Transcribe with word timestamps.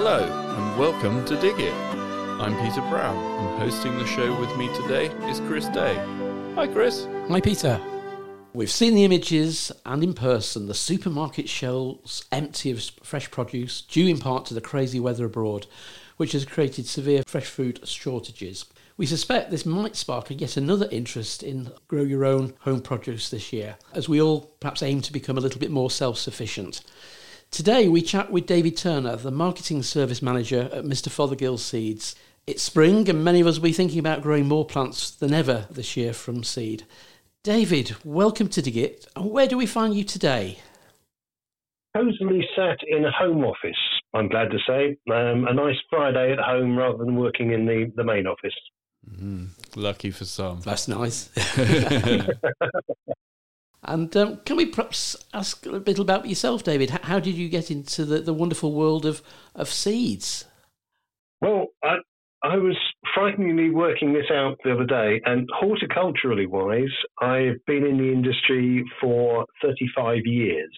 Hello, 0.00 0.22
and 0.22 0.78
welcome 0.78 1.24
to 1.24 1.34
Dig 1.40 1.58
It. 1.58 1.74
I'm 1.74 2.56
Peter 2.64 2.82
Brown, 2.82 3.16
and 3.16 3.58
hosting 3.58 3.98
the 3.98 4.06
show 4.06 4.32
with 4.38 4.56
me 4.56 4.72
today 4.72 5.06
is 5.28 5.40
Chris 5.40 5.66
Day. 5.70 5.96
Hi, 6.54 6.68
Chris. 6.68 7.08
Hi, 7.28 7.40
Peter. 7.40 7.80
We've 8.52 8.70
seen 8.70 8.94
the 8.94 9.04
images 9.04 9.72
and 9.84 10.04
in 10.04 10.14
person 10.14 10.68
the 10.68 10.72
supermarket 10.72 11.48
shelves 11.48 12.24
empty 12.30 12.70
of 12.70 12.80
fresh 13.02 13.28
produce, 13.32 13.80
due 13.80 14.06
in 14.06 14.18
part 14.18 14.46
to 14.46 14.54
the 14.54 14.60
crazy 14.60 15.00
weather 15.00 15.24
abroad, 15.24 15.66
which 16.16 16.30
has 16.30 16.44
created 16.44 16.86
severe 16.86 17.24
fresh 17.26 17.46
food 17.46 17.80
shortages. 17.82 18.66
We 18.96 19.06
suspect 19.06 19.50
this 19.50 19.66
might 19.66 19.96
spark 19.96 20.30
yet 20.30 20.56
another 20.56 20.86
interest 20.92 21.42
in 21.42 21.72
grow 21.88 22.04
your 22.04 22.24
own 22.24 22.54
home 22.60 22.82
produce 22.82 23.30
this 23.30 23.52
year, 23.52 23.74
as 23.94 24.08
we 24.08 24.22
all 24.22 24.42
perhaps 24.60 24.80
aim 24.80 25.00
to 25.00 25.12
become 25.12 25.36
a 25.36 25.40
little 25.40 25.58
bit 25.58 25.72
more 25.72 25.90
self 25.90 26.18
sufficient. 26.18 26.82
Today 27.50 27.88
we 27.88 28.02
chat 28.02 28.30
with 28.30 28.46
David 28.46 28.76
Turner, 28.76 29.16
the 29.16 29.30
marketing 29.30 29.82
service 29.82 30.20
manager 30.20 30.68
at 30.72 30.84
Mr. 30.84 31.08
Fothergill 31.08 31.58
Seeds. 31.58 32.14
It's 32.46 32.62
spring, 32.62 33.08
and 33.08 33.24
many 33.24 33.40
of 33.40 33.46
us 33.46 33.56
will 33.56 33.64
be 33.64 33.72
thinking 33.72 33.98
about 33.98 34.22
growing 34.22 34.46
more 34.46 34.66
plants 34.66 35.10
than 35.10 35.32
ever 35.32 35.66
this 35.70 35.96
year 35.96 36.12
from 36.12 36.44
seed. 36.44 36.84
David, 37.42 37.96
welcome 38.04 38.48
to 38.48 38.62
Dig 38.62 38.76
It. 38.76 39.06
And 39.16 39.30
where 39.30 39.46
do 39.46 39.56
we 39.56 39.66
find 39.66 39.94
you 39.96 40.04
today? 40.04 40.58
Cosily 41.96 42.46
sat 42.54 42.78
in 42.86 43.06
a 43.06 43.10
home 43.10 43.44
office, 43.44 43.76
I'm 44.14 44.28
glad 44.28 44.50
to 44.50 44.58
say. 44.66 44.96
Um, 45.10 45.48
a 45.48 45.54
nice 45.54 45.78
Friday 45.90 46.32
at 46.32 46.38
home 46.38 46.76
rather 46.76 46.98
than 46.98 47.16
working 47.16 47.52
in 47.52 47.64
the, 47.64 47.90
the 47.96 48.04
main 48.04 48.26
office. 48.26 48.54
Mm, 49.10 49.48
lucky 49.74 50.10
for 50.10 50.26
some. 50.26 50.60
That's 50.60 50.86
nice. 50.86 51.30
And 53.84 54.14
um, 54.16 54.38
can 54.44 54.56
we 54.56 54.66
perhaps 54.66 55.16
ask 55.32 55.64
a 55.66 55.78
bit 55.78 55.98
about 55.98 56.28
yourself, 56.28 56.64
David? 56.64 56.90
How 56.90 57.20
did 57.20 57.34
you 57.34 57.48
get 57.48 57.70
into 57.70 58.04
the, 58.04 58.18
the 58.18 58.34
wonderful 58.34 58.72
world 58.72 59.06
of, 59.06 59.22
of 59.54 59.68
seeds? 59.68 60.44
Well, 61.40 61.66
I, 61.84 61.96
I 62.42 62.56
was 62.56 62.76
frighteningly 63.14 63.70
working 63.70 64.12
this 64.12 64.30
out 64.32 64.58
the 64.64 64.72
other 64.72 64.84
day, 64.84 65.20
and 65.24 65.48
horticulturally 65.60 66.46
wise, 66.46 66.92
I've 67.20 67.64
been 67.66 67.84
in 67.84 67.98
the 67.98 68.12
industry 68.12 68.84
for 69.00 69.44
35 69.62 70.18
years, 70.24 70.70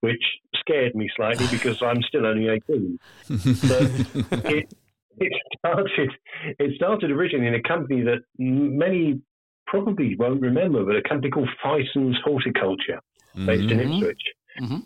which 0.00 0.22
scared 0.60 0.94
me 0.94 1.08
slightly 1.16 1.46
because 1.50 1.82
I'm 1.82 2.02
still 2.02 2.26
only 2.26 2.48
18. 2.48 2.98
but 3.28 3.34
it, 4.52 4.74
it 5.18 5.32
started, 5.58 6.10
it 6.58 6.76
started 6.76 7.10
originally 7.10 7.48
in 7.48 7.54
a 7.54 7.62
company 7.62 8.02
that 8.02 8.22
many 8.38 9.20
probably 9.66 10.16
won't 10.16 10.40
remember, 10.40 10.84
but 10.84 10.96
a 10.96 11.02
company 11.02 11.30
called 11.30 11.48
Fison's 11.62 12.16
Horticulture, 12.24 13.00
based 13.34 13.68
mm-hmm. 13.68 13.80
in 13.80 13.92
Ipswich. 13.92 14.22
Mm-hmm. 14.60 14.78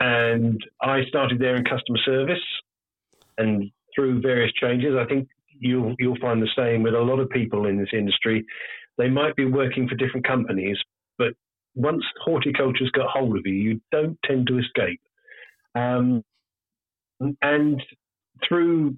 And 0.00 0.60
I 0.80 1.04
started 1.08 1.38
there 1.40 1.56
in 1.56 1.64
customer 1.64 1.98
service, 2.04 2.44
and 3.36 3.70
through 3.94 4.20
various 4.20 4.52
changes, 4.54 4.94
I 4.96 5.04
think 5.06 5.28
you'll 5.58 5.94
you'll 5.98 6.18
find 6.20 6.40
the 6.40 6.48
same 6.56 6.82
with 6.82 6.94
a 6.94 7.00
lot 7.00 7.18
of 7.18 7.30
people 7.30 7.66
in 7.66 7.78
this 7.78 7.88
industry. 7.92 8.44
They 8.96 9.08
might 9.08 9.36
be 9.36 9.44
working 9.44 9.88
for 9.88 9.94
different 9.94 10.26
companies, 10.26 10.76
but 11.18 11.32
once 11.74 12.02
horticulture's 12.24 12.90
got 12.90 13.10
hold 13.10 13.36
of 13.36 13.46
you, 13.46 13.54
you 13.54 13.80
don't 13.92 14.18
tend 14.24 14.46
to 14.48 14.58
escape. 14.58 15.00
Um, 15.74 16.24
and 17.42 17.82
through, 18.46 18.96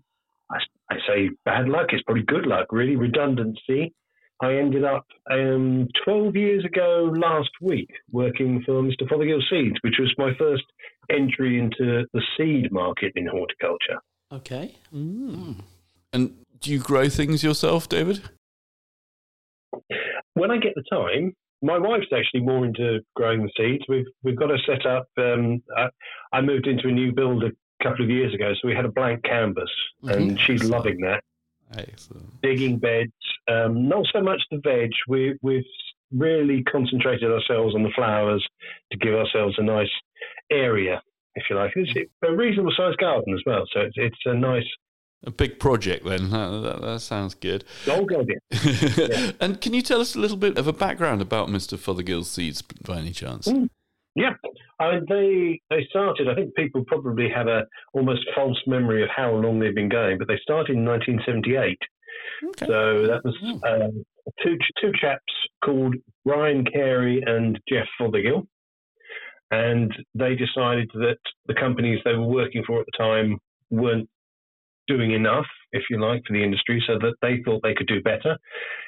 I, 0.51 0.59
I 0.91 0.97
say 1.07 1.31
bad 1.45 1.69
luck, 1.69 1.89
it's 1.91 2.03
probably 2.03 2.25
good 2.25 2.47
luck, 2.47 2.69
really, 2.71 2.97
redundancy. 2.97 3.95
I 4.43 4.55
ended 4.55 4.85
up 4.85 5.07
um, 5.31 5.89
12 6.05 6.35
years 6.35 6.65
ago 6.65 7.13
last 7.15 7.51
week 7.61 7.91
working 8.11 8.63
for 8.65 8.83
Mr. 8.83 9.07
Fothergill 9.09 9.43
Seeds, 9.51 9.77
which 9.83 9.97
was 9.99 10.13
my 10.17 10.33
first 10.39 10.65
entry 11.11 11.59
into 11.59 12.05
the 12.13 12.23
seed 12.37 12.73
market 12.73 13.13
in 13.17 13.27
horticulture. 13.27 14.01
Okay. 14.33 14.77
Mm. 14.95 15.57
And 16.13 16.35
do 16.61 16.71
you 16.71 16.79
grow 16.79 17.09
things 17.09 17.43
yourself, 17.43 17.89
David? 17.89 18.23
When 20.35 20.51
I 20.51 20.59
get 20.59 20.75
the 20.75 20.85
time, 20.91 21.35
my 21.63 21.79
wife's 21.79 22.07
actually 22.17 22.41
more 22.41 22.65
into 22.65 23.01
growing 23.15 23.43
the 23.43 23.51
seeds. 23.57 23.85
We've 23.89 24.07
we've 24.23 24.37
got 24.37 24.51
a 24.51 24.59
set 24.67 24.87
up. 24.87 25.09
Um, 25.19 25.63
I, 25.77 25.89
I, 26.33 26.41
moved 26.41 26.67
into 26.67 26.89
a 26.89 26.93
new 26.93 27.13
build 27.13 27.45
a 27.45 27.51
couple 27.83 28.05
of 28.05 28.11
years 28.11 28.35
ago, 28.35 28.53
so 28.55 28.69
we 28.69 28.75
had 28.75 28.85
a 28.85 28.91
blank 28.91 29.25
canvas, 29.25 29.71
mm-hmm. 30.03 30.15
and 30.15 30.41
she's 30.41 30.65
loving 30.65 31.01
that. 31.03 31.23
Excellent. 31.77 32.41
Digging 32.43 32.79
beds, 32.79 33.13
um, 33.49 33.89
not 33.89 34.07
so 34.13 34.21
much 34.21 34.41
the 34.51 34.59
veg. 34.59 34.91
We, 35.09 35.39
we've 35.43 35.65
really 36.13 36.63
concentrated 36.65 37.31
ourselves 37.31 37.75
on 37.75 37.83
the 37.83 37.91
flowers 37.95 38.47
to 38.93 38.99
give 38.99 39.15
ourselves 39.15 39.55
a 39.59 39.63
nice 39.63 39.91
area, 40.51 41.01
if 41.35 41.45
you 41.49 41.57
like. 41.57 41.73
It's 41.77 42.11
a 42.25 42.33
reasonable 42.33 42.73
sized 42.77 42.99
garden 42.99 43.35
as 43.35 43.41
well, 43.47 43.65
so 43.73 43.81
it's, 43.81 43.95
it's 43.97 44.19
a 44.27 44.35
nice. 44.35 44.65
A 45.25 45.31
big 45.31 45.61
project, 45.61 46.05
then. 46.05 46.31
That, 46.31 46.61
that, 46.63 46.81
that 46.81 47.01
sounds 47.01 47.35
good. 47.35 47.65
Oh, 47.87 48.05
God, 48.05 48.27
yeah. 48.51 49.33
and 49.41 49.61
can 49.61 49.75
you 49.75 49.83
tell 49.83 50.01
us 50.01 50.15
a 50.15 50.19
little 50.19 50.39
bit 50.39 50.57
of 50.57 50.67
a 50.67 50.73
background 50.73 51.21
about 51.21 51.49
Mr. 51.49 51.79
Fothergill's 51.79 52.31
seeds 52.31 52.63
by 52.63 52.99
any 52.99 53.13
chance? 53.13 53.47
Mm. 53.47 53.69
Yeah, 54.15 54.33
I 54.81 54.93
mean, 54.93 55.05
they 55.09 55.61
they 55.69 55.87
started. 55.91 56.29
I 56.29 56.35
think 56.35 56.55
people 56.55 56.85
probably 56.87 57.29
have 57.29 57.47
a 57.47 57.67
almost 57.93 58.23
false 58.35 58.59
memory 58.67 59.03
of 59.03 59.11
how 59.15 59.33
long 59.33 59.61
they've 59.61 59.75
been 59.75 59.91
going, 59.91 60.19
but 60.19 60.27
they 60.27 60.39
started 60.43 60.77
in 60.77 60.85
1978. 60.85 61.79
Okay. 62.43 62.67
So 62.67 63.07
that 63.07 63.23
was 63.23 63.37
hmm. 63.41 63.63
um, 63.65 64.05
two 64.43 64.57
two 64.81 64.93
chaps 64.99 65.23
called 65.63 65.95
Ryan 66.25 66.65
Carey 66.65 67.23
and 67.27 67.61
Jeff 67.69 67.87
Fothergill, 68.01 68.47
and 69.51 69.93
they 70.15 70.35
decided 70.35 70.91
that 70.95 71.19
the 71.47 71.55
companies 71.55 72.01
they 72.05 72.15
were 72.15 72.27
working 72.27 72.65
for 72.67 72.81
at 72.81 72.87
the 72.87 72.99
time 72.99 73.39
weren't 73.71 74.09
doing 74.97 75.13
enough, 75.13 75.47
if 75.73 75.83
you 75.91 76.01
like, 76.01 76.23
for 76.27 76.33
the 76.33 76.43
industry, 76.43 76.83
so 76.87 76.99
that 76.99 77.15
they 77.23 77.35
thought 77.45 77.61
they 77.63 77.75
could 77.75 77.87
do 77.87 78.03
better. 78.03 78.37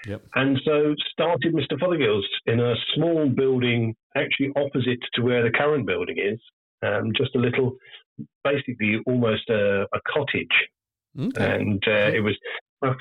Yep. 0.06 0.22
And 0.34 0.60
so 0.64 0.94
started 1.12 1.54
Mr. 1.54 1.78
Fothergill's 1.80 2.26
in 2.46 2.60
a 2.60 2.74
small 2.94 3.28
building, 3.28 3.94
actually 4.16 4.50
opposite 4.56 5.02
to 5.14 5.22
where 5.22 5.42
the 5.42 5.50
current 5.50 5.86
building 5.86 6.16
is, 6.18 6.40
um, 6.82 7.12
just 7.16 7.34
a 7.36 7.38
little, 7.38 7.76
basically 8.44 8.98
almost 9.06 9.48
a, 9.48 9.82
a 9.82 10.00
cottage. 10.12 10.56
Okay. 11.18 11.54
And 11.54 11.82
uh, 11.86 12.10
it 12.16 12.22
was 12.22 12.36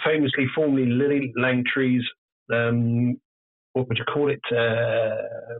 famously 0.06 0.46
formerly 0.56 0.86
Lillie 0.86 1.34
Langtry's, 1.36 2.06
um, 2.54 3.20
what 3.74 3.88
would 3.88 3.98
you 3.98 4.06
call 4.06 4.30
it? 4.30 4.42
Uh, 4.52 5.60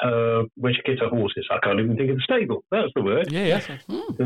her, 0.00 0.44
where 0.56 0.72
she 0.72 0.82
gets 0.82 1.00
her 1.00 1.08
horses. 1.08 1.46
I 1.50 1.58
can't 1.62 1.78
even 1.80 1.96
think 1.96 2.10
of 2.10 2.16
the 2.16 2.22
stable. 2.22 2.64
That's 2.70 2.92
the 2.94 3.02
word. 3.02 3.30
Yeah, 3.30 3.44
yeah. 3.44 3.60
Mm. 3.88 4.16
The 4.16 4.24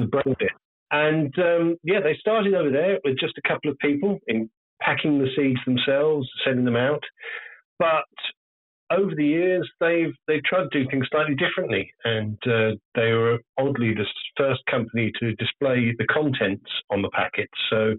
and 0.91 1.35
um, 1.39 1.77
yeah, 1.83 2.01
they 2.01 2.17
started 2.21 2.55
over 2.55 2.71
there 2.71 2.99
with 3.05 3.19
just 3.19 3.39
a 3.39 3.49
couple 3.49 3.71
of 3.71 3.79
people 3.79 4.19
in 4.29 4.49
packing 4.81 5.19
the 5.19 5.29
seeds 5.37 5.61
themselves, 5.67 6.29
sending 6.45 6.65
them 6.65 6.77
out. 6.77 7.03
But 7.79 8.05
over 8.91 9.15
the 9.15 9.25
years, 9.25 9.69
they've 9.81 10.15
they've 10.29 10.45
tried 10.45 10.71
to 10.71 10.85
do 10.85 10.89
things 10.91 11.07
slightly 11.11 11.35
differently, 11.35 11.91
and 12.05 12.39
uh, 12.47 12.77
they 12.95 13.13
were 13.13 13.39
oddly 13.59 13.95
the 13.95 14.07
first 14.37 14.61
company 14.71 15.13
to 15.21 15.35
display 15.35 15.95
the 15.99 16.07
contents 16.07 16.71
on 16.91 17.03
the 17.03 17.11
packets. 17.11 17.53
So 17.71 17.97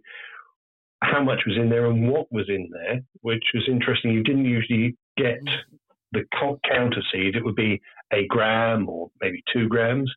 how 1.04 1.24
much 1.24 1.42
was 1.46 1.58
in 1.58 1.70
there 1.70 1.88
and 1.88 2.10
what 2.10 2.32
was 2.32 2.46
in 2.50 2.70
there, 2.72 3.02
which 3.22 3.44
was 3.54 3.68
interesting. 3.68 4.12
You 4.12 4.24
didn't 4.24 4.46
usually 4.46 4.96
get 5.18 5.40
the 6.14 6.24
counter 6.70 7.04
seed; 7.12 7.36
it 7.36 7.44
would 7.44 7.56
be 7.56 7.82
a 8.14 8.26
gram 8.28 8.88
or 8.88 9.10
maybe 9.22 9.44
two 9.54 9.68
grams. 9.68 10.12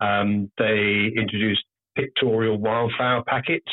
Um, 0.00 0.50
they 0.56 1.12
introduced 1.14 1.64
pictorial 1.96 2.58
wildflower 2.58 3.24
packets, 3.26 3.72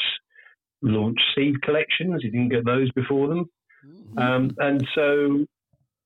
launched 0.81 1.23
seed 1.35 1.61
collections. 1.61 2.22
You 2.23 2.31
didn't 2.31 2.49
get 2.49 2.66
those 2.66 2.91
before 2.91 3.28
them, 3.28 3.46
mm-hmm. 3.85 4.17
um, 4.20 4.52
and 4.58 4.85
so 4.96 5.46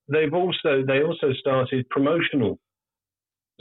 they've 0.09 0.33
also 0.33 0.83
they 0.85 1.01
also 1.01 1.33
started 1.39 1.89
promotional 1.89 2.59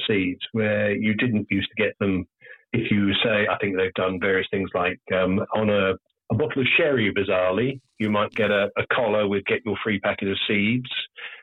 seeds 0.07 0.41
where 0.53 0.95
you 0.95 1.15
didn't 1.15 1.47
used 1.51 1.69
to 1.77 1.83
get 1.83 1.99
them. 1.99 2.27
If 2.73 2.91
you 2.91 3.13
say, 3.25 3.47
I 3.51 3.57
think 3.61 3.77
they've 3.77 3.95
done 3.95 4.21
various 4.21 4.49
things 4.51 4.71
like 4.75 5.01
um, 5.15 5.39
on 5.55 5.71
a, 5.71 5.93
a, 6.31 6.35
bottle 6.35 6.63
of 6.63 6.69
sherry, 6.77 7.13
bizarrely, 7.17 7.81
you 7.99 8.11
might 8.11 8.35
get 8.35 8.51
a, 8.51 8.69
a, 8.77 8.87
collar 8.93 9.27
with 9.27 9.45
get 9.47 9.65
your 9.65 9.77
free 9.83 9.99
packet 10.01 10.29
of 10.29 10.37
seeds. 10.47 10.91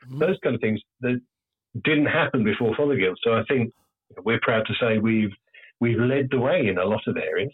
Mm-hmm. 0.06 0.18
Those 0.18 0.36
kind 0.44 0.54
of 0.54 0.60
things 0.60 0.80
that 1.00 1.20
didn't 1.82 2.06
happen 2.06 2.44
before 2.44 2.76
Fothergill. 2.76 3.14
So 3.24 3.32
I 3.32 3.42
think 3.48 3.72
we're 4.22 4.40
proud 4.40 4.66
to 4.66 4.74
say 4.80 4.98
we've 4.98 5.32
we've 5.80 5.98
led 5.98 6.28
the 6.30 6.38
way 6.38 6.66
in 6.66 6.78
a 6.78 6.84
lot 6.84 7.02
of 7.06 7.16
areas. 7.16 7.52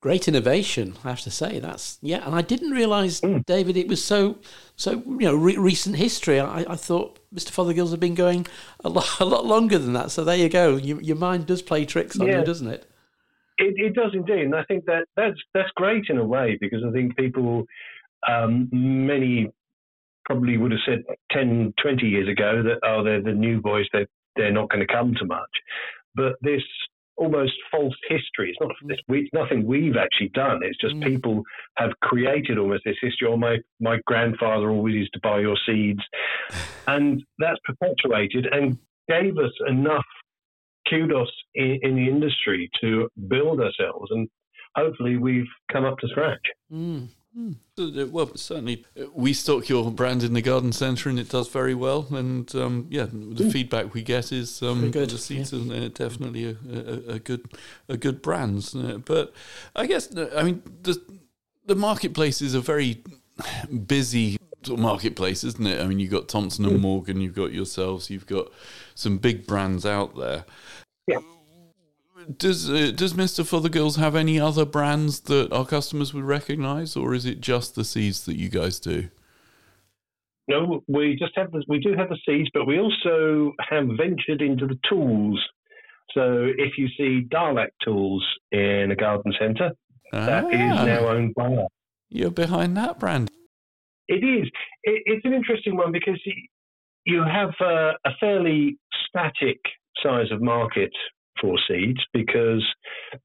Great 0.00 0.28
innovation, 0.28 0.94
I 1.04 1.08
have 1.08 1.22
to 1.22 1.30
say. 1.30 1.58
That's 1.58 1.98
yeah, 2.00 2.24
and 2.24 2.32
I 2.32 2.40
didn't 2.40 2.70
realise, 2.70 3.20
mm. 3.20 3.44
David, 3.46 3.76
it 3.76 3.88
was 3.88 4.02
so 4.02 4.38
so 4.76 5.02
you 5.06 5.26
know 5.26 5.34
re- 5.34 5.56
recent 5.56 5.96
history. 5.96 6.38
I, 6.38 6.60
I 6.60 6.76
thought 6.76 7.18
Mr. 7.34 7.50
Fothergill's 7.50 7.90
had 7.90 7.98
been 7.98 8.14
going 8.14 8.46
a 8.84 8.88
lot, 8.88 9.08
a 9.20 9.24
lot 9.24 9.44
longer 9.44 9.76
than 9.76 9.94
that. 9.94 10.12
So 10.12 10.22
there 10.22 10.36
you 10.36 10.48
go. 10.48 10.76
You, 10.76 11.00
your 11.00 11.16
mind 11.16 11.46
does 11.46 11.62
play 11.62 11.84
tricks 11.84 12.18
on 12.20 12.28
yeah. 12.28 12.38
you, 12.38 12.44
doesn't 12.44 12.68
it? 12.68 12.88
it? 13.58 13.74
It 13.76 13.94
does 13.94 14.12
indeed, 14.14 14.44
and 14.44 14.54
I 14.54 14.62
think 14.64 14.84
that 14.84 15.06
that's 15.16 15.38
that's 15.52 15.70
great 15.74 16.04
in 16.08 16.18
a 16.18 16.24
way 16.24 16.56
because 16.60 16.84
I 16.86 16.92
think 16.92 17.16
people, 17.16 17.64
um, 18.28 18.68
many 18.70 19.50
probably 20.26 20.58
would 20.58 20.70
have 20.70 20.80
said 20.86 21.02
10, 21.32 21.72
20 21.82 22.06
years 22.06 22.28
ago 22.28 22.62
that 22.62 22.86
oh 22.86 23.02
they're 23.02 23.22
the 23.22 23.32
new 23.32 23.60
boys, 23.60 23.86
they 23.92 24.06
they're 24.36 24.52
not 24.52 24.70
going 24.70 24.86
to 24.86 24.92
come 24.92 25.14
to 25.18 25.24
much, 25.24 25.50
but 26.14 26.34
this 26.40 26.62
almost 27.18 27.52
false 27.70 27.94
history. 28.08 28.50
It's 28.50 28.58
not 28.60 28.70
it's, 28.88 29.02
it's 29.08 29.30
nothing 29.32 29.66
we've 29.66 29.96
actually 29.96 30.30
done. 30.30 30.60
It's 30.62 30.78
just 30.80 30.94
mm. 30.94 31.04
people 31.04 31.42
have 31.76 31.90
created 32.02 32.58
almost 32.58 32.84
this 32.84 32.96
history. 33.00 33.28
Or 33.28 33.34
oh, 33.34 33.36
my 33.36 33.56
my 33.80 33.98
grandfather 34.06 34.70
always 34.70 34.94
used 34.94 35.12
to 35.14 35.20
buy 35.22 35.40
your 35.40 35.56
seeds, 35.66 36.00
and 36.86 37.22
that's 37.38 37.58
perpetuated 37.64 38.46
and 38.50 38.78
gave 39.08 39.36
us 39.38 39.52
enough 39.66 40.04
kudos 40.88 41.30
in, 41.54 41.78
in 41.82 41.96
the 41.96 42.08
industry 42.08 42.70
to 42.80 43.08
build 43.28 43.60
ourselves, 43.60 44.10
and 44.10 44.28
hopefully 44.74 45.16
we've 45.16 45.50
come 45.72 45.84
up 45.84 45.98
to 45.98 46.08
scratch. 46.08 46.46
Mm. 46.72 47.08
Hmm. 47.34 47.52
Well, 47.76 48.34
certainly, 48.36 48.84
uh, 48.98 49.04
we 49.14 49.32
stock 49.32 49.68
your 49.68 49.90
brand 49.90 50.22
in 50.22 50.32
the 50.32 50.42
garden 50.42 50.72
centre, 50.72 51.08
and 51.08 51.18
it 51.18 51.28
does 51.28 51.48
very 51.48 51.74
well. 51.74 52.06
And 52.10 52.52
um, 52.54 52.86
yeah, 52.90 53.04
the 53.04 53.44
mm. 53.44 53.52
feedback 53.52 53.92
we 53.92 54.02
get 54.02 54.32
is 54.32 54.62
um, 54.62 54.90
good. 54.90 55.10
the 55.10 55.18
seeds 55.18 55.52
yeah. 55.52 55.82
are 55.82 55.84
uh, 55.84 55.88
definitely 55.88 56.46
a, 56.46 56.56
a, 56.72 57.14
a, 57.14 57.18
good 57.18 57.46
a 57.88 57.96
good 57.96 58.22
brand. 58.22 58.70
Uh, 58.74 58.98
but 58.98 59.32
I 59.76 59.86
guess 59.86 60.08
I 60.34 60.42
mean 60.42 60.62
the 60.82 61.00
the 61.66 61.76
marketplace 61.76 62.40
is 62.40 62.54
a 62.54 62.60
very 62.60 63.02
busy 63.86 64.38
sort 64.64 64.78
of 64.78 64.82
marketplace, 64.82 65.44
isn't 65.44 65.66
it? 65.66 65.80
I 65.80 65.86
mean, 65.86 65.98
you've 65.98 66.10
got 66.10 66.28
Thompson 66.28 66.64
and 66.64 66.76
hmm. 66.76 66.82
Morgan, 66.82 67.20
you've 67.20 67.36
got 67.36 67.52
yourselves, 67.52 68.10
you've 68.10 68.26
got 68.26 68.48
some 68.94 69.18
big 69.18 69.46
brands 69.46 69.84
out 69.84 70.16
there. 70.16 70.44
Yeah 71.06 71.18
does 72.36 72.68
uh, 72.68 72.92
does 72.94 73.14
Mr. 73.14 73.44
Fothergills 73.44 73.96
have 73.96 74.14
any 74.14 74.38
other 74.38 74.64
brands 74.64 75.20
that 75.20 75.52
our 75.52 75.64
customers 75.64 76.12
would 76.12 76.24
recognise, 76.24 76.96
or 76.96 77.14
is 77.14 77.24
it 77.24 77.40
just 77.40 77.74
the 77.74 77.84
seeds 77.84 78.24
that 78.26 78.36
you 78.36 78.48
guys 78.48 78.78
do? 78.78 79.08
No, 80.48 80.82
we 80.88 81.16
just 81.18 81.32
have 81.36 81.52
the, 81.52 81.62
we 81.68 81.78
do 81.78 81.94
have 81.94 82.08
the 82.08 82.18
seeds, 82.26 82.48
but 82.54 82.66
we 82.66 82.78
also 82.78 83.52
have 83.68 83.86
ventured 83.98 84.40
into 84.40 84.66
the 84.66 84.78
tools. 84.88 85.42
So 86.12 86.50
if 86.56 86.78
you 86.78 86.88
see 86.96 87.26
Darlac 87.28 87.68
tools 87.84 88.26
in 88.50 88.90
a 88.90 88.96
garden 88.96 89.32
centre, 89.38 89.72
ah, 90.14 90.26
that 90.26 90.44
is 90.52 90.72
ah. 90.72 90.84
now 90.84 91.08
owned 91.08 91.34
by 91.34 91.46
us. 91.46 91.68
You're 92.08 92.30
behind 92.30 92.76
that 92.78 92.98
brand. 92.98 93.30
It 94.08 94.24
is. 94.24 94.48
It, 94.84 95.02
it's 95.04 95.24
an 95.26 95.34
interesting 95.34 95.76
one 95.76 95.92
because 95.92 96.18
you 97.04 97.24
have 97.24 97.50
a, 97.60 97.92
a 98.06 98.10
fairly 98.18 98.78
static 99.06 99.58
size 100.02 100.30
of 100.32 100.40
market 100.40 100.92
for 101.40 101.56
seeds 101.68 102.00
because 102.12 102.64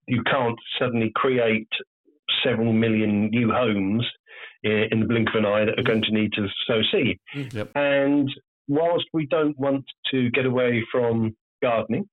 you 0.08 0.24
can't 0.24 0.58
suddenly 0.80 1.12
create 1.16 1.68
several 2.44 2.74
million 2.74 3.30
new 3.30 3.52
homes 3.52 4.06
in 4.64 5.00
the 5.02 5.06
blink 5.06 5.30
of 5.30 5.36
an 5.36 5.46
eye 5.46 5.66
that 5.66 5.78
are 5.78 5.84
going 5.84 6.02
to 6.02 6.14
need 6.14 6.32
to 6.34 6.48
sow 6.68 6.82
seed. 6.92 7.20
Mm, 7.36 7.54
yep. 7.54 7.72
And 7.76 8.30
whilst 8.68 9.06
we 9.14 9.26
don't 9.26 9.58
want 9.60 9.84
to 10.12 10.30
get 10.32 10.46
away 10.46 10.84
from 10.92 11.36
gardening, 11.62 12.08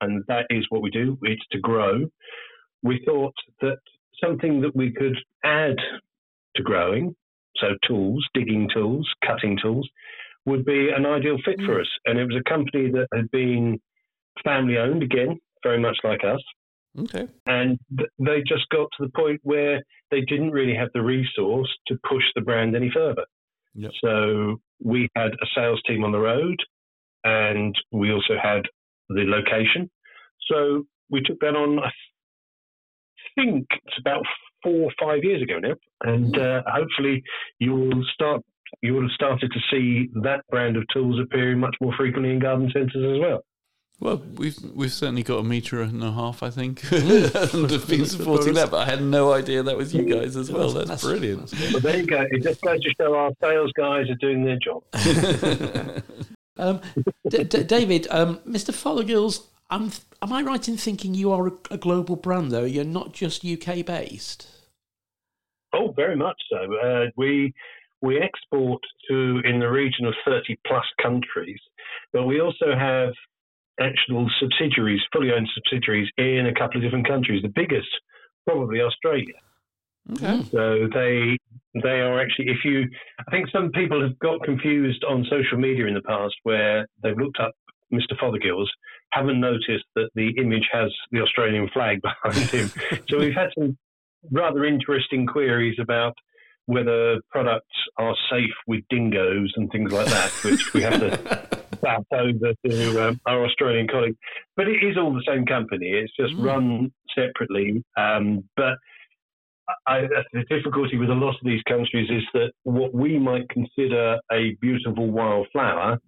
and 0.00 0.22
that 0.28 0.46
is 0.50 0.66
what 0.68 0.82
we 0.82 0.90
do, 0.90 1.18
it's 1.22 1.44
to 1.52 1.58
grow, 1.58 2.04
we 2.82 3.02
thought 3.04 3.34
that 3.60 3.78
something 4.22 4.60
that 4.60 4.76
we 4.76 4.92
could 4.92 5.16
add 5.44 5.76
to 6.54 6.62
growing, 6.62 7.14
so 7.56 7.68
tools, 7.86 8.24
digging 8.34 8.68
tools, 8.72 9.08
cutting 9.26 9.58
tools, 9.60 9.88
would 10.44 10.64
be 10.64 10.90
an 10.96 11.06
ideal 11.06 11.38
fit 11.44 11.60
for 11.66 11.76
mm. 11.76 11.80
us. 11.80 11.88
And 12.04 12.18
it 12.18 12.26
was 12.26 12.36
a 12.36 12.48
company 12.48 12.90
that 12.92 13.08
had 13.12 13.30
been 13.30 13.80
family 14.44 14.78
owned 14.78 15.02
again, 15.02 15.38
very 15.62 15.80
much 15.80 15.96
like 16.04 16.20
us. 16.24 16.40
Okay. 16.98 17.28
And 17.46 17.78
they 18.18 18.42
just 18.46 18.68
got 18.70 18.88
to 18.96 19.04
the 19.04 19.12
point 19.14 19.40
where 19.42 19.82
they 20.10 20.22
didn't 20.22 20.52
really 20.52 20.74
have 20.74 20.88
the 20.94 21.02
resource 21.02 21.68
to 21.88 21.98
push 22.08 22.22
the 22.34 22.40
brand 22.40 22.74
any 22.74 22.90
further. 22.92 23.24
Yep. 23.74 23.90
So 24.02 24.60
we 24.82 25.08
had 25.14 25.32
a 25.32 25.46
sales 25.54 25.80
team 25.86 26.04
on 26.04 26.12
the 26.12 26.18
road 26.18 26.56
and 27.24 27.74
we 27.92 28.12
also 28.12 28.34
had 28.42 28.62
the 29.10 29.24
location. 29.26 29.90
So 30.50 30.84
we 31.10 31.20
took 31.20 31.38
that 31.40 31.54
on, 31.54 31.78
I 31.80 31.90
think 33.34 33.66
it's 33.84 33.98
about 34.00 34.22
four 34.62 34.90
or 34.90 34.92
five 34.98 35.22
years 35.22 35.42
ago 35.42 35.58
now. 35.58 35.74
And 36.02 36.34
mm. 36.34 36.40
uh, 36.40 36.62
hopefully 36.66 37.22
you 37.58 37.74
will 37.74 38.04
start, 38.14 38.42
you 38.82 38.94
will 38.94 39.02
have 39.02 39.10
started 39.10 39.52
to 39.52 39.60
see 39.70 40.08
that 40.22 40.40
brand 40.50 40.76
of 40.76 40.84
tools 40.92 41.20
appearing 41.22 41.58
much 41.58 41.76
more 41.80 41.94
frequently 41.96 42.32
in 42.32 42.38
garden 42.38 42.70
centres 42.72 42.94
as 42.96 43.20
well. 43.20 43.42
Well, 43.98 44.22
we've 44.36 44.58
we've 44.74 44.92
certainly 44.92 45.22
got 45.22 45.38
a 45.38 45.42
metre 45.42 45.80
and 45.80 46.04
a 46.04 46.12
half, 46.12 46.42
I 46.42 46.50
think, 46.50 46.82
and 46.92 47.70
have 47.70 47.88
been 47.88 48.04
supporting 48.04 48.52
that. 48.54 48.70
But 48.70 48.86
I 48.86 48.90
had 48.90 49.02
no 49.02 49.32
idea 49.32 49.62
that 49.62 49.76
was 49.76 49.94
you 49.94 50.04
guys 50.04 50.36
as 50.36 50.52
well. 50.52 50.70
That's, 50.70 50.88
that's 50.88 51.02
brilliant. 51.02 51.50
Well, 51.72 51.80
there 51.80 51.96
you 51.96 52.06
go. 52.06 52.26
It 52.30 52.42
just 52.42 52.60
goes 52.60 52.82
to 52.82 52.90
show 53.00 53.14
our 53.14 53.32
sales 53.40 53.72
guys 53.72 54.10
are 54.10 54.14
doing 54.16 54.44
their 54.44 54.58
job. 54.58 54.82
um, 56.58 56.82
D- 57.30 57.44
D- 57.44 57.64
David, 57.64 58.06
um, 58.10 58.36
Mr. 58.46 58.70
Fothergills, 58.70 59.46
am 59.70 59.90
am 60.20 60.30
I 60.30 60.42
right 60.42 60.68
in 60.68 60.76
thinking 60.76 61.14
you 61.14 61.32
are 61.32 61.48
a, 61.48 61.52
a 61.70 61.78
global 61.78 62.16
brand, 62.16 62.52
though? 62.52 62.64
You're 62.64 62.84
not 62.84 63.14
just 63.14 63.46
UK 63.46 63.84
based. 63.86 64.46
Oh, 65.72 65.92
very 65.96 66.16
much 66.16 66.40
so. 66.50 66.74
Uh, 66.74 67.06
we 67.16 67.54
we 68.02 68.20
export 68.20 68.82
to 69.08 69.40
in 69.44 69.58
the 69.58 69.70
region 69.70 70.04
of 70.04 70.14
30 70.26 70.58
plus 70.66 70.84
countries, 71.02 71.60
but 72.12 72.24
we 72.24 72.40
also 72.40 72.74
have 72.78 73.14
actual 73.80 74.30
subsidiaries, 74.40 75.00
fully 75.12 75.30
owned 75.32 75.48
subsidiaries 75.54 76.08
in 76.16 76.46
a 76.46 76.54
couple 76.54 76.78
of 76.78 76.82
different 76.82 77.06
countries. 77.06 77.42
The 77.42 77.48
biggest, 77.48 77.88
probably 78.46 78.80
Australia. 78.80 79.34
Okay. 80.12 80.36
Hmm. 80.36 80.42
So 80.50 80.88
they 80.92 81.36
they 81.82 82.00
are 82.00 82.20
actually 82.20 82.48
if 82.48 82.64
you 82.64 82.84
I 83.18 83.30
think 83.30 83.48
some 83.50 83.70
people 83.72 84.00
have 84.00 84.18
got 84.18 84.42
confused 84.44 85.04
on 85.04 85.26
social 85.28 85.58
media 85.58 85.86
in 85.86 85.94
the 85.94 86.02
past 86.02 86.34
where 86.44 86.86
they've 87.02 87.18
looked 87.18 87.40
up 87.40 87.52
Mr. 87.92 88.16
Fothergills, 88.20 88.66
haven't 89.10 89.40
noticed 89.40 89.84
that 89.94 90.10
the 90.14 90.30
image 90.38 90.68
has 90.72 90.92
the 91.12 91.20
Australian 91.20 91.68
flag 91.72 92.00
behind 92.22 92.50
him. 92.50 92.70
so 93.08 93.18
we've 93.18 93.34
had 93.34 93.50
some 93.58 93.76
rather 94.32 94.64
interesting 94.64 95.26
queries 95.26 95.76
about 95.80 96.14
whether 96.66 97.20
products 97.30 97.76
are 97.96 98.16
safe 98.28 98.54
with 98.66 98.82
dingoes 98.90 99.52
and 99.56 99.70
things 99.70 99.92
like 99.92 100.06
that, 100.06 100.30
which 100.44 100.74
we 100.74 100.82
have 100.82 100.98
to 100.98 101.58
back 101.80 102.02
over 102.12 102.52
to 102.66 103.08
um, 103.08 103.20
our 103.26 103.44
Australian 103.44 103.88
colleague. 103.88 104.16
But 104.56 104.68
it 104.68 104.84
is 104.84 104.96
all 104.96 105.12
the 105.12 105.24
same 105.26 105.46
company. 105.46 105.90
It's 105.90 106.12
just 106.18 106.34
mm. 106.34 106.44
run 106.44 106.92
separately. 107.14 107.82
Um, 107.96 108.44
but 108.56 108.74
I, 109.86 110.02
the 110.32 110.44
difficulty 110.48 110.96
with 110.96 111.10
a 111.10 111.14
lot 111.14 111.30
of 111.30 111.44
these 111.44 111.62
countries 111.68 112.08
is 112.10 112.22
that 112.34 112.52
what 112.62 112.94
we 112.94 113.18
might 113.18 113.48
consider 113.48 114.18
a 114.30 114.56
beautiful 114.60 115.10
wild 115.10 115.48
flower, 115.52 115.98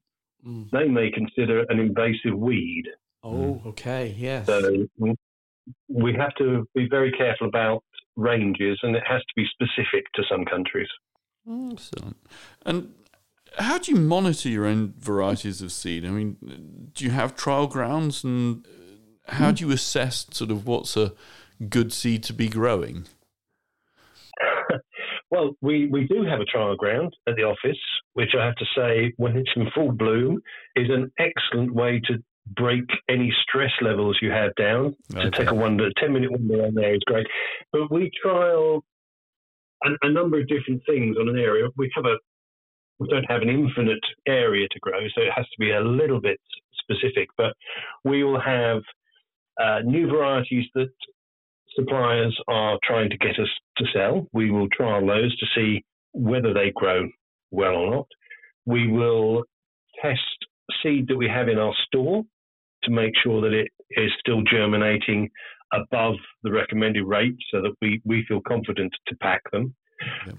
mm. 0.46 0.70
they 0.70 0.86
may 0.86 1.10
consider 1.10 1.64
an 1.68 1.78
invasive 1.78 2.38
weed. 2.38 2.84
Oh, 3.22 3.60
okay, 3.66 4.14
yes. 4.16 4.46
So 4.46 4.86
we 5.88 6.14
have 6.14 6.34
to 6.36 6.66
be 6.74 6.86
very 6.88 7.10
careful 7.12 7.48
about 7.48 7.82
ranges, 8.16 8.78
and 8.82 8.94
it 8.94 9.02
has 9.06 9.20
to 9.20 9.32
be 9.36 9.44
specific 9.52 10.04
to 10.14 10.22
some 10.30 10.44
countries. 10.44 10.88
Excellent. 11.72 12.16
And 12.64 12.94
how 13.58 13.78
do 13.78 13.92
you 13.92 13.98
monitor 13.98 14.48
your 14.48 14.66
own 14.66 14.94
varieties 14.98 15.62
of 15.62 15.72
seed? 15.72 16.04
I 16.04 16.10
mean, 16.10 16.90
do 16.94 17.04
you 17.04 17.10
have 17.10 17.36
trial 17.36 17.66
grounds, 17.66 18.24
and 18.24 18.66
uh, 18.66 19.34
how 19.34 19.50
do 19.52 19.66
you 19.66 19.72
assess 19.72 20.26
sort 20.30 20.50
of 20.50 20.66
what's 20.66 20.96
a 20.96 21.12
good 21.68 21.92
seed 21.92 22.22
to 22.24 22.32
be 22.32 22.48
growing? 22.48 23.06
well, 25.30 25.56
we, 25.60 25.86
we 25.86 26.06
do 26.06 26.24
have 26.24 26.40
a 26.40 26.44
trial 26.44 26.76
ground 26.76 27.14
at 27.26 27.36
the 27.36 27.42
office, 27.42 27.78
which 28.14 28.30
I 28.38 28.44
have 28.44 28.56
to 28.56 28.66
say, 28.76 29.12
when 29.16 29.36
it's 29.36 29.50
in 29.56 29.68
full 29.74 29.92
bloom, 29.92 30.40
is 30.76 30.88
an 30.90 31.10
excellent 31.18 31.74
way 31.74 32.00
to 32.06 32.22
break 32.56 32.84
any 33.08 33.32
stress 33.42 33.72
levels 33.82 34.18
you 34.22 34.30
have 34.30 34.54
down. 34.54 34.94
Okay. 35.12 35.24
To 35.24 35.30
take 35.30 35.50
a 35.50 35.54
one, 35.54 35.78
a 35.80 35.92
ten 36.00 36.12
minute 36.12 36.30
window 36.32 36.66
on 36.66 36.74
there 36.74 36.94
is 36.94 37.02
great. 37.06 37.26
But 37.72 37.90
we 37.90 38.10
trial 38.22 38.84
a, 39.84 39.90
a, 40.02 40.10
number 40.10 40.40
of 40.40 40.48
different 40.48 40.82
things 40.86 41.16
on 41.20 41.28
an 41.28 41.38
area. 41.38 41.68
We 41.76 41.90
have 41.94 42.06
a 42.06 42.16
we 42.98 43.08
don't 43.08 43.24
have 43.24 43.42
an 43.42 43.48
infinite 43.48 44.04
area 44.26 44.66
to 44.70 44.80
grow, 44.80 45.00
so 45.14 45.22
it 45.22 45.32
has 45.34 45.46
to 45.46 45.58
be 45.58 45.70
a 45.70 45.80
little 45.80 46.20
bit 46.20 46.40
specific. 46.80 47.28
But 47.36 47.54
we 48.04 48.24
will 48.24 48.40
have 48.40 48.82
uh, 49.62 49.80
new 49.84 50.08
varieties 50.08 50.66
that 50.74 50.90
suppliers 51.74 52.36
are 52.48 52.78
trying 52.84 53.10
to 53.10 53.18
get 53.18 53.38
us 53.38 53.48
to 53.76 53.84
sell. 53.92 54.26
We 54.32 54.50
will 54.50 54.68
trial 54.70 55.06
those 55.06 55.36
to 55.36 55.46
see 55.54 55.84
whether 56.12 56.52
they 56.52 56.72
grow 56.74 57.08
well 57.50 57.74
or 57.74 57.90
not. 57.90 58.06
We 58.66 58.88
will 58.88 59.44
test 60.02 60.20
seed 60.82 61.08
that 61.08 61.16
we 61.16 61.28
have 61.28 61.48
in 61.48 61.58
our 61.58 61.74
store 61.86 62.22
to 62.84 62.90
make 62.90 63.12
sure 63.22 63.40
that 63.40 63.52
it 63.52 63.68
is 63.90 64.10
still 64.20 64.42
germinating 64.50 65.28
above 65.72 66.14
the 66.42 66.52
recommended 66.52 67.04
rate 67.04 67.36
so 67.52 67.60
that 67.60 67.74
we, 67.82 68.00
we 68.04 68.24
feel 68.26 68.40
confident 68.46 68.92
to 69.06 69.16
pack 69.16 69.42
them. 69.52 69.74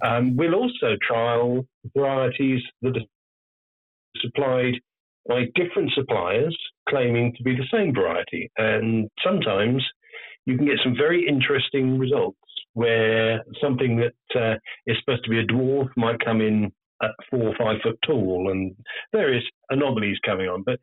Um, 0.01 0.35
we'll 0.35 0.55
also 0.55 0.95
trial 1.01 1.65
varieties 1.95 2.61
that 2.81 2.97
are 2.97 4.21
supplied 4.21 4.75
by 5.27 5.45
different 5.55 5.91
suppliers 5.93 6.57
claiming 6.87 7.33
to 7.37 7.43
be 7.43 7.55
the 7.55 7.67
same 7.71 7.93
variety. 7.93 8.49
And 8.57 9.09
sometimes 9.23 9.83
you 10.45 10.57
can 10.57 10.65
get 10.65 10.79
some 10.83 10.95
very 10.97 11.27
interesting 11.27 11.99
results 11.99 12.37
where 12.73 13.43
something 13.61 13.97
that 13.97 14.39
uh, 14.39 14.55
is 14.87 14.97
supposed 14.99 15.23
to 15.25 15.29
be 15.29 15.39
a 15.39 15.45
dwarf 15.45 15.89
might 15.95 16.23
come 16.23 16.41
in 16.41 16.71
at 17.01 17.11
four 17.29 17.49
or 17.49 17.55
five 17.57 17.77
foot 17.83 17.97
tall 18.05 18.49
and 18.51 18.75
various 19.11 19.43
anomalies 19.69 20.17
coming 20.25 20.47
on. 20.47 20.63
But 20.63 20.79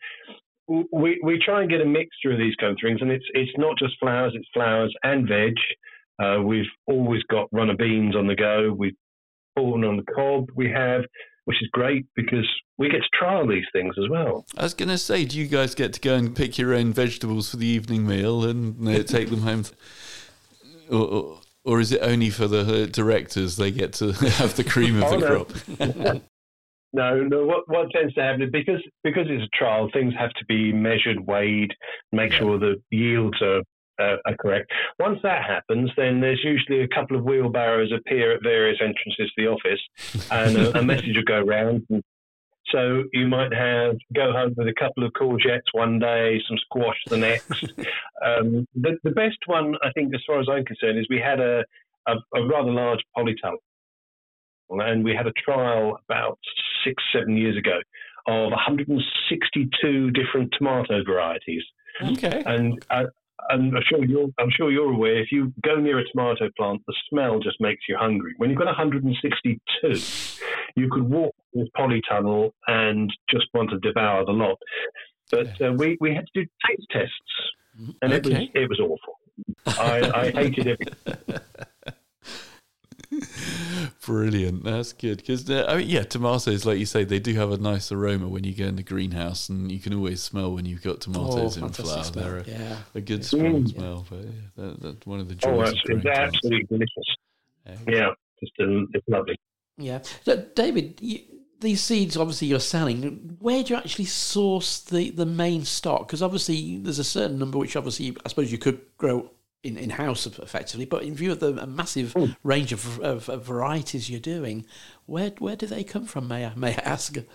we 0.68 1.20
we 1.22 1.38
try 1.44 1.60
and 1.60 1.70
get 1.70 1.80
a 1.80 1.86
mixture 1.86 2.32
of 2.32 2.38
these 2.38 2.56
kind 2.56 2.72
of 2.72 2.78
things, 2.82 3.00
and 3.00 3.10
it's 3.10 3.24
it's 3.34 3.52
not 3.56 3.78
just 3.78 3.94
flowers; 4.00 4.32
it's 4.34 4.48
flowers 4.52 4.94
and 5.02 5.28
veg. 5.28 5.54
Uh, 6.22 6.40
we've 6.42 6.64
always 6.86 7.22
got 7.24 7.48
runner 7.52 7.76
beans 7.76 8.16
on 8.16 8.26
the 8.26 8.34
go. 8.34 8.74
We've 8.76 8.96
corn 9.56 9.84
on 9.84 9.96
the 9.96 10.12
cob. 10.14 10.48
We 10.54 10.70
have, 10.70 11.02
which 11.44 11.56
is 11.62 11.68
great 11.72 12.06
because 12.14 12.46
we 12.78 12.88
get 12.88 12.98
to 12.98 13.18
trial 13.18 13.46
these 13.46 13.64
things 13.72 13.94
as 13.98 14.08
well. 14.08 14.44
I 14.56 14.62
was 14.62 14.74
going 14.74 14.88
to 14.88 14.98
say, 14.98 15.24
do 15.24 15.38
you 15.38 15.46
guys 15.46 15.74
get 15.74 15.92
to 15.94 16.00
go 16.00 16.14
and 16.14 16.34
pick 16.34 16.58
your 16.58 16.74
own 16.74 16.92
vegetables 16.92 17.50
for 17.50 17.56
the 17.56 17.66
evening 17.66 18.06
meal 18.06 18.44
and 18.44 18.86
uh, 18.86 19.02
take 19.04 19.30
them 19.30 19.40
home? 19.40 19.64
Or, 20.90 21.40
or, 21.64 21.80
is 21.80 21.90
it 21.90 22.00
only 22.02 22.30
for 22.30 22.46
the 22.46 22.86
directors? 22.86 23.56
They 23.56 23.70
get 23.70 23.94
to 23.94 24.12
have 24.12 24.56
the 24.56 24.64
cream 24.64 25.02
of 25.02 25.04
oh, 25.04 25.10
the 25.10 25.16
no. 25.18 25.44
crop. 25.44 26.22
no, 26.92 27.24
no. 27.24 27.44
What 27.44 27.68
what 27.68 27.90
tends 27.90 28.14
to 28.14 28.22
happen 28.22 28.48
because 28.52 28.80
because 29.02 29.26
it's 29.28 29.42
a 29.42 29.56
trial, 29.56 29.90
things 29.92 30.14
have 30.16 30.30
to 30.34 30.44
be 30.44 30.72
measured, 30.72 31.26
weighed, 31.26 31.72
make 32.12 32.30
yeah. 32.32 32.38
sure 32.38 32.58
the 32.60 32.80
yields 32.90 33.42
are 33.42 33.62
uh, 33.98 34.16
are 34.26 34.36
correct. 34.38 34.70
Once 34.98 35.18
that 35.22 35.44
happens, 35.44 35.90
then 35.96 36.20
there's 36.20 36.42
usually 36.44 36.82
a 36.82 36.88
couple 36.88 37.16
of 37.16 37.24
wheelbarrows 37.24 37.92
appear 37.92 38.32
at 38.32 38.42
various 38.42 38.78
entrances 38.80 39.32
to 39.36 39.42
the 39.42 39.46
office, 39.46 40.28
and 40.30 40.56
a, 40.56 40.78
a 40.78 40.82
message 40.82 41.16
will 41.16 41.24
go 41.24 41.40
around. 41.40 41.86
So 42.70 43.04
you 43.12 43.28
might 43.28 43.54
have 43.54 43.96
go 44.14 44.32
home 44.32 44.54
with 44.56 44.68
a 44.68 44.74
couple 44.74 45.04
of 45.04 45.12
courgettes 45.12 45.72
one 45.72 45.98
day, 45.98 46.40
some 46.48 46.58
squash 46.58 46.98
the 47.06 47.16
next. 47.16 47.64
um, 48.24 48.66
the, 48.74 48.98
the 49.04 49.12
best 49.12 49.38
one, 49.46 49.74
I 49.82 49.90
think, 49.92 50.12
as 50.14 50.20
far 50.26 50.40
as 50.40 50.48
I'm 50.50 50.64
concerned, 50.64 50.98
is 50.98 51.06
we 51.08 51.20
had 51.20 51.40
a, 51.40 51.64
a, 52.08 52.14
a 52.34 52.46
rather 52.46 52.72
large 52.72 53.00
polytunnel, 53.16 53.58
and 54.70 55.04
we 55.04 55.14
had 55.14 55.26
a 55.26 55.32
trial 55.32 55.98
about 56.08 56.38
six, 56.84 57.02
seven 57.12 57.36
years 57.36 57.56
ago 57.56 57.78
of 58.26 58.50
162 58.50 60.10
different 60.10 60.52
tomato 60.58 61.04
varieties. 61.04 61.62
Okay. 62.02 62.42
And 62.44 62.84
uh, 62.90 63.04
and 63.04 63.08
I'm 63.50 63.72
sure 63.88 64.04
you're 64.04 64.28
I'm 64.38 64.50
sure 64.50 64.70
you're 64.70 64.92
aware 64.92 65.20
if 65.20 65.30
you 65.30 65.52
go 65.62 65.76
near 65.76 65.98
a 65.98 66.04
tomato 66.10 66.48
plant, 66.56 66.82
the 66.86 66.94
smell 67.08 67.38
just 67.38 67.60
makes 67.60 67.82
you 67.88 67.96
hungry. 67.98 68.34
When 68.38 68.50
you've 68.50 68.58
got 68.58 68.66
162, 68.66 70.00
you 70.76 70.90
could 70.90 71.04
walk 71.04 71.34
this 71.52 71.68
polytunnel 71.76 72.50
and 72.66 73.12
just 73.30 73.46
want 73.54 73.70
to 73.70 73.78
devour 73.78 74.24
the 74.24 74.32
lot. 74.32 74.58
But 75.30 75.60
uh, 75.60 75.72
we 75.72 75.96
we 76.00 76.14
had 76.14 76.24
to 76.34 76.42
do 76.42 76.50
taste 76.66 76.86
tests, 76.90 77.94
and 78.02 78.12
okay. 78.12 78.16
it 78.16 78.24
was 78.24 78.48
it 78.54 78.68
was 78.68 78.80
awful. 78.80 79.18
I, 79.66 80.10
I 80.14 80.30
hated 80.30 80.66
it. 80.66 81.42
Brilliant. 84.04 84.64
That's 84.64 84.92
good 84.92 85.18
because 85.18 85.48
uh, 85.48 85.66
I 85.68 85.78
mean, 85.78 85.88
yeah, 85.88 86.02
tomatoes, 86.02 86.64
like 86.64 86.78
you 86.78 86.86
say, 86.86 87.04
they 87.04 87.18
do 87.18 87.34
have 87.34 87.50
a 87.50 87.56
nice 87.58 87.92
aroma 87.92 88.28
when 88.28 88.44
you 88.44 88.54
go 88.54 88.64
in 88.64 88.76
the 88.76 88.82
greenhouse, 88.82 89.48
and 89.48 89.70
you 89.70 89.78
can 89.78 89.94
always 89.94 90.22
smell 90.22 90.52
when 90.52 90.64
you've 90.64 90.82
got 90.82 91.00
tomatoes 91.00 91.58
oh, 91.58 91.66
in 91.66 91.72
flower. 91.72 92.04
Smell. 92.04 92.24
They're 92.24 92.38
a, 92.38 92.44
yeah. 92.44 92.76
a 92.94 93.00
good 93.00 93.24
strong 93.24 93.64
mm. 93.64 93.70
smell. 93.70 94.06
But 94.08 94.20
yeah, 94.20 94.30
that, 94.56 94.82
that's 94.82 95.06
one 95.06 95.20
of 95.20 95.28
the 95.28 95.34
oh, 95.48 95.64
joys. 95.64 95.74
Oh, 95.88 95.96
it's, 95.96 96.06
absolutely 96.06 96.64
delicious. 96.64 97.16
Yeah, 97.66 97.76
yeah 97.88 98.08
just 98.40 98.52
it's 98.58 99.08
lovely. 99.08 99.38
Yeah, 99.78 100.02
so, 100.24 100.36
David. 100.54 100.98
You, 101.00 101.20
these 101.58 101.80
seeds, 101.80 102.16
obviously, 102.18 102.48
you're 102.48 102.60
selling. 102.60 103.36
Where 103.40 103.62
do 103.62 103.72
you 103.72 103.78
actually 103.78 104.04
source 104.04 104.80
the, 104.80 105.10
the 105.10 105.24
main 105.24 105.64
stock? 105.64 106.06
Because 106.06 106.22
obviously, 106.22 106.76
there's 106.78 106.98
a 106.98 107.04
certain 107.04 107.38
number 107.38 107.56
which, 107.58 107.76
obviously, 107.76 108.14
I 108.24 108.28
suppose 108.28 108.52
you 108.52 108.58
could 108.58 108.80
grow 108.98 109.30
in, 109.66 109.76
in 109.76 109.90
house 109.90 110.26
effectively. 110.26 110.86
But 110.86 111.02
in 111.02 111.14
view 111.14 111.32
of 111.32 111.40
the 111.40 111.66
massive 111.66 112.14
mm. 112.14 112.36
range 112.42 112.72
of, 112.72 113.00
of, 113.00 113.28
of, 113.28 113.44
varieties 113.44 114.08
you're 114.08 114.20
doing, 114.20 114.66
where 115.06 115.30
where 115.38 115.56
do 115.56 115.66
they 115.66 115.84
come 115.84 116.04
from? 116.04 116.28
May 116.28 116.46
I 116.46 116.54
may 116.54 116.74
I 116.74 116.82
ask? 116.84 117.16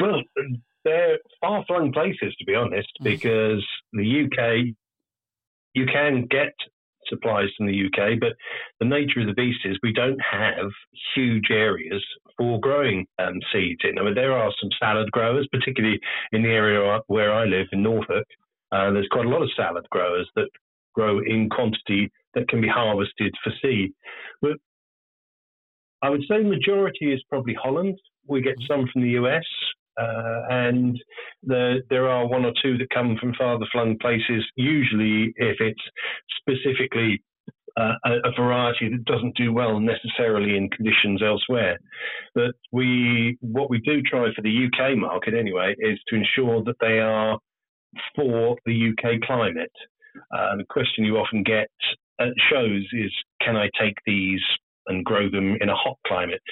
Well, 0.00 0.22
they're 0.84 1.18
far 1.40 1.64
flung 1.68 1.92
places 1.92 2.34
to 2.36 2.44
be 2.44 2.54
honest, 2.56 2.88
mm. 3.00 3.04
because 3.04 3.64
the 3.92 4.24
UK 4.24 4.74
you 5.74 5.86
can 5.86 6.26
get 6.28 6.52
supplies 7.08 7.48
from 7.56 7.66
the 7.66 7.86
UK, 7.86 8.18
but 8.20 8.32
the 8.80 8.86
nature 8.86 9.20
of 9.20 9.26
the 9.26 9.34
beast 9.34 9.60
is 9.64 9.78
we 9.82 9.92
don't 9.92 10.20
have 10.20 10.70
huge 11.14 11.50
areas 11.50 12.04
for 12.36 12.60
growing 12.60 13.06
um, 13.18 13.40
seeds 13.52 13.80
in. 13.84 13.98
I 13.98 14.04
mean, 14.04 14.14
there 14.14 14.36
are 14.36 14.52
some 14.60 14.70
salad 14.78 15.10
growers, 15.10 15.48
particularly 15.50 15.98
in 16.32 16.42
the 16.42 16.50
area 16.50 17.00
where 17.06 17.32
I 17.32 17.44
live 17.44 17.66
in 17.72 17.82
Norfolk. 17.82 18.26
Uh, 18.70 18.90
there's 18.90 19.08
quite 19.10 19.26
a 19.26 19.30
lot 19.30 19.42
of 19.42 19.50
salad 19.56 19.86
growers 19.90 20.28
that 20.36 20.48
grow 20.94 21.20
in 21.20 21.48
quantity 21.50 22.10
that 22.34 22.48
can 22.48 22.60
be 22.60 22.68
harvested 22.68 23.34
for 23.42 23.52
seed. 23.62 23.92
But 24.42 24.58
I 26.02 26.10
would 26.10 26.22
say 26.30 26.42
majority 26.42 27.12
is 27.12 27.22
probably 27.28 27.54
Holland. 27.54 27.98
We 28.26 28.42
get 28.42 28.56
some 28.68 28.86
from 28.92 29.02
the 29.02 29.10
US, 29.10 29.44
uh, 30.00 30.42
and 30.50 30.98
the, 31.42 31.80
there 31.90 32.08
are 32.08 32.26
one 32.26 32.44
or 32.44 32.52
two 32.62 32.78
that 32.78 32.90
come 32.94 33.16
from 33.20 33.34
farther 33.34 33.66
flung 33.72 33.96
places. 34.00 34.44
Usually, 34.56 35.32
if 35.36 35.56
it's 35.60 35.82
specifically 36.40 37.20
uh, 37.76 37.94
a, 38.04 38.10
a, 38.28 38.32
variety 38.36 38.88
that 38.88 39.04
doesn't 39.04 39.36
do 39.36 39.52
well 39.52 39.78
necessarily 39.78 40.56
in 40.56 40.68
conditions 40.70 41.22
elsewhere. 41.22 41.78
But 42.34 42.52
we, 42.72 43.36
what 43.40 43.70
we 43.70 43.80
do 43.80 44.02
try 44.02 44.26
for 44.34 44.42
the 44.42 44.66
UK 44.66 44.96
market 44.96 45.34
anyway, 45.34 45.74
is 45.78 45.98
to 46.08 46.16
ensure 46.16 46.62
that 46.64 46.74
they 46.80 46.98
are 46.98 47.38
for 48.16 48.56
the 48.66 48.90
UK 48.90 49.20
climate. 49.22 49.70
Uh, 50.32 50.56
the 50.56 50.64
question 50.68 51.04
you 51.04 51.16
often 51.16 51.42
get 51.42 51.68
at 52.20 52.28
shows 52.50 52.86
is, 52.92 53.12
can 53.42 53.56
I 53.56 53.68
take 53.80 53.94
these 54.06 54.40
and 54.86 55.04
grow 55.04 55.30
them 55.30 55.56
in 55.60 55.68
a 55.68 55.76
hot 55.76 55.96
climate? 56.06 56.42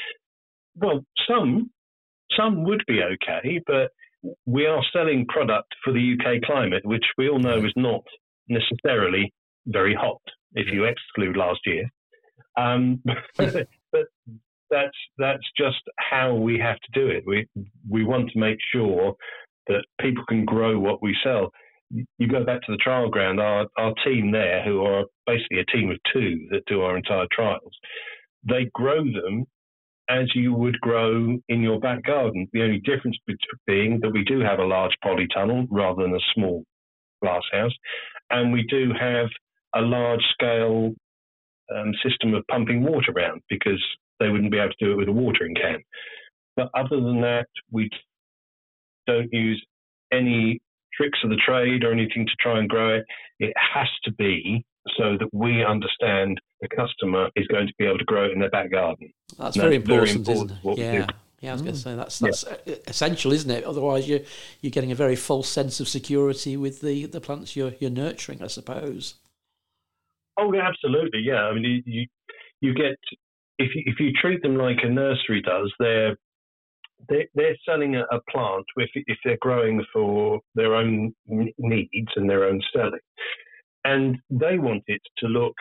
Well, 0.76 1.04
some 1.28 1.70
some 2.36 2.64
would 2.64 2.82
be 2.86 3.00
okay, 3.02 3.60
but 3.66 3.90
we 4.44 4.66
are 4.66 4.82
selling 4.92 5.26
product 5.26 5.72
for 5.84 5.92
the 5.92 6.14
UK 6.14 6.42
climate, 6.42 6.84
which 6.84 7.04
we 7.16 7.28
all 7.28 7.38
know 7.38 7.64
is 7.64 7.72
not 7.76 8.02
necessarily 8.48 9.32
very 9.66 9.94
hot 9.94 10.20
if 10.54 10.66
you 10.72 10.84
exclude 10.84 11.36
last 11.36 11.60
year. 11.64 11.88
Um, 12.58 13.02
but 13.36 14.06
that's 14.70 14.96
that's 15.18 15.44
just 15.56 15.82
how 15.98 16.34
we 16.34 16.58
have 16.58 16.76
to 16.76 17.00
do 17.00 17.08
it. 17.08 17.24
We 17.26 17.46
we 17.88 18.04
want 18.04 18.30
to 18.30 18.38
make 18.38 18.58
sure 18.72 19.14
that 19.68 19.84
people 20.00 20.24
can 20.28 20.44
grow 20.44 20.78
what 20.78 21.02
we 21.02 21.16
sell 21.24 21.50
you 21.90 22.28
go 22.28 22.44
back 22.44 22.62
to 22.62 22.72
the 22.72 22.78
trial 22.78 23.08
ground, 23.08 23.40
our, 23.40 23.66
our 23.78 23.94
team 24.04 24.32
there, 24.32 24.62
who 24.64 24.84
are 24.84 25.04
basically 25.26 25.60
a 25.60 25.76
team 25.76 25.90
of 25.90 25.98
two 26.12 26.46
that 26.50 26.64
do 26.66 26.82
our 26.82 26.96
entire 26.96 27.26
trials, 27.32 27.72
they 28.48 28.70
grow 28.74 29.04
them 29.04 29.44
as 30.08 30.26
you 30.34 30.52
would 30.52 30.80
grow 30.80 31.36
in 31.48 31.62
your 31.62 31.80
back 31.80 32.04
garden. 32.04 32.48
The 32.52 32.62
only 32.62 32.80
difference 32.80 33.16
being 33.66 33.98
that 34.02 34.10
we 34.10 34.24
do 34.24 34.40
have 34.40 34.58
a 34.58 34.64
large 34.64 34.96
polytunnel 35.04 35.66
rather 35.70 36.02
than 36.02 36.14
a 36.14 36.20
small 36.34 36.64
glass 37.22 37.42
house, 37.52 37.74
and 38.30 38.52
we 38.52 38.64
do 38.68 38.92
have 38.98 39.28
a 39.74 39.80
large 39.80 40.22
scale 40.32 40.92
um, 41.74 41.92
system 42.04 42.34
of 42.34 42.44
pumping 42.48 42.84
water 42.84 43.12
around 43.14 43.42
because 43.48 43.82
they 44.20 44.28
wouldn't 44.28 44.52
be 44.52 44.58
able 44.58 44.70
to 44.78 44.84
do 44.84 44.92
it 44.92 44.96
with 44.96 45.08
a 45.08 45.12
watering 45.12 45.54
can. 45.54 45.82
But 46.56 46.70
other 46.74 47.00
than 47.00 47.20
that, 47.22 47.46
we 47.70 47.90
don't 49.06 49.32
use 49.32 49.64
any 50.12 50.60
tricks 50.96 51.18
of 51.24 51.30
the 51.30 51.36
trade 51.36 51.84
or 51.84 51.92
anything 51.92 52.26
to 52.26 52.32
try 52.40 52.58
and 52.58 52.68
grow 52.68 52.96
it. 52.96 53.04
It 53.38 53.54
has 53.56 53.88
to 54.04 54.12
be 54.12 54.64
so 54.96 55.16
that 55.18 55.28
we 55.32 55.64
understand 55.64 56.40
the 56.60 56.68
customer 56.68 57.28
is 57.36 57.46
going 57.48 57.66
to 57.66 57.72
be 57.78 57.84
able 57.84 57.98
to 57.98 58.04
grow 58.04 58.24
it 58.24 58.32
in 58.32 58.38
their 58.38 58.50
back 58.50 58.70
garden. 58.70 59.12
That's, 59.38 59.56
very, 59.56 59.76
important, 59.76 60.24
very 60.24 60.38
important, 60.38 60.60
isn't 60.64 60.94
it? 60.94 61.00
Yeah. 61.00 61.06
Yeah, 61.40 61.50
I 61.50 61.52
was 61.52 61.62
mm. 61.62 61.64
going 61.66 61.74
to 61.76 61.82
say 61.82 61.94
that's 61.94 62.18
that's 62.18 62.44
yeah. 62.64 62.74
essential, 62.86 63.30
isn't 63.30 63.50
it? 63.50 63.62
Otherwise, 63.64 64.08
you're 64.08 64.20
you're 64.62 64.70
getting 64.70 64.90
a 64.90 64.94
very 64.94 65.16
false 65.16 65.48
sense 65.48 65.80
of 65.80 65.86
security 65.86 66.56
with 66.56 66.80
the, 66.80 67.04
the 67.04 67.20
plants 67.20 67.54
you're 67.54 67.74
you're 67.78 67.90
nurturing, 67.90 68.42
I 68.42 68.46
suppose. 68.46 69.16
Oh, 70.38 70.52
yeah, 70.54 70.66
absolutely, 70.66 71.20
yeah. 71.20 71.42
I 71.42 71.54
mean, 71.54 71.64
you 71.64 71.82
you, 71.84 72.06
you 72.62 72.74
get 72.74 72.96
if 73.58 73.74
you, 73.74 73.82
if 73.84 74.00
you 74.00 74.12
treat 74.12 74.42
them 74.42 74.56
like 74.56 74.78
a 74.82 74.88
nursery 74.88 75.42
does, 75.42 75.70
they're 75.78 76.16
they're, 77.08 77.26
they're 77.34 77.56
selling 77.68 77.96
a, 77.96 78.02
a 78.02 78.20
plant 78.30 78.64
if, 78.76 78.90
if 78.94 79.18
they're 79.24 79.38
growing 79.40 79.84
for 79.92 80.40
their 80.54 80.74
own 80.74 81.14
needs 81.26 82.10
and 82.16 82.28
their 82.28 82.44
own 82.44 82.60
selling. 82.74 83.00
And 83.84 84.18
they 84.30 84.58
want 84.58 84.82
it 84.86 85.00
to 85.18 85.26
look 85.26 85.54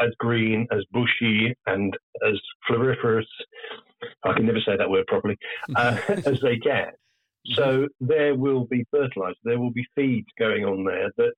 as 0.00 0.10
green, 0.18 0.66
as 0.72 0.84
bushy, 0.92 1.54
and 1.66 1.96
as 2.26 2.40
floriferous. 2.68 3.26
I 4.24 4.32
can 4.32 4.46
never 4.46 4.60
say 4.60 4.76
that 4.76 4.88
word 4.88 5.06
properly, 5.06 5.36
uh, 5.76 5.98
as 6.24 6.40
they 6.40 6.56
get. 6.56 6.94
So 7.54 7.88
there 8.00 8.34
will 8.34 8.64
be 8.66 8.84
fertilizer, 8.90 9.36
there 9.44 9.58
will 9.58 9.72
be 9.72 9.84
feeds 9.94 10.28
going 10.38 10.64
on 10.64 10.84
there 10.84 11.10
that 11.16 11.32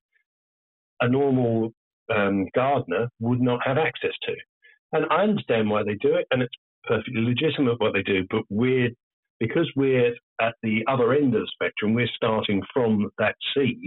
a 1.01 1.09
normal 1.09 1.73
um, 2.15 2.47
gardener 2.55 3.09
would 3.21 3.41
not 3.41 3.61
have 3.65 3.79
access 3.79 4.13
to. 4.25 4.35
And 4.93 5.07
I 5.11 5.23
understand 5.23 5.71
why 5.71 5.83
they 5.83 5.95
do 5.95 6.15
it, 6.15 6.27
and 6.31 6.43
it's 6.43 6.55
perfectly 6.85 7.23
legitimate 7.23 7.81
what 7.81 7.95
they 7.95 8.03
do, 8.03 8.25
but 8.31 8.43
we're 8.51 8.91
because 9.43 9.69
we're 9.75 10.15
at 10.41 10.55
the 10.63 10.85
other 10.89 11.13
end 11.13 11.35
of 11.35 11.41
the 11.41 11.51
spectrum, 11.53 11.95
we're 11.95 12.07
starting 12.15 12.63
from 12.73 13.11
that 13.19 13.35
seed, 13.53 13.83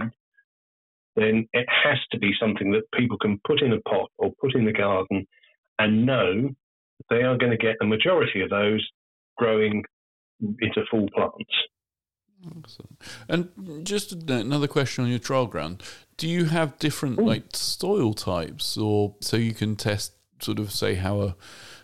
then 1.16 1.48
it 1.54 1.66
has 1.66 1.96
to 2.12 2.18
be 2.18 2.30
something 2.38 2.72
that 2.72 2.82
people 2.92 3.16
can 3.16 3.40
put 3.46 3.62
in 3.62 3.72
a 3.72 3.80
pot 3.88 4.10
or 4.18 4.32
put 4.38 4.54
in 4.54 4.66
the 4.66 4.72
garden 4.72 5.26
and 5.78 6.04
know 6.04 6.50
they 7.08 7.22
are 7.22 7.38
going 7.38 7.52
to 7.52 7.56
get 7.56 7.76
the 7.80 7.86
majority 7.86 8.42
of 8.42 8.50
those 8.50 8.86
growing 9.38 9.82
into 10.60 10.82
full 10.90 11.08
plants. 11.14 11.54
Excellent. 12.58 13.00
And 13.26 13.86
just 13.86 14.12
another 14.12 14.68
question 14.68 15.04
on 15.04 15.10
your 15.10 15.18
trial 15.18 15.46
ground: 15.46 15.82
Do 16.18 16.28
you 16.28 16.44
have 16.44 16.78
different 16.78 17.18
like 17.18 17.44
soil 17.54 18.12
types, 18.12 18.76
or 18.76 19.14
so 19.20 19.38
you 19.38 19.54
can 19.54 19.74
test 19.74 20.12
sort 20.38 20.58
of 20.58 20.70
say 20.70 20.96
how 20.96 21.22
a 21.22 21.36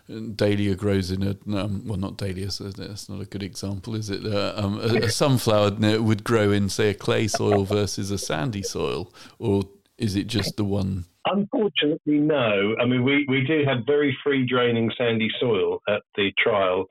dahlia 0.07 0.75
grows 0.75 1.11
in 1.11 1.23
a 1.23 1.57
um, 1.57 1.83
well, 1.85 1.97
not 1.97 2.17
dahlia. 2.17 2.51
So 2.51 2.65
that's 2.65 3.09
not 3.09 3.21
a 3.21 3.25
good 3.25 3.43
example, 3.43 3.95
is 3.95 4.09
it? 4.09 4.25
Uh, 4.25 4.53
um, 4.55 4.79
a, 4.79 5.05
a, 5.05 5.09
sunflower 5.09 6.01
would 6.01 6.23
grow 6.23 6.51
in 6.51 6.69
say 6.69 6.89
a 6.89 6.93
clay 6.93 7.27
soil 7.27 7.63
versus 7.63 8.11
a 8.11 8.17
sandy 8.17 8.63
soil, 8.63 9.13
or 9.39 9.63
is 9.97 10.15
it 10.15 10.27
just 10.27 10.57
the 10.57 10.65
one? 10.65 11.05
Unfortunately, 11.25 12.17
no. 12.17 12.75
I 12.81 12.85
mean, 12.85 13.03
we, 13.03 13.25
we 13.29 13.45
do 13.45 13.63
have 13.65 13.85
very 13.85 14.15
free 14.23 14.45
draining 14.45 14.91
sandy 14.97 15.29
soil 15.39 15.79
at 15.87 16.01
the 16.15 16.33
trial, 16.37 16.85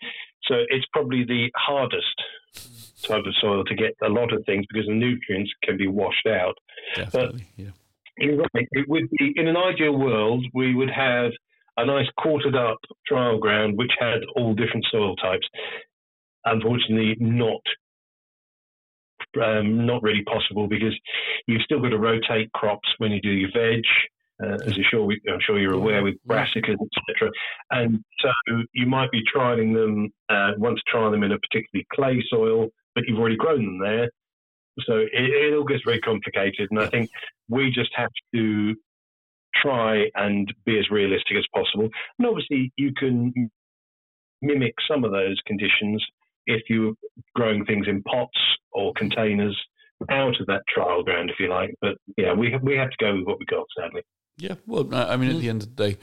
so 0.44 0.54
it's 0.68 0.86
probably 0.92 1.24
the 1.24 1.50
hardest 1.54 2.14
type 3.02 3.24
of 3.26 3.34
soil 3.40 3.64
to 3.64 3.74
get 3.74 3.94
a 4.02 4.08
lot 4.08 4.32
of 4.32 4.44
things 4.46 4.64
because 4.70 4.86
the 4.86 4.94
nutrients 4.94 5.52
can 5.62 5.76
be 5.76 5.86
washed 5.86 6.26
out. 6.26 6.54
Definitely, 6.94 7.46
but 7.56 7.64
yeah. 7.64 7.70
You're 8.18 8.36
right. 8.36 8.68
It 8.72 8.88
would 8.88 9.10
be 9.18 9.32
in 9.36 9.48
an 9.48 9.56
ideal 9.56 9.96
world 9.96 10.44
we 10.54 10.74
would 10.74 10.90
have 10.90 11.32
a 11.76 11.86
nice 11.86 12.08
quartered 12.18 12.54
up 12.54 12.78
trial 13.06 13.38
ground 13.38 13.76
which 13.76 13.92
had 13.98 14.20
all 14.36 14.54
different 14.54 14.86
soil 14.90 15.16
types. 15.16 15.46
Unfortunately, 16.44 17.16
not 17.20 17.60
um, 19.42 19.86
not 19.86 20.02
really 20.02 20.24
possible 20.24 20.66
because 20.66 20.94
you've 21.46 21.62
still 21.62 21.80
got 21.80 21.90
to 21.90 21.98
rotate 21.98 22.52
crops 22.52 22.88
when 22.98 23.12
you 23.12 23.20
do 23.20 23.30
your 23.30 23.50
veg, 23.54 23.82
uh, 24.42 24.58
as 24.66 24.76
you're 24.76 24.86
sure 24.90 25.04
we, 25.04 25.20
I'm 25.30 25.38
sure 25.40 25.58
you're 25.58 25.74
aware 25.74 26.02
with 26.02 26.16
brassicas, 26.28 26.76
etc. 27.08 27.30
And 27.70 28.04
so 28.20 28.30
you 28.72 28.86
might 28.86 29.10
be 29.10 29.22
trialing 29.34 29.74
them, 29.74 30.12
uh, 30.28 30.52
want 30.58 30.76
to 30.76 30.82
try 30.86 31.10
them 31.10 31.22
in 31.22 31.32
a 31.32 31.38
particularly 31.38 31.86
clay 31.94 32.22
soil, 32.28 32.68
but 32.94 33.04
you've 33.06 33.18
already 33.18 33.36
grown 33.36 33.64
them 33.64 33.78
there. 33.78 34.10
So 34.86 34.96
it, 34.96 35.10
it 35.12 35.54
all 35.54 35.64
gets 35.64 35.82
very 35.84 36.00
complicated. 36.00 36.68
And 36.70 36.80
I 36.80 36.88
think 36.88 37.10
we 37.48 37.70
just 37.70 37.90
have 37.94 38.10
to 38.34 38.74
try 39.54 40.04
and 40.14 40.52
be 40.64 40.78
as 40.78 40.90
realistic 40.90 41.36
as 41.36 41.44
possible. 41.54 41.88
And 42.18 42.26
obviously, 42.26 42.72
you 42.76 42.92
can 42.96 43.50
mimic 44.40 44.74
some 44.90 45.04
of 45.04 45.12
those 45.12 45.40
conditions 45.46 46.04
if 46.46 46.62
you're 46.68 46.94
growing 47.34 47.64
things 47.64 47.86
in 47.88 48.02
pots 48.02 48.38
or 48.72 48.92
containers 48.94 49.56
out 50.10 50.40
of 50.40 50.46
that 50.46 50.62
trial 50.68 51.02
ground, 51.02 51.30
if 51.30 51.36
you 51.38 51.48
like. 51.48 51.74
But 51.80 51.96
yeah, 52.16 52.32
we 52.32 52.50
have, 52.50 52.62
we 52.62 52.76
have 52.76 52.90
to 52.90 52.96
go 52.98 53.14
with 53.16 53.26
what 53.26 53.38
we 53.38 53.44
got, 53.46 53.66
sadly. 53.78 54.02
Yeah, 54.38 54.54
well, 54.66 54.88
I 54.92 55.16
mean, 55.16 55.30
at 55.30 55.36
mm. 55.36 55.40
the 55.40 55.48
end 55.48 55.62
of 55.62 55.76
the 55.76 55.88
day, 55.90 55.98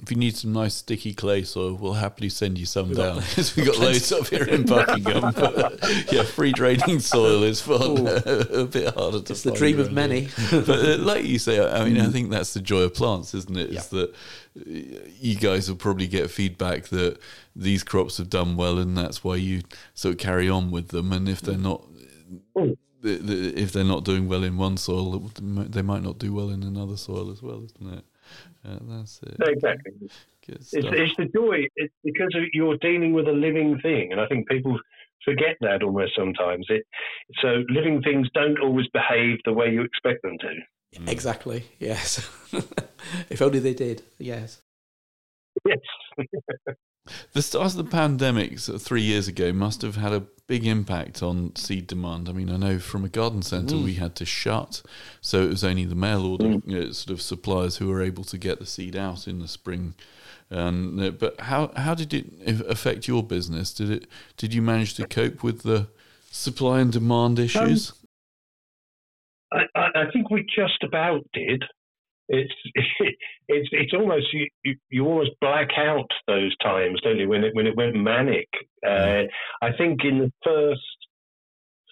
if 0.00 0.12
you 0.12 0.16
need 0.16 0.36
some 0.36 0.52
nice 0.52 0.74
sticky 0.74 1.12
clay 1.12 1.42
soil, 1.42 1.74
we'll 1.74 1.94
happily 1.94 2.28
send 2.28 2.56
you 2.56 2.66
some 2.66 2.92
down 2.92 3.16
because 3.16 3.56
we 3.56 3.64
got 3.64 3.78
loads 3.78 4.12
up 4.12 4.28
here 4.28 4.44
in 4.44 4.62
Buckingham. 4.66 5.32
But 5.34 6.12
yeah, 6.12 6.22
free 6.22 6.52
draining 6.52 7.00
soil 7.00 7.42
is 7.42 7.60
fun. 7.60 8.06
a 8.06 8.64
bit 8.64 8.94
harder 8.94 9.20
to. 9.20 9.32
It's 9.32 9.42
the 9.42 9.52
dream 9.52 9.80
of 9.80 9.92
many. 9.92 10.28
but 10.50 10.68
uh, 10.68 10.98
like 10.98 11.24
you 11.24 11.38
say, 11.40 11.60
I 11.60 11.84
mean, 11.84 12.00
I 12.00 12.06
mm. 12.06 12.12
think 12.12 12.30
that's 12.30 12.54
the 12.54 12.60
joy 12.60 12.82
of 12.82 12.94
plants, 12.94 13.34
isn't 13.34 13.56
it? 13.56 13.70
Is 13.70 13.92
yeah. 13.92 14.00
that 14.00 14.14
you 15.20 15.34
guys 15.34 15.68
will 15.68 15.76
probably 15.76 16.06
get 16.06 16.30
feedback 16.30 16.84
that 16.88 17.18
these 17.56 17.82
crops 17.82 18.18
have 18.18 18.30
done 18.30 18.56
well, 18.56 18.78
and 18.78 18.96
that's 18.96 19.24
why 19.24 19.34
you 19.34 19.62
sort 19.94 20.14
of 20.14 20.18
carry 20.20 20.48
on 20.48 20.70
with 20.70 20.88
them. 20.88 21.12
And 21.12 21.28
if 21.28 21.40
they're 21.40 21.58
not. 21.58 21.84
Mm. 22.56 22.76
If 23.00 23.70
they're 23.70 23.84
not 23.84 24.04
doing 24.04 24.28
well 24.28 24.42
in 24.42 24.56
one 24.56 24.76
soil, 24.76 25.30
they 25.40 25.82
might 25.82 26.02
not 26.02 26.18
do 26.18 26.34
well 26.34 26.50
in 26.50 26.64
another 26.64 26.96
soil 26.96 27.30
as 27.30 27.40
well, 27.40 27.64
isn't 27.64 27.98
it? 27.98 28.04
Uh, 28.64 28.78
that's 28.82 29.20
it. 29.22 29.36
Exactly. 29.40 29.92
It's, 30.48 30.72
it's, 30.72 31.16
the 31.16 31.26
joy. 31.34 31.66
It's 31.76 31.92
because 32.04 32.34
you're 32.52 32.78
dealing 32.78 33.12
with 33.12 33.28
a 33.28 33.32
living 33.32 33.78
thing, 33.82 34.12
and 34.12 34.20
I 34.20 34.26
think 34.26 34.48
people 34.48 34.78
forget 35.24 35.56
that 35.60 35.82
almost 35.82 36.12
sometimes. 36.16 36.66
It 36.68 36.86
so 37.42 37.64
living 37.68 38.02
things 38.02 38.28
don't 38.34 38.58
always 38.60 38.86
behave 38.88 39.38
the 39.44 39.52
way 39.52 39.70
you 39.70 39.82
expect 39.82 40.22
them 40.22 40.38
to. 40.38 41.00
Mm. 41.00 41.10
Exactly. 41.10 41.64
Yes. 41.78 42.28
if 43.30 43.42
only 43.42 43.58
they 43.58 43.74
did. 43.74 44.02
Yes. 44.18 44.62
Yes. 45.66 45.78
The 47.32 47.42
start 47.42 47.66
of 47.66 47.76
the 47.76 47.84
pandemic 47.84 48.58
three 48.58 49.02
years 49.02 49.28
ago 49.28 49.52
must 49.52 49.82
have 49.82 49.96
had 49.96 50.12
a 50.12 50.24
big 50.46 50.66
impact 50.66 51.22
on 51.22 51.54
seed 51.54 51.86
demand. 51.86 52.28
I 52.28 52.32
mean, 52.32 52.50
I 52.50 52.56
know 52.56 52.78
from 52.78 53.04
a 53.04 53.08
garden 53.08 53.42
centre 53.42 53.76
mm. 53.76 53.84
we 53.84 53.94
had 53.94 54.16
to 54.16 54.24
shut, 54.24 54.82
so 55.20 55.42
it 55.42 55.48
was 55.48 55.62
only 55.62 55.84
the 55.84 55.94
mail 55.94 56.26
order 56.26 56.46
mm. 56.46 56.62
you 56.66 56.80
know, 56.80 56.90
sort 56.92 57.12
of 57.12 57.22
suppliers 57.22 57.76
who 57.76 57.88
were 57.88 58.02
able 58.02 58.24
to 58.24 58.38
get 58.38 58.58
the 58.58 58.66
seed 58.66 58.96
out 58.96 59.28
in 59.28 59.38
the 59.38 59.48
spring. 59.48 59.94
And 60.50 61.00
uh, 61.00 61.10
but 61.10 61.40
how 61.40 61.70
how 61.76 61.94
did 61.94 62.14
it 62.14 62.26
affect 62.66 63.06
your 63.06 63.22
business? 63.22 63.72
Did 63.74 63.90
it 63.90 64.06
did 64.38 64.54
you 64.54 64.62
manage 64.62 64.94
to 64.94 65.06
cope 65.06 65.42
with 65.42 65.62
the 65.62 65.88
supply 66.30 66.80
and 66.80 66.90
demand 66.90 67.38
issues? 67.38 67.92
Um, 69.52 69.68
I, 69.74 69.88
I 69.94 70.10
think 70.12 70.30
we 70.30 70.42
just 70.42 70.82
about 70.82 71.26
did 71.32 71.64
it's 72.28 72.52
it's 73.48 73.68
it's 73.72 73.94
almost 73.94 74.26
you, 74.32 74.48
you, 74.64 74.76
you 74.90 75.06
almost 75.06 75.30
black 75.40 75.68
out 75.76 76.10
those 76.26 76.56
times, 76.58 77.00
don't 77.02 77.18
you? 77.18 77.28
When 77.28 77.44
it 77.44 77.54
when 77.54 77.66
it 77.66 77.76
went 77.76 77.96
manic, 77.96 78.48
uh, 78.86 79.22
I 79.62 79.72
think 79.76 80.00
in 80.04 80.18
the 80.18 80.32
first 80.44 80.80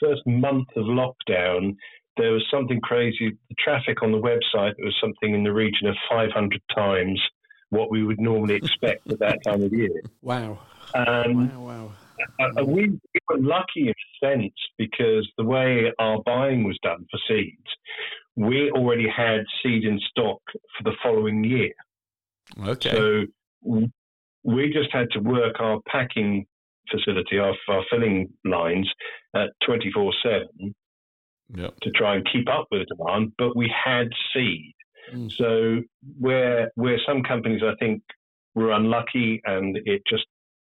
first 0.01 0.23
month 0.27 0.69
of 0.77 0.85
lockdown, 0.85 1.77
there 2.17 2.33
was 2.33 2.45
something 2.51 2.81
crazy. 2.81 3.37
The 3.49 3.55
traffic 3.59 4.03
on 4.03 4.13
the 4.13 4.19
website 4.19 4.75
was 4.79 4.95
something 5.01 5.35
in 5.35 5.43
the 5.43 5.53
region 5.53 5.89
of 5.89 5.97
500 6.11 6.61
times 6.75 7.21
what 7.71 7.91
we 7.91 8.05
would 8.05 8.21
normally 8.21 8.55
expect 8.63 9.11
at 9.11 9.19
that 9.21 9.43
time 9.45 9.63
of 9.63 9.73
year. 9.73 10.03
Wow! 10.23 10.59
Um, 10.95 11.49
wow! 11.49 11.61
Wow! 11.61 11.93
Uh, 12.41 12.65
we, 12.65 12.89
we 12.89 13.21
were 13.29 13.39
lucky 13.39 13.89
in 13.89 13.91
a 13.91 14.27
sense 14.27 14.55
because 14.79 15.31
the 15.37 15.45
way 15.45 15.93
our 15.99 16.23
buying 16.25 16.65
was 16.65 16.79
done 16.83 17.07
for 17.11 17.19
seeds, 17.29 17.67
we 18.37 18.71
already 18.71 19.09
had 19.09 19.41
seed 19.63 19.85
in 19.85 19.99
stock 20.11 20.41
for 20.77 20.85
the 20.85 20.93
following 21.03 21.43
year. 21.43 21.73
Okay. 22.67 22.91
So 22.91 23.25
we 24.45 24.73
just 24.73 24.93
had 24.93 25.11
to 25.13 25.21
work 25.21 25.59
our 25.59 25.81
packing 25.91 26.47
facility, 26.91 27.39
our, 27.39 27.55
our 27.69 27.83
filling 27.91 28.29
lines 28.45 28.89
at 29.35 29.51
24 29.67 30.13
7 30.23 30.75
to 31.55 31.91
try 31.95 32.17
and 32.17 32.27
keep 32.33 32.49
up 32.51 32.67
with 32.71 32.83
the 32.89 32.95
demand, 32.97 33.33
but 33.39 33.57
we 33.57 33.73
had 33.85 34.09
seed. 34.33 34.73
Mm. 35.15 35.33
So 35.33 35.81
where 36.19 36.71
where 36.75 36.99
some 37.07 37.23
companies 37.23 37.63
I 37.65 37.75
think 37.79 38.03
were 38.55 38.73
unlucky 38.73 39.41
and 39.45 39.79
it 39.85 40.03
just 40.09 40.27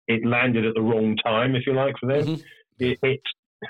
it 0.08 0.26
landed 0.26 0.66
at 0.66 0.74
the 0.74 0.82
wrong 0.82 1.16
time, 1.16 1.54
if 1.54 1.66
you 1.66 1.74
like, 1.74 1.94
for 2.00 2.06
them. 2.06 2.26
Mm-hmm. 2.26 2.42
It, 2.80 2.98
it, 3.02 3.20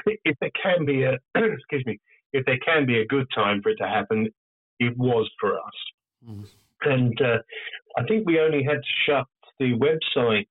if 0.24 0.36
there 0.40 0.50
can 0.60 0.84
be 0.84 1.02
a 1.02 1.18
excuse 1.34 1.84
me, 1.86 1.98
if 2.34 2.44
there 2.44 2.58
can 2.58 2.84
be 2.84 2.98
a 2.98 3.06
good 3.06 3.26
time 3.34 3.62
for 3.62 3.70
it 3.70 3.76
to 3.76 3.88
happen, 3.88 4.28
it 4.80 4.96
was 4.98 5.30
for 5.40 5.54
us. 5.54 6.28
Mm. 6.28 6.46
And 6.82 7.22
uh, 7.22 7.38
I 7.96 8.02
think 8.06 8.26
we 8.26 8.40
only 8.40 8.62
had 8.62 8.78
to 8.82 8.94
shut 9.06 9.26
the 9.58 9.72
website 9.72 10.48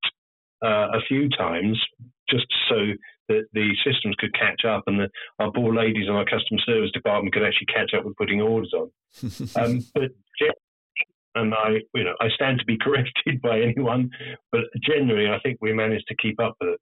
uh, 0.63 0.97
a 0.97 1.01
few 1.07 1.29
times 1.29 1.79
just 2.29 2.47
so 2.69 2.77
that 3.27 3.43
the 3.53 3.69
systems 3.85 4.15
could 4.17 4.33
catch 4.33 4.65
up 4.65 4.83
and 4.87 4.99
the, 4.99 5.09
our 5.39 5.51
poor 5.51 5.75
ladies 5.75 6.07
in 6.07 6.13
our 6.13 6.25
customer 6.25 6.59
service 6.65 6.91
department 6.93 7.33
could 7.33 7.43
actually 7.43 7.67
catch 7.67 7.91
up 7.97 8.05
with 8.05 8.15
putting 8.15 8.41
orders 8.41 8.73
on. 8.73 8.89
um, 9.55 9.85
but 9.93 10.09
and 11.35 11.53
I, 11.53 11.79
you 11.95 12.03
know, 12.03 12.13
I 12.21 12.29
stand 12.29 12.59
to 12.59 12.65
be 12.65 12.77
corrected 12.81 13.41
by 13.41 13.61
anyone, 13.61 14.09
but 14.51 14.61
generally, 14.81 15.29
I 15.29 15.39
think 15.39 15.57
we 15.61 15.73
managed 15.73 16.07
to 16.07 16.15
keep 16.15 16.39
up 16.39 16.55
with 16.61 16.71
it. 16.71 16.79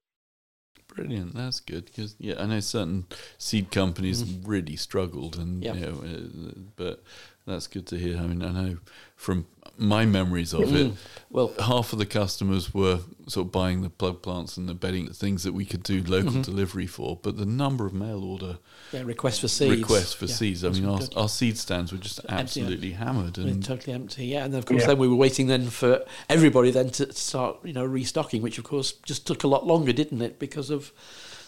Brilliant, 0.94 1.34
that's 1.34 1.60
good 1.60 1.86
because 1.86 2.14
yeah, 2.18 2.34
I 2.38 2.46
know 2.46 2.60
certain 2.60 3.06
seed 3.38 3.70
companies 3.70 4.22
mm. 4.22 4.46
really 4.46 4.76
struggled, 4.76 5.36
and 5.38 5.62
yep. 5.62 5.76
you 5.76 5.80
know, 5.80 6.02
uh, 6.04 6.52
but 6.76 7.02
that's 7.46 7.66
good 7.66 7.86
to 7.88 7.96
hear. 7.96 8.18
I 8.18 8.22
mean, 8.22 8.42
I 8.42 8.50
know 8.52 8.78
from 9.16 9.46
my 9.76 10.04
memories 10.04 10.52
of 10.52 10.74
it, 10.74 10.92
mm. 10.92 10.96
well, 11.30 11.52
half 11.58 11.92
of 11.92 11.98
the 11.98 12.06
customers 12.06 12.72
were 12.72 13.00
sort 13.26 13.46
of 13.46 13.52
buying 13.52 13.82
the 13.82 13.90
plug 13.90 14.22
plants 14.22 14.56
and 14.56 14.68
the 14.68 14.74
bedding, 14.74 15.08
things 15.12 15.42
that 15.42 15.52
we 15.52 15.64
could 15.64 15.82
do 15.82 16.02
local 16.04 16.30
mm-hmm. 16.30 16.42
delivery 16.42 16.86
for. 16.86 17.18
But 17.20 17.36
the 17.36 17.46
number 17.46 17.86
of 17.86 17.92
mail 17.92 18.22
order 18.22 18.58
yeah, 18.92 19.02
requests 19.02 19.40
for 19.40 19.48
seeds, 19.48 19.80
requests 19.80 20.12
for 20.12 20.26
yeah, 20.26 20.34
seeds. 20.34 20.64
I 20.64 20.70
mean, 20.70 20.84
our, 20.84 21.00
our, 21.16 21.28
seed 21.28 21.58
stands 21.58 21.90
were 21.90 21.98
just 21.98 22.20
absolutely 22.28 22.92
empty, 22.92 23.04
hammered 23.04 23.38
and 23.38 23.64
totally 23.64 23.94
empty. 23.94 24.26
Yeah, 24.26 24.44
and 24.44 24.54
of 24.54 24.66
course, 24.66 24.82
yeah. 24.82 24.88
then 24.88 24.98
we 24.98 25.08
were 25.08 25.16
waiting 25.16 25.46
then 25.48 25.68
for 25.68 26.04
everybody 26.28 26.70
then 26.70 26.90
to 26.90 27.12
start, 27.12 27.58
you 27.64 27.72
know, 27.72 27.84
restocking, 27.84 28.42
which 28.42 28.58
of 28.58 28.64
course 28.64 28.92
just 28.92 29.26
took 29.26 29.42
a 29.42 29.48
lot 29.48 29.66
longer, 29.66 29.92
didn't 29.92 30.22
it? 30.22 30.38
Because 30.38 30.70
of 30.70 30.92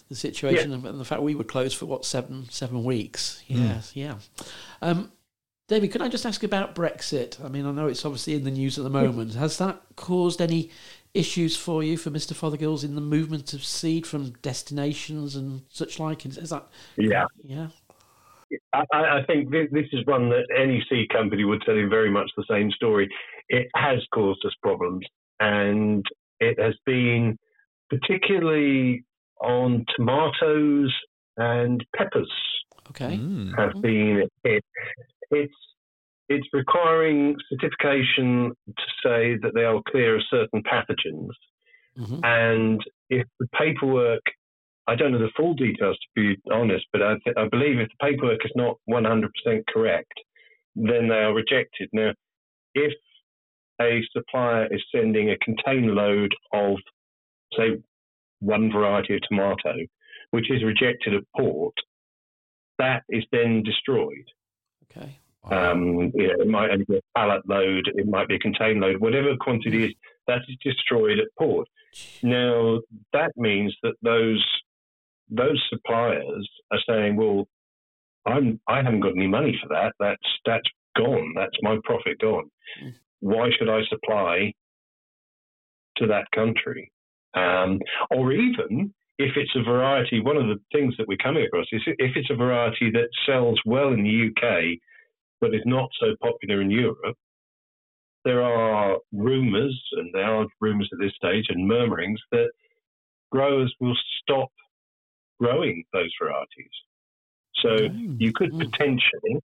the 0.09 0.17
situation 0.17 0.71
yeah. 0.71 0.89
and 0.89 1.01
the 1.01 1.05
fact 1.05 1.23
we 1.23 1.35
were 1.35 1.45
closed 1.45 1.77
for 1.77 1.87
what 1.87 2.05
seven 2.05 2.49
seven 2.51 2.85
weeks. 2.85 3.43
Hmm. 3.49 3.67
Yes, 3.67 3.93
mm. 3.93 3.97
yeah. 3.97 4.15
Um, 4.83 5.13
David, 5.67 5.93
can 5.93 6.03
I 6.03 6.09
just 6.09 6.27
ask 6.27 6.43
about 6.43 6.75
Brexit? 6.75 7.43
I 7.43 7.49
mean, 7.49 7.65
I 7.65 7.73
know 7.73 7.87
it's 7.87 8.05
obviously 8.05 8.35
in 8.35 8.45
the 8.45 8.51
news 8.51 8.77
at 8.77 8.85
the 8.85 8.91
moment. 8.91 9.35
Has 9.35 9.57
that 9.59 9.81
caused 9.97 10.43
any 10.43 10.71
issues 11.15 11.57
for 11.57 11.83
you 11.83 11.97
for 11.97 12.11
Mr. 12.11 12.35
Fothergill's 12.35 12.85
in 12.85 12.97
the 12.97 13.01
movement 13.01 13.55
of 13.55 13.65
seed 13.65 14.07
from 14.07 14.33
destinations 14.43 15.37
and 15.37 15.63
such 15.71 15.99
like? 15.99 16.27
Is 16.27 16.51
that 16.51 16.67
yeah, 16.99 17.25
yeah? 17.43 17.69
I, 18.75 18.85
I 18.93 19.25
think 19.27 19.51
this 19.51 19.87
is 19.93 20.05
one 20.05 20.29
that 20.29 20.47
any 20.55 20.85
seed 20.91 21.09
company 21.09 21.45
would 21.45 21.63
tell 21.63 21.77
you 21.77 21.89
very 21.89 22.11
much 22.11 22.31
the 22.37 22.45
same 22.49 22.71
story. 22.73 23.09
It 23.49 23.69
has 23.75 24.01
caused 24.13 24.45
us 24.45 24.53
problems, 24.63 25.07
and 25.41 26.05
it 26.41 26.61
has 26.61 26.75
been 26.85 27.39
particularly 27.89 29.05
on 29.41 29.85
tomatoes 29.97 30.95
and 31.37 31.85
peppers. 31.97 32.31
Okay. 32.91 33.17
Mm. 33.17 33.59
Have 33.59 33.81
been 33.81 34.29
it, 34.45 34.65
it's 35.31 35.55
it's 36.29 36.47
requiring 36.53 37.37
certification 37.51 38.53
to 38.67 38.85
say 39.03 39.37
that 39.43 39.53
they 39.55 39.65
are 39.65 39.83
clear 39.89 40.17
of 40.17 40.23
certain 40.31 40.63
pathogens. 40.63 41.29
Mm-hmm. 41.99 42.21
And 42.25 42.81
if 43.11 43.27
the 43.39 43.47
paperwork, 43.49 44.23
I 44.87 44.95
don't 44.95 45.13
know 45.13 45.19
the 45.19 45.31
full 45.37 45.55
details 45.55 45.99
to 45.99 46.09
be 46.17 46.37
honest, 46.51 46.87
but 46.93 47.03
I, 47.03 47.15
th- 47.25 47.37
I 47.37 47.49
believe 47.49 47.79
if 47.79 47.89
the 47.89 48.11
paperwork 48.11 48.45
is 48.45 48.53
not 48.57 48.77
100% 48.89 49.29
correct, 49.69 50.13
then 50.75 51.09
they 51.09 51.15
are 51.15 51.35
rejected. 51.35 51.89
Now, 51.93 52.13
if 52.75 52.93
a 53.81 54.01
supplier 54.13 54.67
is 54.73 54.83
sending 54.95 55.31
a 55.31 55.39
container 55.39 55.93
load 55.93 56.33
of, 56.53 56.79
say, 57.57 57.83
one 58.41 58.73
variety 58.73 59.15
of 59.15 59.21
tomato, 59.29 59.75
which 60.31 60.51
is 60.51 60.65
rejected 60.65 61.15
at 61.15 61.23
port, 61.37 61.75
that 62.79 63.03
is 63.09 63.25
then 63.31 63.63
destroyed. 63.63 64.27
Okay. 64.97 65.19
Um, 65.51 66.11
you 66.15 66.29
know, 66.29 66.41
it 66.41 66.49
might 66.49 66.87
be 66.87 66.97
a 66.97 67.01
pallet 67.17 67.43
load, 67.47 67.91
it 67.95 68.09
might 68.09 68.29
be 68.29 68.37
a 68.37 68.39
container 68.39 68.81
load, 68.81 69.01
whatever 69.01 69.37
quantity 69.39 69.85
is, 69.85 69.95
that 70.27 70.41
is 70.49 70.57
destroyed 70.65 71.19
at 71.19 71.27
port. 71.39 71.69
Now 72.23 72.81
that 73.13 73.33
means 73.37 73.77
that 73.83 73.95
those 74.03 74.45
those 75.31 75.63
suppliers 75.69 76.49
are 76.71 76.81
saying, 76.89 77.17
well, 77.17 77.47
I'm 78.27 78.61
I 78.69 78.77
haven't 78.77 79.01
got 79.01 79.17
any 79.17 79.27
money 79.27 79.59
for 79.63 79.69
that. 79.69 79.93
That's 80.01 80.23
that's 80.47 80.69
gone. 80.97 81.35
That's 81.37 81.57
my 81.63 81.77
profit 81.85 82.19
gone. 82.21 82.51
Mm. 82.83 82.95
Why 83.21 83.51
should 83.57 83.69
I 83.69 83.81
supply 83.89 84.53
to 85.99 86.07
that 86.07 86.31
country? 86.35 86.91
Um, 87.35 87.81
or 88.11 88.33
even 88.33 88.95
if 89.19 89.37
it's 89.37 89.55
a 89.55 89.63
variety, 89.63 90.21
one 90.21 90.37
of 90.37 90.47
the 90.47 90.59
things 90.73 90.95
that 90.99 91.07
we're 91.07 91.17
coming 91.19 91.45
across 91.45 91.67
is 91.73 91.83
if 91.87 92.17
it's 92.17 92.31
a 92.31 92.37
variety 92.37 92.91
that 92.91 93.09
sells 93.27 93.61
well 93.65 93.93
in 93.93 94.03
the 94.03 94.29
UK 94.29 94.79
but 95.41 95.55
is 95.55 95.63
not 95.67 95.91
so 96.01 96.15
popular 96.23 96.61
in 96.61 96.71
Europe, 96.71 97.17
there 98.25 98.43
are 98.43 98.99
rumours, 99.13 99.79
and 99.93 100.11
there 100.15 100.35
are 100.35 100.47
rumours 100.61 100.89
at 100.93 100.99
this 100.99 101.13
stage 101.15 101.47
and 101.51 101.69
murmurings 101.69 102.21
that 102.33 102.51
growers 103.31 103.75
will 103.81 103.97
stop 104.23 104.49
growing 105.39 105.85
those 105.93 106.11
varieties. 106.21 106.71
So 107.57 107.69
mm. 107.69 108.17
you 108.19 108.33
could 108.33 108.53
mm. 108.53 108.61
potentially 108.61 109.41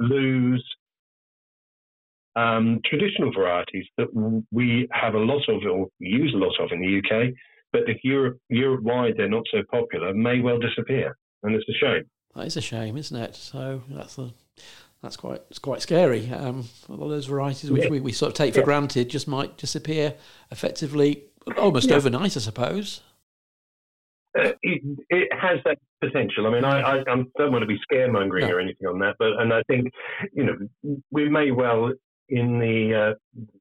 lose 0.00 0.64
um, 2.36 2.80
traditional 2.84 3.32
varieties 3.32 3.86
that 3.98 4.08
we 4.50 4.88
have 4.92 5.14
a 5.14 5.18
lot 5.18 5.48
of 5.48 5.62
or 5.70 5.88
use 5.98 6.32
a 6.34 6.38
lot 6.38 6.54
of 6.60 6.72
in 6.72 6.80
the 6.80 6.98
UK, 6.98 7.34
but 7.74 7.88
if 7.88 7.98
Europe 8.04 8.38
Europe 8.48 8.82
wide 8.82 9.14
they're 9.16 9.28
not 9.28 9.42
so 9.50 9.58
popular, 9.68 10.14
may 10.14 10.40
well 10.40 10.58
disappear, 10.58 11.16
and 11.42 11.54
it's 11.54 11.68
a 11.68 11.72
shame. 11.72 12.04
That 12.36 12.46
is 12.46 12.56
a 12.56 12.60
shame, 12.60 12.96
isn't 12.96 13.16
it? 13.16 13.34
So 13.34 13.82
that's 13.90 14.16
a 14.16 14.32
that's 15.02 15.16
quite 15.16 15.42
it's 15.50 15.58
quite 15.58 15.82
scary. 15.82 16.30
Um, 16.30 16.68
a 16.88 16.92
lot 16.92 17.06
of 17.06 17.10
those 17.10 17.26
varieties 17.26 17.72
which 17.72 17.82
yeah. 17.82 17.90
we, 17.90 18.00
we 18.00 18.12
sort 18.12 18.30
of 18.30 18.36
take 18.36 18.54
for 18.54 18.60
yeah. 18.60 18.64
granted 18.64 19.10
just 19.10 19.26
might 19.26 19.58
disappear 19.58 20.14
effectively 20.52 21.24
almost 21.58 21.90
yeah. 21.90 21.96
overnight, 21.96 22.36
I 22.36 22.40
suppose. 22.40 23.00
Uh, 24.38 24.52
it, 24.62 24.82
it, 25.10 25.28
has 25.32 25.58
that 25.64 25.78
potential. 26.00 26.46
I 26.46 26.50
mean, 26.50 26.64
I, 26.64 26.80
I, 26.80 26.98
I 27.00 27.24
don't 27.38 27.52
want 27.52 27.62
to 27.62 27.66
be 27.66 27.78
scaremongering 27.90 28.48
no. 28.48 28.54
or 28.54 28.60
anything 28.60 28.86
on 28.88 28.98
that, 29.00 29.14
but 29.18 29.32
and 29.40 29.52
I 29.52 29.62
think 29.68 29.92
you 30.32 30.44
know 30.44 30.98
we 31.10 31.28
may 31.28 31.50
well 31.50 31.92
in 32.28 32.58
the 32.58 32.94
uh, 32.94 33.14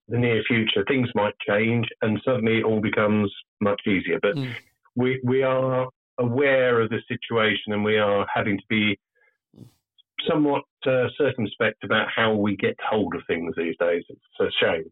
the 0.09 0.17
near 0.17 0.43
future 0.47 0.83
things 0.87 1.09
might 1.15 1.33
change 1.47 1.87
and 2.01 2.19
suddenly 2.25 2.59
it 2.59 2.63
all 2.63 2.81
becomes 2.81 3.31
much 3.61 3.81
easier. 3.87 4.19
But 4.21 4.35
mm. 4.35 4.53
we 4.95 5.19
we 5.23 5.43
are 5.43 5.87
aware 6.19 6.81
of 6.81 6.89
the 6.89 6.99
situation 7.07 7.73
and 7.73 7.83
we 7.83 7.97
are 7.97 8.27
having 8.33 8.57
to 8.57 8.63
be 8.69 8.99
somewhat 10.27 10.63
uh, 10.85 11.07
circumspect 11.17 11.83
about 11.83 12.07
how 12.13 12.33
we 12.33 12.55
get 12.55 12.75
hold 12.87 13.15
of 13.15 13.21
things 13.27 13.53
these 13.57 13.75
days. 13.79 14.03
It's 14.09 14.39
a 14.39 14.49
shame. 14.59 14.91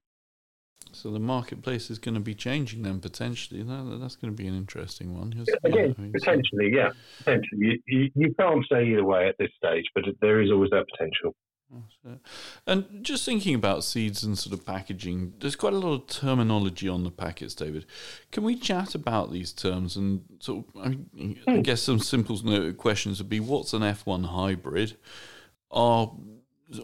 So 0.93 1.09
the 1.09 1.19
marketplace 1.19 1.89
is 1.89 1.99
going 1.99 2.15
to 2.15 2.21
be 2.21 2.35
changing 2.35 2.83
then 2.83 2.99
potentially. 2.99 3.63
That, 3.63 3.97
that's 4.01 4.15
going 4.15 4.35
to 4.35 4.37
be 4.37 4.47
an 4.47 4.55
interesting 4.55 5.17
one. 5.17 5.33
Again, 5.63 5.95
yeah, 5.97 6.09
potentially, 6.13 6.71
yeah, 6.73 6.89
potentially. 7.19 7.59
You, 7.59 7.79
you, 7.87 8.11
you, 8.15 8.35
can't 8.37 8.65
say 8.69 8.87
either 8.87 9.03
way 9.03 9.29
at 9.29 9.37
this 9.39 9.51
stage, 9.57 9.85
but 9.95 10.03
there 10.21 10.41
is 10.41 10.51
always 10.51 10.71
that 10.71 10.85
potential. 10.91 11.33
And 12.67 13.03
just 13.03 13.25
thinking 13.25 13.55
about 13.55 13.83
seeds 13.83 14.23
and 14.23 14.37
sort 14.37 14.53
of 14.53 14.65
packaging, 14.65 15.33
there's 15.39 15.55
quite 15.55 15.73
a 15.73 15.77
lot 15.77 15.93
of 15.93 16.07
terminology 16.07 16.87
on 16.87 17.03
the 17.03 17.11
packets, 17.11 17.53
David. 17.53 17.85
Can 18.31 18.43
we 18.43 18.55
chat 18.55 18.95
about 18.95 19.31
these 19.31 19.53
terms 19.53 19.95
and 19.95 20.23
sort 20.39 20.65
of, 20.67 20.81
I, 20.81 20.89
mean, 20.89 21.39
I 21.47 21.55
hmm. 21.55 21.61
guess 21.61 21.81
some 21.81 21.99
simple 21.99 22.39
questions 22.73 23.19
would 23.19 23.29
be 23.29 23.39
what's 23.39 23.73
an 23.73 23.81
F1 23.81 24.25
hybrid? 24.25 24.97
Are 25.69 26.11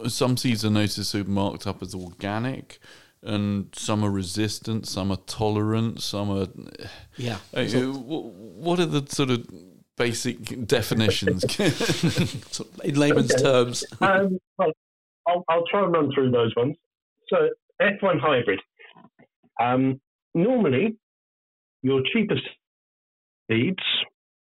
some 0.07 0.37
seeds 0.37 0.65
are 0.65 0.69
noticed 0.69 1.15
are 1.15 1.23
marked 1.23 1.67
up 1.67 1.81
as 1.81 1.93
organic? 1.95 2.79
and 3.23 3.73
some 3.73 4.03
are 4.03 4.11
resistant, 4.11 4.87
some 4.87 5.11
are 5.11 5.17
tolerant, 5.25 6.01
some 6.01 6.29
are. 6.29 6.47
Yeah. 7.17 7.37
Uh, 7.53 7.65
what 7.65 8.79
are 8.79 8.85
the 8.85 9.05
sort 9.09 9.31
of 9.31 9.47
basic 9.97 10.67
definitions 10.67 11.43
in 12.83 12.95
layman's 12.95 13.33
terms? 13.35 13.83
Um, 13.99 14.39
well, 14.57 14.71
I'll, 15.27 15.43
I'll, 15.49 15.65
try 15.69 15.83
and 15.83 15.91
run 15.91 16.11
through 16.13 16.31
those 16.31 16.55
ones. 16.55 16.75
So, 17.29 17.49
F1 17.81 18.19
hybrid. 18.21 18.61
Um, 19.59 19.99
normally, 20.33 20.95
your 21.81 22.01
cheapest 22.13 22.43
seeds 23.49 23.83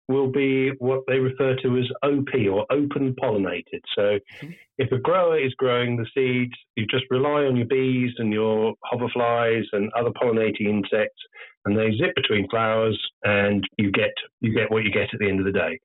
will 0.09 0.31
be 0.31 0.71
what 0.79 1.03
they 1.07 1.19
refer 1.19 1.57
to 1.57 1.79
as 1.79 1.88
OP 2.03 2.35
or 2.51 2.67
open 2.71 3.14
pollinated. 3.14 3.81
So 3.97 4.03
mm-hmm. 4.03 4.51
if 4.79 4.93
a 4.93 4.99
grower 4.99 5.38
is 5.38 5.55
growing 5.55 5.97
the 5.97 6.07
seeds, 6.14 6.55
you 6.77 6.87
just 6.87 7.05
rely 7.11 7.45
on 7.45 7.57
your 7.57 7.67
bees 7.67 8.12
and 8.19 8.33
your 8.33 8.75
hoverflies 8.93 9.64
and 9.73 9.90
other 9.93 10.11
pollinating 10.11 10.69
insects, 10.69 11.21
and 11.64 11.77
they 11.77 11.97
zip 11.97 12.14
between 12.14 12.49
flowers, 12.51 13.01
and 13.23 13.64
you 13.79 13.90
get 13.90 14.12
you 14.40 14.53
get 14.53 14.71
what 14.71 14.85
you 14.85 14.90
get 14.90 15.12
at 15.12 15.19
the 15.19 15.29
end 15.29 15.40
of 15.40 15.47
the 15.47 15.53
day. 15.53 15.79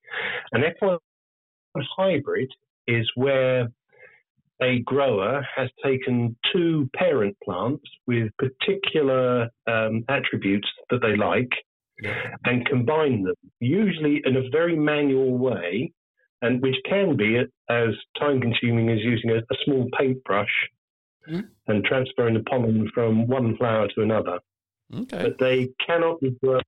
An 0.51 0.63
F1 0.81 0.99
hybrid 1.97 2.51
is 2.87 3.09
where 3.15 3.69
a 4.61 4.79
grower 4.79 5.45
has 5.55 5.69
taken 5.83 6.35
two 6.51 6.89
parent 6.95 7.37
plants 7.43 7.83
with 8.07 8.29
particular 8.37 9.49
um, 9.67 10.03
attributes 10.09 10.67
that 10.89 11.01
they 11.01 11.15
like 11.15 11.51
and 12.45 12.65
combine 12.67 13.23
them, 13.23 13.35
usually 13.59 14.21
in 14.25 14.37
a 14.37 14.49
very 14.51 14.75
manual 14.75 15.37
way, 15.37 15.91
and 16.41 16.61
which 16.61 16.75
can 16.87 17.17
be 17.17 17.37
as 17.69 17.89
time 18.19 18.39
consuming 18.41 18.89
as 18.89 18.99
using 19.01 19.31
a, 19.31 19.37
a 19.37 19.57
small 19.65 19.87
paintbrush 19.97 20.47
mm. 21.29 21.45
and 21.67 21.83
transferring 21.83 22.35
the 22.35 22.43
pollen 22.49 22.89
from 22.93 23.27
one 23.27 23.57
flower 23.57 23.87
to 23.95 24.01
another. 24.01 24.39
Okay. 24.93 25.23
But 25.23 25.37
they 25.39 25.69
cannot 25.85 26.19
be 26.21 26.35
worked 26.41 26.65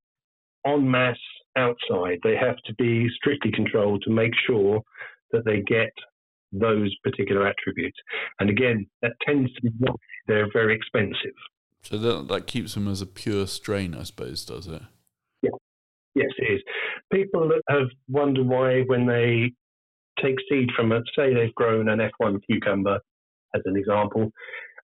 en 0.65 0.89
masse 0.89 1.17
outside. 1.55 2.19
They 2.23 2.35
have 2.35 2.57
to 2.65 2.73
be 2.75 3.09
strictly 3.15 3.51
controlled 3.51 4.03
to 4.03 4.11
make 4.11 4.33
sure 4.45 4.81
that 5.31 5.45
they 5.45 5.61
get 5.61 5.91
those 6.51 6.93
particular 7.03 7.47
attributes. 7.47 7.97
And 8.39 8.49
again, 8.49 8.85
that 9.01 9.13
tends 9.25 9.51
to 9.53 9.61
be 9.61 9.69
why 9.79 9.93
they're 10.27 10.51
very 10.51 10.75
expensive. 10.75 11.35
So 11.83 11.97
that, 11.97 12.27
that 12.27 12.47
keeps 12.47 12.75
them 12.75 12.87
as 12.87 13.01
a 13.01 13.07
pure 13.07 13.47
strain, 13.47 13.95
I 13.95 14.03
suppose, 14.03 14.45
does 14.45 14.67
it? 14.67 14.81
Yes, 16.15 16.29
it 16.37 16.53
is. 16.53 16.61
People 17.11 17.49
have 17.69 17.87
wondered 18.09 18.47
why, 18.47 18.81
when 18.81 19.05
they 19.05 19.51
take 20.21 20.35
seed 20.49 20.69
from 20.75 20.91
it, 20.91 21.03
say 21.15 21.33
they've 21.33 21.55
grown 21.55 21.89
an 21.89 21.99
F1 21.99 22.39
cucumber, 22.45 22.99
as 23.55 23.61
an 23.65 23.77
example, 23.77 24.31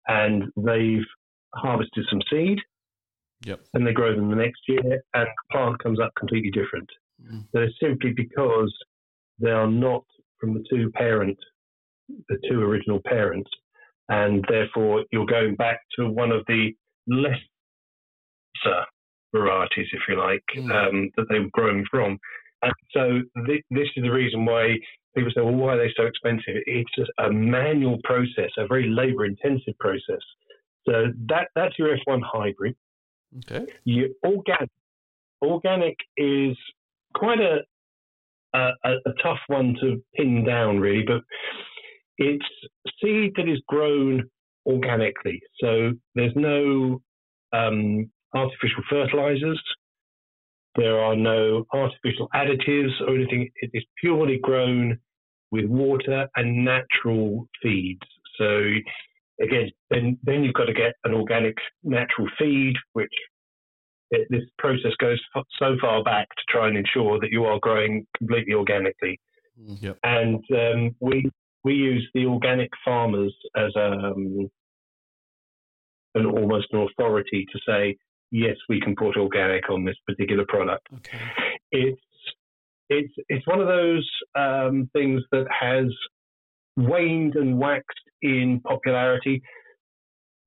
and 0.07 0.45
they've 0.57 1.05
harvested 1.55 2.05
some 2.11 2.23
seed, 2.31 2.59
yep. 3.45 3.61
and 3.75 3.87
they 3.87 3.93
grow 3.93 4.15
them 4.15 4.31
the 4.31 4.37
next 4.37 4.61
year, 4.69 5.03
and 5.15 5.27
the 5.27 5.53
plant 5.53 5.79
comes 5.83 6.01
up 6.01 6.13
completely 6.19 6.51
different. 6.51 6.89
Mm. 7.23 7.45
That 7.53 7.65
is 7.65 7.75
simply 7.81 8.13
because 8.13 8.73
they 9.41 9.51
are 9.51 9.71
not 9.71 10.05
from 10.41 10.55
the 10.55 10.65
two 10.71 10.91
parent, 10.93 11.39
the 12.29 12.39
two 12.49 12.61
original 12.63 13.01
parents, 13.05 13.51
and 14.09 14.45
therefore 14.49 15.05
you're 15.13 15.27
going 15.27 15.57
back 15.57 15.81
to 15.99 16.09
one 16.09 16.33
of 16.33 16.45
the 16.47 16.73
lesser 17.07 18.85
varieties, 19.33 19.89
if 19.93 20.01
you 20.09 20.19
like, 20.19 20.45
mm. 20.57 20.71
um, 20.71 21.11
that 21.17 21.27
they 21.29 21.39
were 21.39 21.51
growing 21.53 21.85
from. 21.91 22.19
And 22.63 22.73
so 22.93 23.21
th- 23.47 23.65
this 23.71 23.89
is 23.97 24.03
the 24.03 24.11
reason 24.11 24.45
why 24.45 24.77
people 25.15 25.31
say, 25.35 25.41
well, 25.41 25.55
why 25.55 25.75
are 25.75 25.79
they 25.79 25.93
so 25.97 26.05
expensive? 26.05 26.63
It's 26.67 26.91
a 27.19 27.31
manual 27.31 27.99
process, 28.05 28.51
a 28.57 28.67
very 28.67 28.89
labour 28.89 29.27
intensive 29.27 29.79
process. 29.79 30.23
So 30.89 31.07
that 31.29 31.49
that's 31.55 31.79
your 31.79 31.97
F1 31.97 32.21
hybrid. 32.25 32.75
Okay. 33.39 33.71
Your 33.85 34.09
organic, 34.25 34.71
organic 35.43 35.97
is 36.17 36.57
quite 37.15 37.41
a, 37.41 37.59
a, 38.55 38.71
a 38.85 39.13
tough 39.23 39.39
one 39.49 39.77
to 39.81 40.03
pin 40.17 40.45
down, 40.45 40.81
really, 40.81 41.05
but 41.07 41.23
it's 42.17 42.45
seed 43.01 43.33
that 43.37 43.49
is 43.49 43.61
grown 43.69 44.29
organically. 44.67 45.41
So 45.61 45.93
there's 46.15 46.33
no 46.35 47.01
um, 47.53 48.11
artificial 48.35 48.83
fertilizers. 48.89 49.63
There 50.77 50.99
are 50.99 51.17
no 51.17 51.65
artificial 51.73 52.29
additives 52.35 53.01
or 53.01 53.15
anything. 53.15 53.49
It 53.57 53.71
is 53.73 53.85
purely 54.01 54.39
grown 54.39 54.99
with 55.51 55.65
water 55.65 56.29
and 56.37 56.65
natural 56.65 57.49
feeds. 57.63 58.07
So 58.37 58.61
again, 59.41 59.71
then 59.91 60.19
then 60.23 60.45
you've 60.45 60.55
got 60.55 60.67
to 60.67 60.75
get 60.75 60.95
an 61.05 61.15
organic 61.15 61.57
natural 61.83 62.29
feed, 62.39 62.75
which 62.93 63.13
it, 64.11 64.27
this 64.31 64.45
process 64.59 64.93
goes 64.99 65.21
so 65.59 65.77
far 65.81 66.03
back 66.03 66.29
to 66.29 66.43
try 66.49 66.69
and 66.69 66.77
ensure 66.77 67.19
that 67.21 67.31
you 67.31 67.45
are 67.45 67.59
growing 67.59 68.07
completely 68.17 68.55
organically. 68.55 69.19
Mm, 69.61 69.83
yep. 69.83 69.99
And 70.03 70.45
um, 70.53 70.97
we 71.01 71.31
we 71.65 71.75
use 71.75 72.09
the 72.15 72.27
organic 72.27 72.71
farmers 72.85 73.35
as 73.57 73.73
um, 73.77 74.49
an 76.15 76.27
almost 76.27 76.69
an 76.73 76.87
authority 76.91 77.47
to 77.53 77.59
say 77.67 77.97
yes, 78.31 78.57
we 78.69 78.81
can 78.81 78.95
put 78.97 79.17
organic 79.17 79.69
on 79.71 79.85
this 79.85 79.97
particular 80.07 80.45
product. 80.49 80.87
Okay. 80.97 81.19
It's 81.71 82.01
it's 82.89 83.13
it's 83.29 83.47
one 83.47 83.61
of 83.61 83.67
those 83.67 84.09
um, 84.35 84.89
things 84.93 85.23
that 85.33 85.47
has 85.49 85.87
waned 86.77 87.35
and 87.35 87.59
waxed 87.59 87.99
in 88.23 88.61
popularity. 88.65 89.43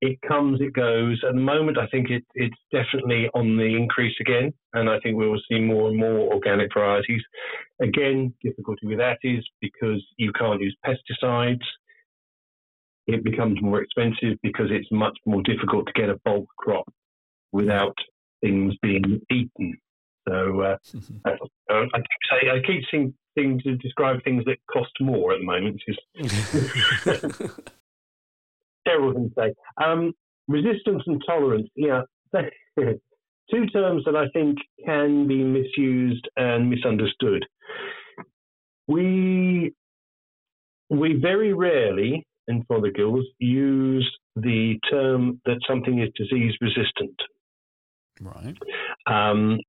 It 0.02 0.18
comes, 0.28 0.60
it 0.62 0.74
goes. 0.74 1.22
At 1.28 1.36
the 1.36 1.42
moment, 1.42 1.78
I 1.78 1.86
think 1.88 2.10
it, 2.10 2.24
it's 2.34 2.58
definitely 2.72 3.30
on 3.36 3.56
the 3.56 3.76
increase 3.76 4.16
again, 4.20 4.52
and 4.74 4.90
I 4.90 5.00
think 5.00 5.16
we 5.16 5.30
will 5.30 5.42
see 5.48 5.60
more 5.60 5.90
and 5.90 5.98
more 5.98 6.34
organic 6.34 6.74
varieties. 6.74 7.22
Again, 7.80 8.34
difficulty 8.44 8.88
with 8.88 8.98
that 8.98 9.20
is 9.22 9.46
because 9.62 10.04
you 10.18 10.32
can't 10.34 10.60
use 10.60 10.76
pesticides. 10.84 11.62
It 13.06 13.24
becomes 13.24 13.62
more 13.62 13.82
expensive 13.82 14.40
because 14.42 14.68
it's 14.72 14.88
much 14.92 15.18
more 15.28 15.44
difficult 15.44 15.86
to 15.88 15.94
get 15.94 16.10
a 16.10 16.20
bulk 16.26 16.48
crop 16.58 16.92
without 17.52 17.96
things 18.42 18.74
being 18.82 19.22
eaten. 19.30 19.78
So 20.28 20.62
uh, 20.62 20.78
mm-hmm. 20.96 21.18
I, 21.26 21.32
I, 21.72 21.98
keep 21.98 22.22
say, 22.30 22.50
I 22.50 22.60
keep 22.66 22.84
seeing 22.92 23.14
things 23.36 23.64
to 23.64 23.76
describe 23.78 24.24
things 24.24 24.44
that 24.46 24.58
cost 24.72 24.92
more 25.00 25.34
at 25.34 25.40
the 25.40 25.46
moment, 25.46 25.82
terrible 28.88 29.14
thing 29.14 29.30
to 29.30 29.36
say. 29.38 29.54
Um, 29.84 30.14
resistance 30.48 31.04
and 31.06 31.22
tolerance, 31.26 31.70
yeah, 31.76 32.02
two 33.52 33.66
terms 33.68 34.04
that 34.06 34.16
I 34.16 34.28
think 34.34 34.58
can 34.86 35.28
be 35.28 35.44
misused 35.44 36.28
and 36.36 36.70
misunderstood. 36.70 37.46
We 38.88 39.74
we 40.90 41.14
very 41.14 41.54
rarely 41.54 42.26
in 42.48 42.64
Fothergills 42.64 43.24
use 43.40 44.10
the 44.36 44.76
term 44.90 45.42
that 45.46 45.60
something 45.68 46.02
is 46.02 46.10
disease 46.16 46.54
resistant. 46.62 47.16
Right. 48.22 48.56
Um, 49.08 49.60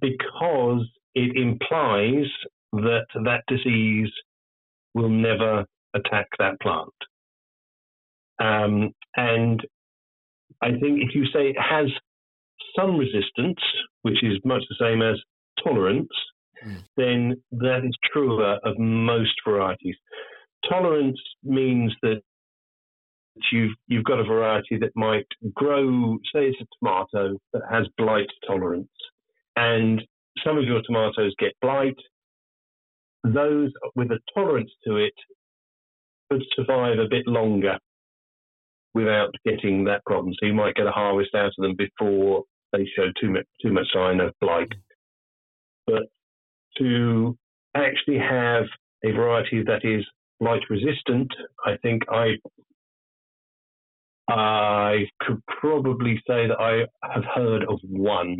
because 0.00 0.86
it 1.14 1.36
implies 1.36 2.26
that 2.72 3.06
that 3.14 3.42
disease 3.48 4.10
will 4.94 5.08
never 5.08 5.64
attack 5.94 6.26
that 6.38 6.60
plant. 6.60 6.90
Um, 8.40 8.90
and 9.16 9.60
I 10.62 10.70
think 10.70 11.00
if 11.02 11.14
you 11.14 11.24
say 11.26 11.50
it 11.50 11.56
has 11.58 11.86
some 12.76 12.96
resistance, 12.96 13.60
which 14.02 14.22
is 14.22 14.38
much 14.44 14.62
the 14.68 14.76
same 14.80 15.02
as 15.02 15.16
tolerance, 15.62 16.08
mm. 16.66 16.82
then 16.96 17.40
that 17.52 17.84
is 17.84 17.96
truer 18.12 18.58
of 18.64 18.78
most 18.78 19.34
varieties. 19.46 19.96
Tolerance 20.68 21.20
means 21.44 21.92
that 22.02 22.22
you've 23.52 23.72
you've 23.86 24.04
got 24.04 24.20
a 24.20 24.24
variety 24.24 24.78
that 24.78 24.92
might 24.94 25.26
grow, 25.54 26.16
say 26.34 26.46
it's 26.46 26.60
a 26.60 26.66
tomato 26.78 27.36
that 27.52 27.62
has 27.70 27.86
blight 27.98 28.28
tolerance, 28.46 28.88
and 29.56 30.02
some 30.44 30.58
of 30.58 30.64
your 30.64 30.82
tomatoes 30.82 31.34
get 31.38 31.52
blight. 31.60 31.96
Those 33.24 33.70
with 33.94 34.10
a 34.10 34.18
tolerance 34.34 34.70
to 34.86 34.96
it 34.96 35.14
could 36.30 36.42
survive 36.54 36.98
a 36.98 37.08
bit 37.08 37.26
longer 37.26 37.78
without 38.94 39.34
getting 39.44 39.84
that 39.84 40.04
problem. 40.04 40.34
So 40.38 40.46
you 40.46 40.54
might 40.54 40.74
get 40.74 40.86
a 40.86 40.92
harvest 40.92 41.34
out 41.34 41.46
of 41.46 41.54
them 41.58 41.74
before 41.76 42.44
they 42.72 42.86
show 42.96 43.06
too 43.20 43.30
much 43.30 43.46
too 43.62 43.72
much 43.72 43.86
sign 43.92 44.20
of 44.20 44.32
blight. 44.40 44.72
But 45.86 46.04
to 46.78 47.36
actually 47.74 48.18
have 48.18 48.64
a 49.04 49.12
variety 49.12 49.62
that 49.64 49.84
is 49.84 50.04
blight 50.40 50.62
resistant, 50.70 51.32
I 51.64 51.76
think 51.82 52.02
I 52.08 52.34
I 54.28 55.06
could 55.20 55.40
probably 55.60 56.16
say 56.26 56.46
that 56.48 56.58
I 56.58 56.86
have 57.12 57.24
heard 57.34 57.64
of 57.64 57.78
one 57.82 58.36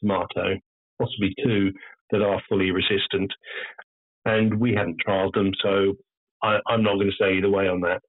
tomato, 0.00 0.56
possibly 0.98 1.34
two, 1.44 1.72
that 2.10 2.22
are 2.22 2.40
fully 2.48 2.70
resistant. 2.70 3.32
And 4.24 4.58
we 4.60 4.74
haven't 4.74 5.00
trialed 5.06 5.34
them, 5.34 5.52
so 5.62 5.94
I, 6.42 6.58
am 6.68 6.82
not 6.82 6.94
going 6.94 7.10
to 7.10 7.16
say 7.24 7.36
either 7.36 7.50
way 7.50 7.68
on 7.68 7.80
that. 7.80 8.00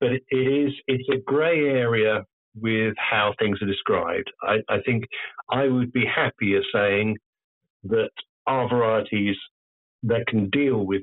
But 0.00 0.12
it 0.12 0.26
is 0.30 0.72
it's 0.86 1.08
a 1.12 1.18
grey 1.26 1.68
area 1.68 2.24
with 2.60 2.94
how 2.96 3.34
things 3.38 3.60
are 3.62 3.66
described. 3.66 4.30
I, 4.42 4.58
I 4.68 4.80
think 4.84 5.04
I 5.50 5.68
would 5.68 5.92
be 5.92 6.04
happier 6.06 6.60
saying 6.72 7.16
that 7.84 8.10
our 8.46 8.68
varieties 8.68 9.36
that 10.04 10.26
can 10.26 10.50
deal 10.50 10.86
with 10.86 11.02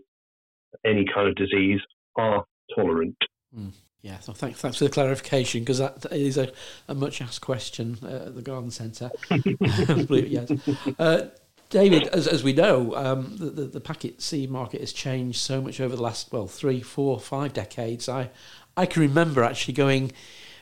any 0.85 1.05
kind 1.13 1.27
of 1.27 1.35
disease 1.35 1.79
are 2.17 2.43
tolerant. 2.75 3.17
Mm. 3.57 3.71
Yeah, 4.05 4.19
so 4.19 4.33
thanks, 4.33 4.61
thanks 4.61 4.77
for 4.77 4.83
the 4.83 4.91
clarification 4.91 5.61
because 5.61 5.79
that 5.79 6.05
is 6.11 6.37
a, 6.37 6.51
a 6.87 6.93
much 6.93 7.23
asked 7.23 7.41
question 7.41 7.97
uh, 8.03 8.27
at 8.27 8.35
the 8.35 8.43
garden 8.43 8.69
centre. 8.69 9.09
yes. 9.31 10.51
Uh, 10.99 11.29
David, 11.71 12.09
as, 12.09 12.27
as 12.27 12.43
we 12.43 12.53
know, 12.53 12.95
um, 12.95 13.35
the, 13.37 13.45
the, 13.45 13.63
the, 13.63 13.81
packet 13.81 14.21
seed 14.21 14.51
market 14.51 14.81
has 14.81 14.93
changed 14.93 15.39
so 15.39 15.59
much 15.59 15.81
over 15.81 15.95
the 15.95 16.03
last, 16.03 16.31
well, 16.31 16.45
three, 16.45 16.81
four, 16.81 17.19
five 17.19 17.53
decades. 17.53 18.07
I, 18.07 18.29
I 18.77 18.85
can 18.85 19.01
remember 19.01 19.43
actually 19.43 19.73
going, 19.73 20.11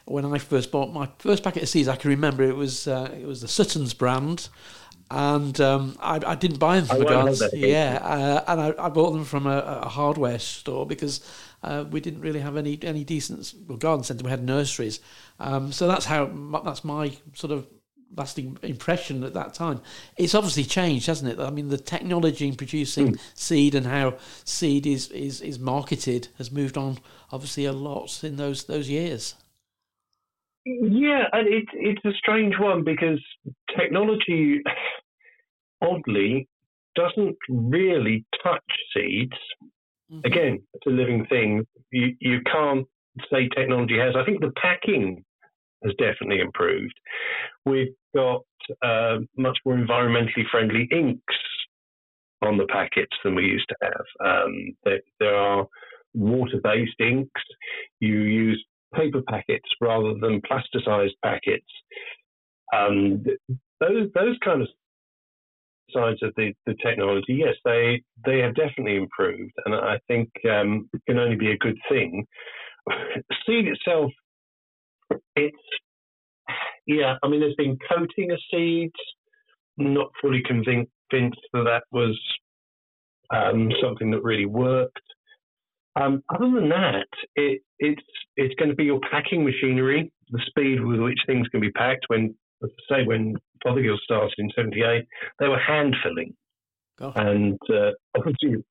when 0.05 0.23
I 0.23 0.37
first 0.37 0.71
bought 0.71 0.93
my 0.93 1.09
first 1.19 1.43
packet 1.43 1.63
of 1.63 1.69
seeds, 1.69 1.89
I 1.89 1.97
can 1.97 2.11
remember 2.11 2.43
it 2.43 2.55
was 2.55 2.87
uh, 2.87 3.13
it 3.13 3.25
was 3.25 3.41
the 3.41 3.49
Sutton's 3.49 3.93
brand, 3.93 4.47
and 5.11 5.59
um, 5.59 5.97
I, 5.99 6.21
I, 6.25 6.35
didn't 6.35 6.59
buy 6.59 6.77
them 6.77 6.85
from 6.85 6.99
the 6.99 7.05
gardens. 7.05 7.43
Yeah, 7.53 7.99
uh, 8.01 8.43
and 8.47 8.61
I, 8.61 8.85
I, 8.85 8.89
bought 8.89 9.11
them 9.11 9.25
from 9.25 9.47
a, 9.47 9.57
a 9.83 9.89
hardware 9.89 10.39
store 10.39 10.85
because 10.85 11.21
uh, 11.63 11.85
we 11.89 11.99
didn't 11.99 12.21
really 12.21 12.41
have 12.41 12.57
any 12.57 12.77
any 12.81 13.03
decent 13.03 13.53
well, 13.67 13.77
garden 13.77 14.03
centre. 14.03 14.23
We 14.23 14.29
had 14.29 14.43
nurseries, 14.43 14.99
um, 15.39 15.71
so 15.71 15.87
that's 15.87 16.05
how 16.05 16.25
that's 16.63 16.83
my 16.83 17.13
sort 17.33 17.51
of 17.51 17.67
lasting 18.15 18.57
impression 18.61 19.23
at 19.23 19.33
that 19.33 19.53
time. 19.53 19.81
It's 20.17 20.35
obviously 20.35 20.63
changed, 20.63 21.07
hasn't 21.07 21.31
it? 21.31 21.39
I 21.41 21.49
mean, 21.49 21.69
the 21.69 21.77
technology 21.77 22.47
in 22.47 22.55
producing 22.55 23.13
mm. 23.13 23.19
seed 23.33 23.75
and 23.75 23.85
how 23.85 24.17
seed 24.43 24.85
is, 24.85 25.09
is 25.09 25.41
is 25.41 25.59
marketed 25.59 26.27
has 26.37 26.51
moved 26.51 26.77
on 26.77 26.99
obviously 27.31 27.65
a 27.65 27.73
lot 27.73 28.23
in 28.23 28.35
those 28.35 28.65
those 28.65 28.89
years. 28.89 29.35
Yeah, 30.65 31.23
and 31.33 31.47
it's 31.47 31.71
it's 31.73 32.05
a 32.05 32.17
strange 32.17 32.55
one 32.57 32.83
because 32.83 33.21
technology, 33.77 34.61
oddly, 35.81 36.47
doesn't 36.95 37.37
really 37.49 38.25
touch 38.43 38.63
seeds. 38.95 39.33
Mm-hmm. 40.13 40.25
Again, 40.25 40.59
it's 40.73 40.85
a 40.85 40.89
living 40.89 41.25
thing. 41.27 41.65
You 41.91 42.15
you 42.19 42.41
can't 42.51 42.85
say 43.31 43.49
technology 43.49 43.97
has. 43.97 44.15
I 44.15 44.25
think 44.25 44.41
the 44.41 44.51
packing 44.61 45.23
has 45.83 45.93
definitely 45.97 46.39
improved. 46.39 46.93
We've 47.65 47.93
got 48.15 48.41
uh, 48.81 49.17
much 49.37 49.57
more 49.65 49.75
environmentally 49.75 50.43
friendly 50.51 50.87
inks 50.91 51.35
on 52.41 52.57
the 52.57 52.67
packets 52.67 53.15
than 53.23 53.35
we 53.35 53.43
used 53.43 53.67
to 53.69 53.75
have. 53.81 54.45
Um, 54.45 54.75
there, 54.83 54.99
there 55.19 55.35
are 55.35 55.65
water-based 56.13 56.99
inks. 56.99 57.41
You 57.99 58.19
use 58.19 58.63
paper 58.95 59.21
packets 59.27 59.67
rather 59.81 60.13
than 60.21 60.41
plasticized 60.41 61.15
packets. 61.23 61.65
Um, 62.75 63.23
those 63.79 64.09
those 64.13 64.37
kind 64.43 64.61
of 64.61 64.67
sides 65.93 66.21
of 66.23 66.33
the, 66.35 66.53
the 66.65 66.75
technology, 66.83 67.35
yes, 67.35 67.55
they 67.65 68.01
they 68.25 68.39
have 68.39 68.55
definitely 68.55 68.95
improved, 68.97 69.53
and 69.65 69.75
I 69.75 69.99
think 70.07 70.29
um, 70.49 70.89
it 70.93 71.01
can 71.07 71.19
only 71.19 71.35
be 71.35 71.51
a 71.51 71.57
good 71.57 71.77
thing. 71.89 72.25
Seed 73.45 73.67
itself, 73.67 74.11
it's 75.35 75.57
yeah. 76.85 77.15
I 77.23 77.27
mean, 77.27 77.39
there's 77.39 77.55
been 77.55 77.77
coating 77.89 78.31
of 78.31 78.39
seeds. 78.51 78.93
Not 79.77 80.11
fully 80.21 80.43
convinced 80.45 80.91
that 81.11 81.63
that 81.63 81.83
was 81.91 82.19
um, 83.31 83.71
something 83.81 84.11
that 84.11 84.23
really 84.23 84.45
worked. 84.45 84.99
Um, 85.95 86.23
other 86.33 86.51
than 86.51 86.69
that, 86.69 87.07
it, 87.35 87.61
it's 87.79 88.01
it's 88.35 88.55
going 88.55 88.69
to 88.69 88.75
be 88.75 88.85
your 88.85 88.99
packing 89.11 89.43
machinery, 89.43 90.11
the 90.31 90.41
speed 90.47 90.83
with 90.83 90.99
which 90.99 91.19
things 91.27 91.47
can 91.49 91.61
be 91.61 91.71
packed. 91.71 92.05
When, 92.07 92.35
say, 92.89 93.05
when 93.05 93.35
Fothergill 93.65 93.97
started 94.03 94.33
in 94.37 94.49
'78, 94.55 95.05
they 95.39 95.47
were 95.47 95.59
hand 95.59 95.95
filling, 96.03 96.33
oh. 97.01 97.13
and 97.15 97.59
uh, 97.73 97.91
obviously 98.17 98.63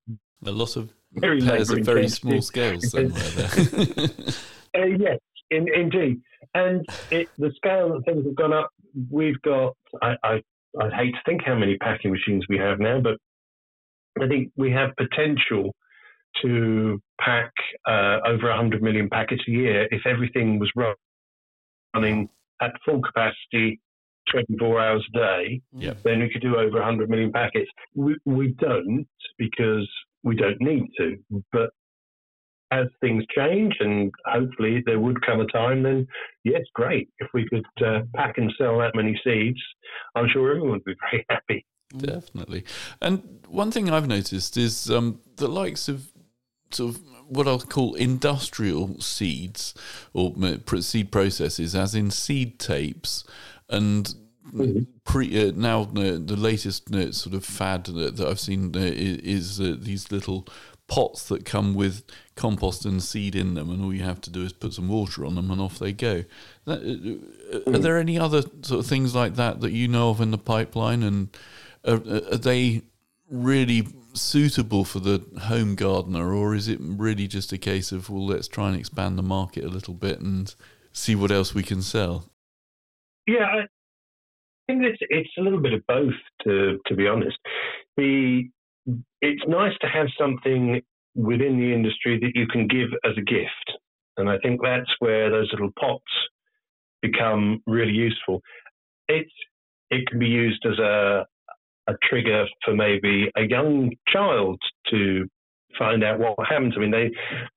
a 0.45 0.51
lot 0.51 0.77
of 0.77 0.91
very 1.13 1.41
pairs 1.41 1.71
of 1.71 1.81
very 1.81 2.09
small 2.09 2.43
scales 2.43 2.91
somewhere 2.91 3.21
there. 3.21 3.49
uh, 4.77 4.87
yes, 4.99 5.19
in, 5.51 5.67
indeed, 5.73 6.21
and 6.55 6.85
it, 7.11 7.29
the 7.39 7.53
scale 7.57 7.93
that 7.95 8.05
things 8.05 8.25
have 8.25 8.37
gone 8.37 8.53
up. 8.53 8.71
We've 9.11 9.41
got 9.43 9.75
I, 10.03 10.15
I 10.23 10.43
I 10.81 10.91
hate 10.91 11.13
to 11.13 11.21
think 11.27 11.43
how 11.45 11.55
many 11.55 11.77
packing 11.79 12.13
machines 12.13 12.45
we 12.49 12.59
have 12.59 12.79
now, 12.81 13.01
but 13.01 13.17
I 14.21 14.29
think 14.29 14.53
we 14.57 14.71
have 14.73 14.91
potential 14.97 15.75
to 16.43 17.01
pack 17.21 17.53
uh, 17.87 18.19
over 18.27 18.49
100 18.49 18.83
million 18.83 19.09
packets 19.11 19.43
a 19.47 19.51
year 19.51 19.87
if 19.91 20.07
everything 20.07 20.59
was 20.59 20.71
running 21.95 22.29
at 22.63 22.73
full 22.85 23.03
capacity 23.03 23.81
24 24.31 24.81
hours 24.81 25.07
a 25.15 25.19
day, 25.19 25.61
yep. 25.77 26.03
then 26.05 26.21
we 26.21 26.31
could 26.31 26.43
do 26.43 26.57
over 26.57 26.79
100 26.79 27.11
million 27.11 27.33
packets. 27.33 27.71
We, 27.95 28.17
we 28.25 28.55
don't 28.59 29.07
because 29.39 29.89
we 30.23 30.37
don't 30.37 30.61
need 30.61 30.89
to. 30.99 31.17
But 31.53 31.71
as 32.71 32.87
things 33.01 33.25
change, 33.37 33.75
and 33.81 34.13
hopefully 34.25 34.83
there 34.87 35.01
would 35.01 35.25
come 35.27 35.41
a 35.41 35.47
time, 35.47 35.83
then 35.83 36.07
yes, 36.45 36.63
great. 36.75 37.09
If 37.19 37.29
we 37.35 37.47
could 37.49 37.67
uh, 37.85 38.01
pack 38.15 38.39
and 38.39 38.53
sell 38.57 38.79
that 38.79 38.95
many 38.95 39.21
seeds, 39.25 39.61
I'm 40.15 40.29
sure 40.33 40.51
everyone 40.51 40.71
would 40.71 40.85
be 40.85 40.95
very 41.11 41.27
happy. 41.31 41.67
Definitely. 41.97 42.65
And 43.03 43.41
one 43.49 43.71
thing 43.71 43.91
I've 43.91 44.09
noticed 44.09 44.57
is 44.57 44.91
um, 44.91 45.21
the 45.37 45.49
likes 45.49 45.89
of 45.89 46.09
sort 46.71 46.95
of 46.95 47.12
what 47.33 47.49
I'll 47.49 47.61
call 47.61 47.95
industrial 47.95 49.01
seeds 49.01 49.75
or 50.13 50.35
seed 50.81 51.11
processes, 51.11 51.75
as 51.75 51.95
in 51.95 52.11
seed 52.11 52.59
tapes, 52.59 53.25
and 53.69 54.15
mm-hmm. 54.53 54.83
pre 55.05 55.49
uh, 55.49 55.53
now 55.55 55.83
uh, 55.83 56.19
the 56.19 56.37
latest 56.37 56.95
uh, 56.95 57.13
sort 57.13 57.35
of 57.35 57.45
fad 57.45 57.85
that, 57.87 58.17
that 58.17 58.29
I've 58.29 58.41
seen 58.41 58.77
uh, 58.77 58.81
is, 58.81 59.61
uh, 59.61 59.77
these 59.79 60.13
little 60.13 60.47
pots 60.89 61.29
that 61.29 61.47
come 61.47 61.75
with 61.75 62.05
compost 62.37 62.85
and 62.85 63.03
seed 63.03 63.35
in 63.35 63.55
them, 63.55 63.71
and 63.71 63.83
all 63.83 63.95
you 63.95 64.03
have 64.03 64.21
to 64.23 64.31
do 64.31 64.43
is 64.43 64.53
put 64.53 64.75
some 64.75 64.89
water 64.89 65.25
on 65.25 65.35
them, 65.35 65.51
and 65.51 65.61
off 65.61 65.79
they 65.79 65.93
go. 65.93 66.25
That, 66.67 66.81
uh, 66.81 67.71
are 67.71 67.79
mm. 67.79 67.83
there 67.83 67.99
any 67.99 68.19
other 68.19 68.43
sort 68.63 68.81
of 68.81 68.87
things 68.87 69.15
like 69.15 69.37
that 69.37 69.61
that 69.61 69.73
you 69.73 69.89
know 69.89 70.11
of 70.11 70.21
in 70.21 70.33
the 70.33 70.39
pipeline, 70.39 71.03
and 71.03 71.29
are, 71.85 71.95
are 71.95 72.37
they 72.37 72.83
really 73.31 73.87
suitable 74.15 74.85
for 74.85 75.01
the 75.01 75.25
home 75.43 75.75
gardener, 75.75 76.35
or 76.35 76.55
is 76.55 76.69
it 76.69 76.79
really 76.81 77.27
just 77.27 77.53
a 77.53 77.59
case 77.59 77.93
of 77.93 78.11
well, 78.11 78.27
let's 78.27 78.49
try 78.49 78.69
and 78.69 78.77
expand 78.77 79.19
the 79.19 79.23
market 79.23 79.65
a 79.65 79.69
little 79.69 79.95
bit 79.95 80.21
and 80.21 80.55
see 80.93 81.15
what 81.15 81.31
else 81.31 81.55
we 81.55 81.63
can 81.63 81.83
sell? 81.83 82.31
Yeah, 83.27 83.45
I 83.45 83.67
think 84.67 84.83
it's 84.85 84.99
it's 85.01 85.31
a 85.39 85.43
little 85.43 85.61
bit 85.61 85.73
of 85.73 85.87
both. 85.87 86.15
To 86.45 86.79
to 86.87 86.95
be 86.95 87.07
honest, 87.07 87.37
the 87.97 88.49
it's 89.21 89.43
nice 89.47 89.77
to 89.81 89.87
have 89.89 90.09
something 90.19 90.83
within 91.15 91.59
the 91.59 91.73
industry 91.73 92.19
that 92.21 92.33
you 92.35 92.47
can 92.47 92.67
give 92.67 92.89
as 93.05 93.13
a 93.17 93.23
gift, 93.23 93.79
and 94.17 94.29
I 94.29 94.39
think 94.39 94.61
that's 94.63 94.91
where 94.99 95.31
those 95.31 95.51
little 95.53 95.71
pots 95.79 96.05
become 97.01 97.63
really 97.67 97.93
useful. 97.93 98.41
It's 99.09 99.33
it 99.91 100.07
can 100.09 100.19
be 100.19 100.27
used 100.27 100.65
as 100.67 100.79
a 100.79 101.27
a 101.93 102.09
trigger 102.09 102.47
for 102.65 102.75
maybe 102.75 103.31
a 103.37 103.43
young 103.43 103.91
child 104.09 104.59
to 104.91 105.27
find 105.79 106.05
out 106.05 106.19
what 106.19 106.35
happens. 106.49 106.75
I 106.77 106.81
mean, 106.81 106.91
they 106.91 107.11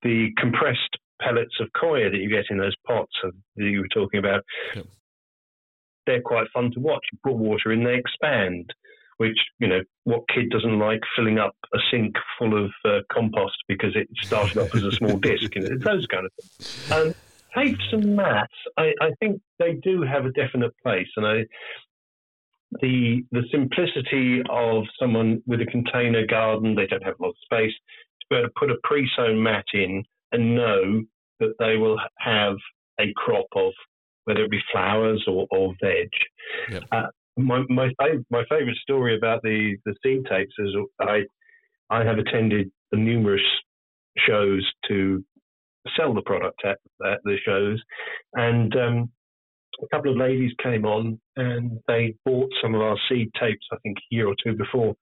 the 0.03 0.29
compressed 0.37 0.97
pellets 1.21 1.55
of 1.59 1.69
coir 1.79 2.09
that 2.09 2.17
you 2.17 2.29
get 2.29 2.45
in 2.49 2.57
those 2.57 2.75
pots 2.85 3.13
that 3.23 3.31
you 3.55 3.81
were 3.81 3.87
talking 3.93 4.19
about, 4.19 4.43
yep. 4.75 4.85
they're 6.05 6.21
quite 6.21 6.47
fun 6.53 6.71
to 6.73 6.79
watch. 6.79 7.03
You 7.11 7.19
put 7.23 7.37
water 7.37 7.71
in, 7.71 7.83
they 7.83 7.95
expand. 7.95 8.73
Which 9.17 9.37
you 9.59 9.67
know, 9.69 9.79
what 10.03 10.23
kid 10.27 10.49
doesn't 10.49 10.77
like 10.77 10.99
filling 11.15 11.39
up 11.39 11.55
a 11.73 11.77
sink 11.89 12.15
full 12.37 12.65
of 12.65 12.71
uh, 12.83 12.99
compost 13.09 13.55
because 13.65 13.95
it 13.95 14.09
started 14.21 14.57
off 14.57 14.75
as 14.75 14.83
a 14.83 14.91
small 14.91 15.17
disc? 15.17 15.55
You 15.55 15.61
know, 15.61 15.77
those 15.77 16.05
kind 16.07 16.25
of 16.25 16.31
things. 16.33 16.91
And 16.91 17.15
tapes 17.55 17.85
and 17.93 18.17
mats, 18.17 18.51
I, 18.77 18.91
I 18.99 19.11
think 19.21 19.39
they 19.57 19.75
do 19.75 20.01
have 20.01 20.25
a 20.25 20.31
definite 20.31 20.73
place, 20.83 21.07
and 21.15 21.25
I 21.25 21.45
the 22.81 23.23
the 23.31 23.43
simplicity 23.51 24.41
of 24.49 24.83
someone 24.99 25.41
with 25.45 25.61
a 25.61 25.65
container 25.65 26.25
garden, 26.25 26.75
they 26.75 26.87
don't 26.87 27.03
have 27.03 27.15
a 27.19 27.23
lot 27.23 27.29
of 27.29 27.35
space, 27.43 27.73
to 28.19 28.25
be 28.29 28.35
able 28.37 28.47
to 28.47 28.53
put 28.57 28.71
a 28.71 28.77
pre-sown 28.83 29.41
mat 29.41 29.65
in 29.73 30.03
and 30.31 30.55
know 30.55 31.03
that 31.39 31.53
they 31.59 31.77
will 31.77 31.99
have 32.19 32.55
a 32.99 33.13
crop 33.15 33.47
of 33.55 33.73
whether 34.25 34.43
it 34.43 34.51
be 34.51 34.61
flowers 34.71 35.23
or, 35.27 35.47
or 35.51 35.73
veg. 35.81 36.09
Yep. 36.69 36.83
Uh, 36.91 37.07
my 37.37 37.63
my, 37.69 37.89
my 38.29 38.43
favorite 38.49 38.77
story 38.77 39.17
about 39.17 39.41
the, 39.43 39.75
the 39.85 39.95
seed 40.03 40.25
tapes 40.29 40.53
is 40.57 40.75
I 40.99 41.23
I 41.89 42.03
have 42.03 42.17
attended 42.17 42.71
numerous 42.93 43.41
shows 44.17 44.65
to 44.87 45.23
sell 45.97 46.13
the 46.13 46.21
product 46.21 46.61
at, 46.65 46.77
at 47.05 47.19
the 47.23 47.37
shows, 47.45 47.81
and 48.33 48.75
um, 48.75 49.11
a 49.81 49.87
couple 49.95 50.11
of 50.11 50.17
ladies 50.17 50.51
came 50.61 50.85
on 50.85 51.19
and 51.35 51.79
they 51.87 52.15
bought 52.25 52.49
some 52.61 52.75
of 52.75 52.81
our 52.81 52.97
seed 53.09 53.29
tapes, 53.39 53.65
I 53.71 53.77
think 53.83 53.97
a 53.97 54.15
year 54.15 54.27
or 54.27 54.35
two 54.43 54.55
before, 54.55 54.95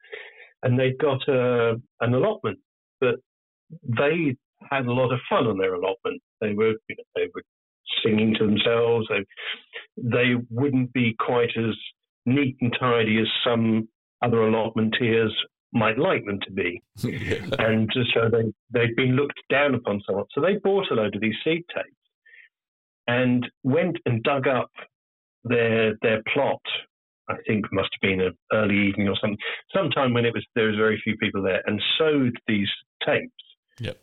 and 0.63 0.79
they'd 0.79 0.97
got 0.97 1.27
a, 1.27 1.75
an 2.01 2.13
allotment, 2.13 2.59
but 2.99 3.15
they 3.83 4.36
had 4.69 4.86
a 4.86 4.93
lot 4.93 5.12
of 5.12 5.19
fun 5.29 5.47
on 5.47 5.57
their 5.57 5.73
allotment. 5.73 6.21
They 6.41 6.53
were 6.53 6.73
you 6.89 6.95
know, 6.97 7.03
they 7.15 7.27
were 7.33 7.43
singing 8.03 8.36
to 8.39 8.45
themselves. 8.45 9.07
They 9.09 9.25
they 9.97 10.33
wouldn't 10.49 10.93
be 10.93 11.15
quite 11.19 11.51
as 11.57 11.75
neat 12.25 12.57
and 12.62 12.75
tidy 12.79 13.19
as 13.19 13.27
some 13.45 13.88
other 14.23 14.38
allotmenteers 14.38 15.31
might 15.73 15.97
like 15.97 16.23
them 16.25 16.39
to 16.45 16.51
be. 16.51 16.81
yeah. 16.97 17.45
And 17.59 17.91
so 18.13 18.29
they, 18.31 18.53
they'd 18.71 18.95
been 18.95 19.15
looked 19.15 19.39
down 19.49 19.75
upon 19.75 20.01
somewhat. 20.05 20.27
So 20.33 20.39
they 20.39 20.55
bought 20.63 20.91
a 20.91 20.93
load 20.93 21.15
of 21.15 21.21
these 21.21 21.36
seed 21.43 21.63
tapes 21.75 22.03
and 23.08 23.48
went 23.63 23.98
and 24.06 24.24
dug 24.24 24.48
up 24.48 24.72
their 25.44 25.94
their 26.02 26.22
plot. 26.34 26.62
I 27.30 27.36
think 27.48 27.66
must 27.72 27.89
have 27.94 28.02
been 28.02 28.20
an 28.20 28.34
early 28.52 28.76
evening 28.76 29.08
or 29.08 29.16
something, 29.20 29.38
sometime 29.74 30.13
when 30.13 30.26
it 30.26 30.34
was 30.34 30.46
there 30.56 30.68
was 30.68 30.76
very 30.76 31.00
few 31.04 31.16
people 31.18 31.42
there, 31.42 31.62
and 31.66 31.82
sewed 31.98 32.36
these 32.48 32.70
tapes. 33.06 33.32
Yep. 33.80 33.98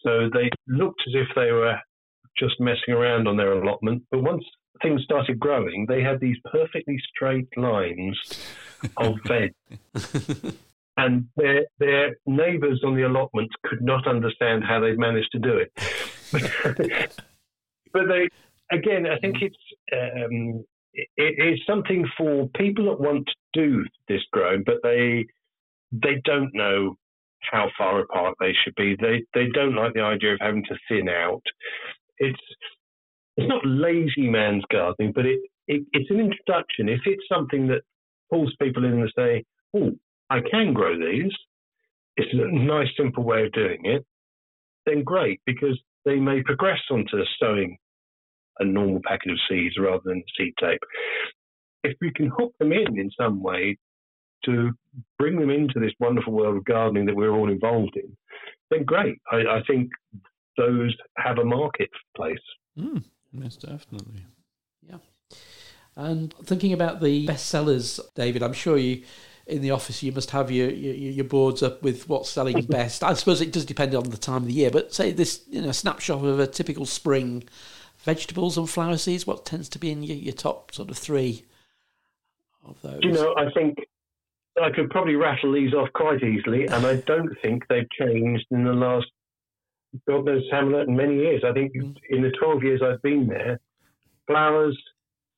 So 0.00 0.30
they 0.32 0.50
looked 0.66 1.02
as 1.06 1.14
if 1.14 1.28
they 1.34 1.52
were 1.52 1.78
just 2.38 2.54
messing 2.60 2.94
around 2.94 3.28
on 3.28 3.36
their 3.36 3.52
allotment, 3.52 4.04
but 4.10 4.22
once 4.22 4.44
things 4.82 5.02
started 5.04 5.38
growing, 5.38 5.86
they 5.88 6.02
had 6.02 6.20
these 6.20 6.36
perfectly 6.50 6.96
straight 7.14 7.48
lines 7.56 8.18
of 8.96 9.14
veg. 9.26 9.52
and 10.96 11.26
their 11.36 11.64
their 11.78 12.16
neighbours 12.26 12.82
on 12.84 12.96
the 12.96 13.02
allotment 13.02 13.50
could 13.64 13.82
not 13.82 14.06
understand 14.06 14.64
how 14.64 14.80
they'd 14.80 14.98
managed 14.98 15.32
to 15.32 15.38
do 15.38 15.58
it. 15.58 17.12
but 17.96 18.08
they, 18.08 18.28
again, 18.76 19.06
I 19.06 19.18
think 19.20 19.36
it's 19.40 19.56
um, 19.92 20.62
it, 20.92 21.08
it 21.16 21.54
is 21.54 21.60
something 21.66 22.06
for 22.16 22.48
people 22.54 22.84
that 22.86 23.00
want 23.00 23.26
to 23.26 23.34
do 23.54 23.84
this 24.06 24.20
growing, 24.32 24.64
but 24.66 24.76
they 24.82 25.24
they 25.92 26.20
don't 26.24 26.50
know 26.52 26.96
how 27.40 27.68
far 27.78 28.00
apart 28.00 28.34
they 28.38 28.52
should 28.62 28.74
be. 28.74 28.96
They 29.00 29.24
they 29.32 29.48
don't 29.54 29.74
like 29.74 29.94
the 29.94 30.02
idea 30.02 30.34
of 30.34 30.40
having 30.42 30.64
to 30.64 30.76
thin 30.88 31.08
out. 31.08 31.42
It's 32.18 32.38
it's 33.38 33.48
not 33.48 33.62
lazy 33.64 34.28
man's 34.28 34.64
gardening, 34.70 35.12
but 35.14 35.24
it, 35.24 35.40
it 35.68 35.82
it's 35.92 36.10
an 36.10 36.20
introduction. 36.20 36.90
If 36.90 37.00
it's 37.06 37.24
something 37.32 37.66
that 37.68 37.80
pulls 38.30 38.54
people 38.60 38.84
in 38.84 39.00
and 39.00 39.12
say, 39.16 39.44
"Oh, 39.74 39.92
I 40.28 40.40
can 40.50 40.74
grow 40.74 40.98
these," 40.98 41.32
it's 42.18 42.34
a 42.34 42.54
nice, 42.54 42.88
simple 42.94 43.24
way 43.24 43.46
of 43.46 43.52
doing 43.52 43.80
it. 43.84 44.04
Then 44.84 45.02
great, 45.02 45.40
because 45.46 45.80
they 46.04 46.16
may 46.16 46.42
progress 46.42 46.80
onto 46.90 47.24
sowing 47.40 47.78
a 48.58 48.64
normal 48.64 49.00
packet 49.06 49.32
of 49.32 49.38
seeds 49.48 49.76
rather 49.78 50.02
than 50.04 50.22
seed 50.36 50.54
tape. 50.60 50.80
If 51.84 51.96
we 52.00 52.12
can 52.14 52.28
hook 52.28 52.52
them 52.58 52.72
in 52.72 52.98
in 52.98 53.10
some 53.18 53.42
way 53.42 53.76
to 54.44 54.70
bring 55.18 55.38
them 55.38 55.50
into 55.50 55.80
this 55.80 55.92
wonderful 56.00 56.32
world 56.32 56.56
of 56.56 56.64
gardening 56.64 57.06
that 57.06 57.16
we're 57.16 57.32
all 57.32 57.50
involved 57.50 57.96
in, 57.96 58.16
then 58.70 58.84
great. 58.84 59.18
I, 59.30 59.36
I 59.36 59.62
think 59.66 59.90
those 60.56 60.96
have 61.18 61.38
a 61.38 61.44
marketplace. 61.44 62.38
Mm, 62.78 63.04
yes, 63.32 63.56
definitely. 63.56 64.24
Yeah. 64.88 64.98
And 65.96 66.34
thinking 66.44 66.72
about 66.72 67.00
the 67.00 67.26
bestsellers, 67.26 68.00
David, 68.14 68.42
I'm 68.42 68.52
sure 68.52 68.76
you 68.76 69.02
in 69.46 69.62
the 69.62 69.70
office 69.70 70.02
you 70.02 70.10
must 70.10 70.32
have 70.32 70.50
your, 70.50 70.68
your, 70.70 70.94
your 70.94 71.24
boards 71.24 71.62
up 71.62 71.80
with 71.82 72.08
what's 72.08 72.28
selling 72.28 72.60
best. 72.68 73.04
I 73.04 73.14
suppose 73.14 73.40
it 73.40 73.52
does 73.52 73.64
depend 73.64 73.94
on 73.94 74.10
the 74.10 74.16
time 74.16 74.38
of 74.38 74.46
the 74.46 74.52
year, 74.52 74.70
but 74.70 74.92
say 74.92 75.12
this 75.12 75.44
you 75.48 75.62
know 75.62 75.72
snapshot 75.72 76.24
of 76.24 76.40
a 76.40 76.46
typical 76.46 76.84
spring 76.84 77.44
vegetables 78.06 78.56
and 78.56 78.70
flower 78.70 78.96
seeds? 78.96 79.26
What 79.26 79.44
tends 79.44 79.68
to 79.70 79.78
be 79.78 79.90
in 79.90 80.02
your, 80.02 80.16
your 80.16 80.32
top 80.32 80.72
sort 80.72 80.90
of 80.90 80.96
three 80.96 81.44
of 82.64 82.80
those? 82.80 83.00
You 83.02 83.12
know, 83.12 83.34
I 83.36 83.50
think 83.52 83.76
I 84.62 84.70
could 84.70 84.88
probably 84.90 85.16
rattle 85.16 85.52
these 85.52 85.74
off 85.74 85.88
quite 85.92 86.22
easily, 86.22 86.66
and 86.66 86.86
I 86.86 86.96
don't 87.06 87.34
think 87.42 87.64
they've 87.68 87.90
changed 87.98 88.46
in 88.50 88.64
the 88.64 88.72
last 88.72 89.06
God 90.06 90.24
knows 90.26 90.42
how 90.50 90.62
many 90.62 91.16
years. 91.16 91.42
I 91.44 91.52
think 91.52 91.72
mm. 91.74 91.96
in 92.10 92.22
the 92.22 92.30
12 92.38 92.62
years 92.62 92.82
I've 92.82 93.02
been 93.02 93.26
there, 93.26 93.58
flowers, 94.26 94.78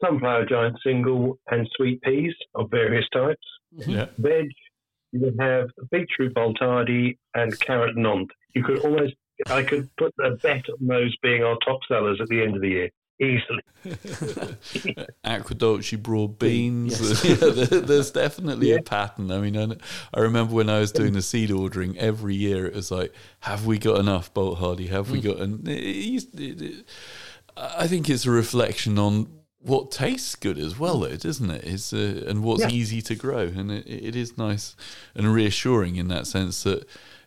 sunflower 0.04 0.46
giant 0.46 0.76
single, 0.84 1.38
and 1.50 1.68
sweet 1.76 2.00
peas 2.02 2.34
of 2.54 2.70
various 2.70 3.06
types. 3.12 3.46
Mm-hmm. 3.76 3.90
Yeah. 3.90 4.06
Veg, 4.18 4.48
you 5.12 5.20
would 5.20 5.36
have 5.38 5.68
beetroot 5.90 6.34
Boltardy 6.34 7.16
and 7.34 7.58
carrot 7.60 7.96
Nantes. 7.96 8.34
You 8.54 8.64
could 8.64 8.78
almost 8.80 9.14
I 9.47 9.62
could 9.62 9.89
put 9.97 10.14
a 10.20 10.30
bet 10.32 10.64
on 10.68 10.86
those 10.86 11.16
being 11.22 11.43
our 11.43 11.57
top 11.64 11.80
sellers 11.89 12.20
at 12.20 12.28
the 12.28 12.43
end 12.43 12.57
of 12.57 12.62
the 12.62 12.68
year. 12.68 12.91
easily. 13.20 13.62
Aguadulce 15.24 16.03
broad 16.03 16.39
beans. 16.39 17.01
Yes. 17.01 17.24
yeah, 17.70 17.80
there's 17.80 18.11
definitely 18.11 18.70
yeah. 18.70 18.76
a 18.76 18.82
pattern. 18.82 19.30
I 19.30 19.39
mean, 19.39 19.57
I, 19.57 19.76
I, 20.16 20.20
remember 20.20 20.55
when 20.55 20.68
I 20.68 20.80
was 20.80 20.93
doing 20.93 21.12
the 21.12 21.22
seed 21.22 21.51
ordering 21.51 21.99
every 21.99 22.34
year, 22.34 22.66
it 22.66 22.74
was 22.74 22.91
like, 22.91 23.12
have 23.41 23.66
we 23.66 23.78
got 23.78 23.99
enough 23.99 24.32
Bolt 24.34 24.59
Hardy? 24.59 24.86
Have 24.89 25.11
we 25.11 25.20
mm. 25.20 25.24
got? 25.24 25.39
And 25.39 26.84
I 27.57 27.86
think 27.86 28.09
it's 28.09 28.26
a 28.26 28.30
reflection 28.30 28.99
on 28.99 29.28
what 29.61 29.91
tastes 29.91 30.34
good 30.36 30.59
as 30.59 30.78
well, 30.78 31.01
though, 31.01 31.07
isn't 31.07 31.51
it? 31.51 31.64
It's 31.64 31.93
uh, 31.93 32.24
and 32.26 32.43
what's 32.43 32.62
yeah. 32.62 32.70
easy 32.70 33.03
to 33.03 33.14
grow, 33.14 33.43
and 33.43 33.70
it, 33.70 33.86
it 33.86 34.16
is 34.16 34.39
nice 34.39 34.76
and 35.14 35.32
reassuring 35.32 35.97
in 35.97 36.09
that 36.09 36.26
sense 36.26 36.62
that 36.62 36.86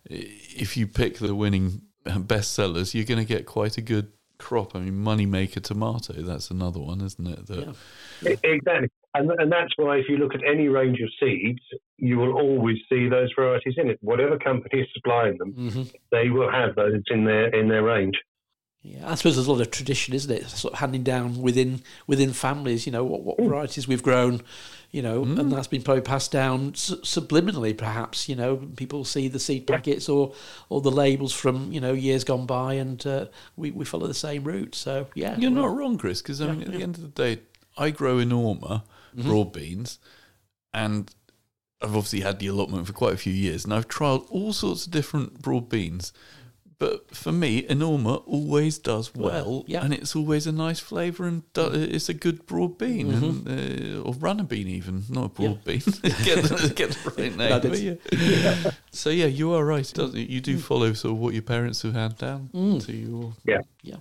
if 0.09 0.77
you 0.77 0.87
pick 0.87 1.19
the 1.19 1.35
winning 1.35 1.81
best 2.19 2.53
sellers, 2.53 2.93
you're 2.95 3.05
going 3.05 3.19
to 3.19 3.25
get 3.25 3.45
quite 3.45 3.77
a 3.77 3.81
good 3.81 4.11
crop. 4.37 4.75
I 4.75 4.79
mean, 4.79 4.95
moneymaker 4.95 5.61
tomato, 5.61 6.13
that's 6.13 6.49
another 6.49 6.79
one, 6.79 7.01
isn't 7.01 7.27
it? 7.27 7.47
That, 7.47 7.75
yeah. 8.21 8.35
Exactly. 8.43 8.89
And, 9.13 9.29
and 9.31 9.51
that's 9.51 9.73
why 9.75 9.97
if 9.97 10.05
you 10.07 10.17
look 10.17 10.33
at 10.33 10.41
any 10.43 10.69
range 10.69 10.99
of 11.01 11.09
seeds, 11.19 11.59
you 11.97 12.17
will 12.17 12.33
always 12.33 12.77
see 12.89 13.09
those 13.09 13.29
varieties 13.35 13.75
in 13.77 13.89
it. 13.89 13.99
Whatever 14.01 14.37
company 14.37 14.81
is 14.81 14.87
supplying 14.93 15.37
them, 15.37 15.53
mm-hmm. 15.53 15.83
they 16.11 16.29
will 16.29 16.49
have 16.49 16.75
those 16.75 17.01
in 17.09 17.25
their 17.25 17.49
in 17.49 17.67
their 17.67 17.83
range. 17.83 18.15
Yeah, 18.83 19.11
I 19.11 19.13
suppose 19.13 19.35
there's 19.35 19.45
a 19.45 19.51
lot 19.51 19.61
of 19.61 19.69
tradition, 19.69 20.15
isn't 20.15 20.31
it? 20.31 20.49
Sort 20.49 20.73
of 20.73 20.79
handing 20.79 21.03
down 21.03 21.39
within 21.39 21.83
within 22.07 22.33
families. 22.33 22.87
You 22.87 22.91
know 22.91 23.03
what, 23.03 23.21
what 23.21 23.37
mm. 23.37 23.47
varieties 23.47 23.87
we've 23.87 24.01
grown, 24.01 24.41
you 24.89 25.03
know, 25.03 25.23
mm. 25.23 25.39
and 25.39 25.51
that's 25.51 25.67
been 25.67 25.83
probably 25.83 26.01
passed 26.01 26.31
down 26.31 26.71
subliminally, 26.71 27.77
perhaps. 27.77 28.27
You 28.27 28.35
know, 28.35 28.57
people 28.75 29.05
see 29.05 29.27
the 29.27 29.37
seed 29.37 29.67
packets 29.67 30.09
or 30.09 30.33
or 30.69 30.81
the 30.81 30.89
labels 30.89 31.31
from 31.31 31.71
you 31.71 31.79
know 31.79 31.93
years 31.93 32.23
gone 32.23 32.47
by, 32.47 32.73
and 32.73 33.05
uh, 33.05 33.27
we 33.55 33.69
we 33.69 33.85
follow 33.85 34.07
the 34.07 34.15
same 34.15 34.45
route. 34.45 34.73
So 34.73 35.07
yeah, 35.13 35.37
you're 35.37 35.51
not 35.51 35.75
wrong, 35.75 35.99
Chris. 35.99 36.23
Because 36.23 36.41
I 36.41 36.51
mean, 36.51 36.63
at 36.63 36.71
the 36.71 36.81
end 36.81 36.95
of 36.95 37.03
the 37.03 37.09
day, 37.09 37.41
I 37.77 37.91
grow 37.91 38.15
enorma 38.15 38.81
mm-hmm. 39.15 39.29
broad 39.29 39.53
beans, 39.53 39.99
and 40.73 41.13
I've 41.83 41.95
obviously 41.95 42.21
had 42.21 42.39
the 42.39 42.47
allotment 42.47 42.87
for 42.87 42.93
quite 42.93 43.13
a 43.13 43.17
few 43.17 43.33
years, 43.33 43.63
and 43.63 43.75
I've 43.75 43.87
tried 43.87 44.21
all 44.31 44.53
sorts 44.53 44.87
of 44.87 44.91
different 44.91 45.43
broad 45.43 45.69
beans 45.69 46.13
but 46.81 47.15
for 47.15 47.31
me, 47.31 47.61
Enorma 47.61 48.23
always 48.25 48.79
does 48.79 49.13
well, 49.13 49.63
yeah. 49.67 49.85
and 49.85 49.93
it's 49.93 50.15
always 50.15 50.47
a 50.47 50.51
nice 50.51 50.79
flavour, 50.79 51.27
and 51.27 51.43
do, 51.53 51.69
it's 51.71 52.09
a 52.09 52.13
good 52.15 52.47
broad 52.47 52.79
bean, 52.79 53.11
mm-hmm. 53.11 53.47
and, 53.47 53.99
uh, 53.99 54.01
or 54.01 54.15
runner 54.15 54.43
bean 54.43 54.67
even, 54.67 55.03
not 55.07 55.25
a 55.25 55.29
broad 55.29 55.59
yeah. 55.63 55.73
bean. 55.73 55.79
get, 56.23 56.43
the, 56.43 56.73
get 56.75 56.89
the 56.89 57.13
right 57.15 57.37
name. 57.83 57.99
yeah. 58.11 58.71
So 58.89 59.11
yeah, 59.11 59.27
you 59.27 59.53
are 59.53 59.63
right. 59.63 59.87
Doesn't 59.93 60.27
you 60.27 60.41
do 60.41 60.57
mm. 60.57 60.59
follow 60.59 60.93
sort 60.93 61.11
of 61.11 61.19
what 61.19 61.35
your 61.35 61.43
parents 61.43 61.83
have 61.83 61.93
handed 61.93 62.17
down 62.17 62.49
mm. 62.51 62.83
to 62.83 62.91
you. 62.91 63.35
Yeah, 63.45 63.61
yeah. 63.83 63.97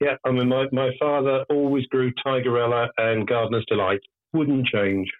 Yeah, 0.00 0.16
I 0.24 0.30
mean, 0.30 0.48
my, 0.48 0.66
my 0.70 0.90
father 1.00 1.44
always 1.50 1.86
grew 1.86 2.12
Tigerella 2.24 2.90
and 2.96 3.26
Gardener's 3.26 3.64
Delight. 3.66 4.00
Wouldn't 4.32 4.66
change. 4.68 5.10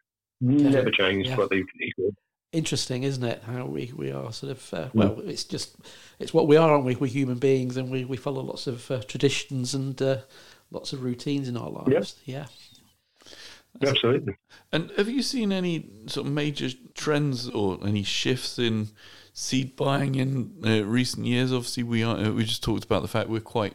Never 0.41 0.93
changed 0.93 1.37
what 1.37 1.51
they, 1.51 1.65
he 1.81 1.93
did 1.97 2.17
interesting, 2.53 3.03
isn't 3.03 3.25
it? 3.25 3.43
How 3.45 3.65
we, 3.65 3.93
we 3.97 4.13
are 4.13 4.33
sort 4.33 4.53
of 4.53 4.75
uh, 4.75 4.89
well, 4.95 5.17
mm. 5.17 5.29
it's 5.29 5.45
just 5.45 5.77
it's 6.19 6.33
what 6.33 6.47
we 6.47 6.57
are, 6.57 6.71
aren't 6.71 6.85
we? 6.85 6.95
We're 6.95 7.07
human 7.07 7.39
beings, 7.39 7.77
and 7.77 7.91
we, 7.91 8.05
we 8.05 8.17
follow 8.17 8.43
lots 8.43 8.67
of 8.67 8.91
uh, 8.91 9.03
traditions 9.03 9.75
and 9.75 10.01
uh, 10.01 10.19
lots 10.71 10.93
of 10.93 11.03
routines 11.03 11.49
in 11.49 11.57
our 11.57 11.71
lives. 11.71 12.17
Yeah. 12.25 12.47
yeah. 13.81 13.89
Absolutely. 13.89 14.37
And 14.71 14.91
have 14.97 15.09
you 15.09 15.23
seen 15.23 15.51
any 15.51 15.87
sort 16.07 16.27
of 16.27 16.33
major 16.33 16.69
trends 16.95 17.49
or 17.49 17.79
any 17.83 18.03
shifts 18.03 18.59
in 18.59 18.89
seed 19.33 19.77
buying 19.77 20.15
in 20.15 20.55
uh, 20.65 20.85
recent 20.85 21.27
years? 21.27 21.53
Obviously, 21.53 21.83
we 21.83 22.03
are. 22.03 22.17
Uh, 22.17 22.31
we 22.31 22.45
just 22.45 22.63
talked 22.63 22.85
about 22.85 23.03
the 23.03 23.09
fact 23.09 23.29
we're 23.29 23.41
quite 23.41 23.75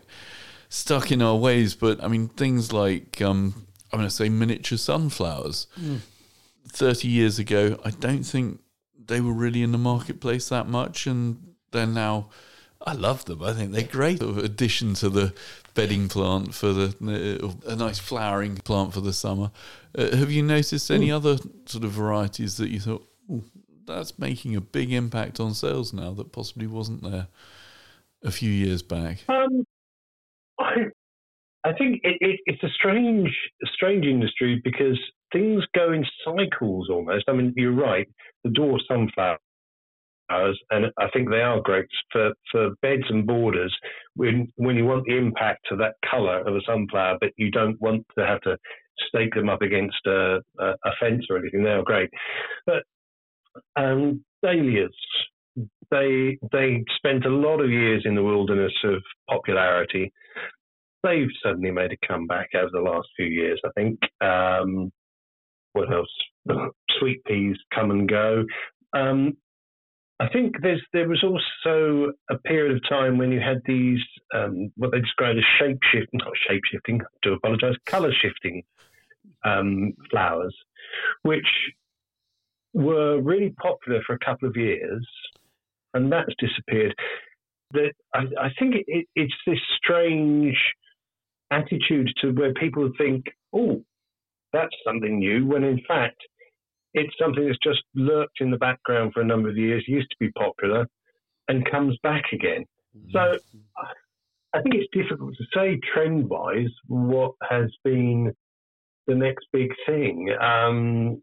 stuck 0.70 1.12
in 1.12 1.22
our 1.22 1.36
ways, 1.36 1.74
but 1.76 2.04
I 2.04 2.08
mean 2.08 2.30
things 2.30 2.72
like 2.72 3.22
um, 3.22 3.66
I'm 3.92 4.00
going 4.00 4.10
to 4.10 4.16
say 4.16 4.30
miniature 4.30 4.78
sunflowers. 4.78 5.68
Mm. 5.80 6.00
30 6.70 7.08
years 7.08 7.40
ago, 7.40 7.80
I 7.86 7.92
don't 7.92 8.24
think 8.24 8.60
they 9.08 9.22
were 9.22 9.34
really 9.34 9.64
in 9.64 9.72
the 9.72 9.78
marketplace 9.78 10.50
that 10.50 10.68
much, 10.68 11.08
and 11.08 11.56
they're 11.72 11.86
now. 11.88 12.30
I 12.86 12.94
love 12.94 13.26
them. 13.26 13.42
I 13.42 13.54
think 13.54 13.72
they're 13.72 13.84
great 13.84 14.20
sort 14.20 14.38
of 14.38 14.44
addition 14.44 14.94
to 14.96 15.10
the 15.10 15.34
bedding 15.74 16.08
plant 16.08 16.54
for 16.54 16.74
the 16.74 17.40
uh, 17.44 17.72
a 17.72 17.76
nice 17.76 18.00
flowering 18.00 18.56
plant 18.58 18.94
for 18.94 19.02
the 19.02 19.14
summer. 19.14 19.52
Uh, 19.98 20.16
have 20.16 20.32
you 20.32 20.44
noticed 20.44 20.92
any 20.92 21.10
Ooh. 21.10 21.16
other 21.16 21.38
sort 21.66 21.84
of 21.84 21.92
varieties 21.92 22.58
that 22.58 22.70
you 22.70 22.80
thought 22.80 23.06
that's 23.86 24.20
making 24.20 24.56
a 24.56 24.62
big 24.62 24.92
impact 24.92 25.40
on 25.40 25.54
sales 25.54 25.94
now 25.94 26.12
that 26.12 26.32
possibly 26.32 26.68
wasn't 26.68 27.02
there 27.04 27.28
a 28.24 28.32
few 28.32 28.52
years 28.52 28.82
back? 28.82 29.20
Um, 29.28 29.66
I, 30.60 30.74
I 31.64 31.74
think 31.74 32.02
it, 32.04 32.18
it, 32.22 32.40
it's 32.46 32.64
a 32.64 32.70
strange, 32.70 33.30
strange 33.74 34.06
industry 34.06 34.62
because 34.64 35.00
things 35.32 35.64
go 35.76 35.92
in 35.94 36.06
cycles 36.24 36.90
almost. 36.90 37.26
I 37.28 37.34
mean, 37.34 37.54
you're 37.56 37.72
right. 37.74 38.08
The 38.44 38.50
dwarf 38.50 38.80
sunflower 38.88 39.40
and 40.30 40.88
I 40.98 41.08
think 41.14 41.30
they 41.30 41.42
are 41.42 41.62
great 41.62 41.88
for, 42.12 42.32
for 42.52 42.72
beds 42.82 43.04
and 43.10 43.26
borders 43.26 43.76
when 44.16 44.48
when 44.56 44.76
you 44.76 44.86
want 44.86 45.06
the 45.06 45.18
impact 45.18 45.68
of 45.72 45.78
that 45.80 45.96
colour 46.10 46.40
of 46.40 46.56
a 46.56 46.62
sunflower, 46.66 47.18
but 47.22 47.32
you 47.38 47.52
don't 47.52 47.80
want 47.82 48.06
to 48.18 48.26
have 48.26 48.42
to 48.42 48.58
stake 49.08 49.34
them 49.36 49.50
up 49.50 49.62
against 49.62 49.98
a, 50.06 50.40
a, 50.60 50.66
a 50.86 50.92
fence 51.00 51.26
or 51.30 51.38
anything. 51.38 51.64
They 51.64 51.70
are 51.70 51.84
great, 51.84 52.10
but 52.66 52.84
um, 53.76 54.24
dahlias. 54.44 54.92
They 55.90 56.38
they 56.52 56.84
spent 56.98 57.26
a 57.26 57.30
lot 57.30 57.62
of 57.62 57.72
years 57.72 58.04
in 58.06 58.16
the 58.16 58.24
wilderness 58.24 58.74
of 58.84 59.02
popularity. 59.30 60.12
They've 61.04 61.30
suddenly 61.42 61.72
made 61.72 61.94
a 61.94 62.08
comeback 62.08 62.50
over 62.54 62.70
the 62.72 62.82
last 62.82 63.08
few 63.16 63.28
years. 63.28 63.62
I 63.66 63.70
think. 63.76 64.00
Um, 64.22 64.92
what 65.78 65.94
else? 65.94 66.72
Sweet 67.00 67.24
peas 67.26 67.56
come 67.74 67.92
and 67.92 68.10
go. 68.10 68.44
Um, 68.94 69.38
I 70.20 70.28
think 70.30 70.56
there's 70.62 70.82
there 70.94 71.08
was 71.08 71.24
also 71.24 72.12
a 72.32 72.38
period 72.40 72.76
of 72.76 72.90
time 72.90 73.18
when 73.20 73.32
you 73.32 73.40
had 73.40 73.62
these 73.66 74.00
um, 74.34 74.72
what 74.76 74.92
they 74.92 75.00
describe 75.00 75.38
as 75.38 75.44
shape 75.60 75.78
shifting, 75.92 76.20
not 76.20 76.34
shape 76.48 76.64
shifting. 76.72 77.02
To 77.24 77.34
apologise, 77.34 77.76
colour 77.86 78.12
shifting 78.22 78.64
um, 79.46 79.94
flowers, 80.10 80.56
which 81.22 81.48
were 82.74 83.22
really 83.22 83.54
popular 83.62 84.02
for 84.08 84.14
a 84.16 84.20
couple 84.20 84.50
of 84.50 84.56
years, 84.56 85.08
and 85.94 86.12
that's 86.12 86.34
disappeared. 86.40 86.96
That 87.72 87.92
I, 88.16 88.22
I 88.42 88.50
think 88.58 88.76
it, 88.88 89.06
it's 89.16 89.34
this 89.46 89.60
strange 89.78 90.58
attitude 91.52 92.10
to 92.22 92.32
where 92.32 92.54
people 92.54 92.90
think, 92.98 93.26
oh, 93.54 93.84
that's 94.58 94.76
something 94.86 95.20
new, 95.20 95.46
when 95.46 95.64
in 95.64 95.80
fact 95.88 96.18
it's 96.94 97.14
something 97.22 97.46
that's 97.46 97.60
just 97.64 97.84
lurked 97.96 98.42
in 98.42 98.50
the 98.52 98.58
background 98.58 99.12
for 99.14 99.22
a 99.22 99.26
number 99.26 99.50
of 99.50 99.58
years, 99.58 99.84
used 99.88 100.10
to 100.10 100.18
be 100.20 100.32
popular, 100.32 100.88
and 101.48 101.70
comes 101.70 101.96
back 102.02 102.24
again. 102.34 102.66
Mm-hmm. 102.98 103.12
So 103.12 103.40
I 104.54 104.62
think 104.62 104.76
it's 104.76 104.90
difficult 104.92 105.36
to 105.38 105.44
say 105.54 105.80
trend 105.94 106.30
wise 106.30 106.74
what 106.88 107.34
has 107.48 107.70
been 107.84 108.34
the 109.06 109.16
next 109.16 109.46
big 109.54 109.70
thing. 109.86 110.30
Um, 110.42 111.22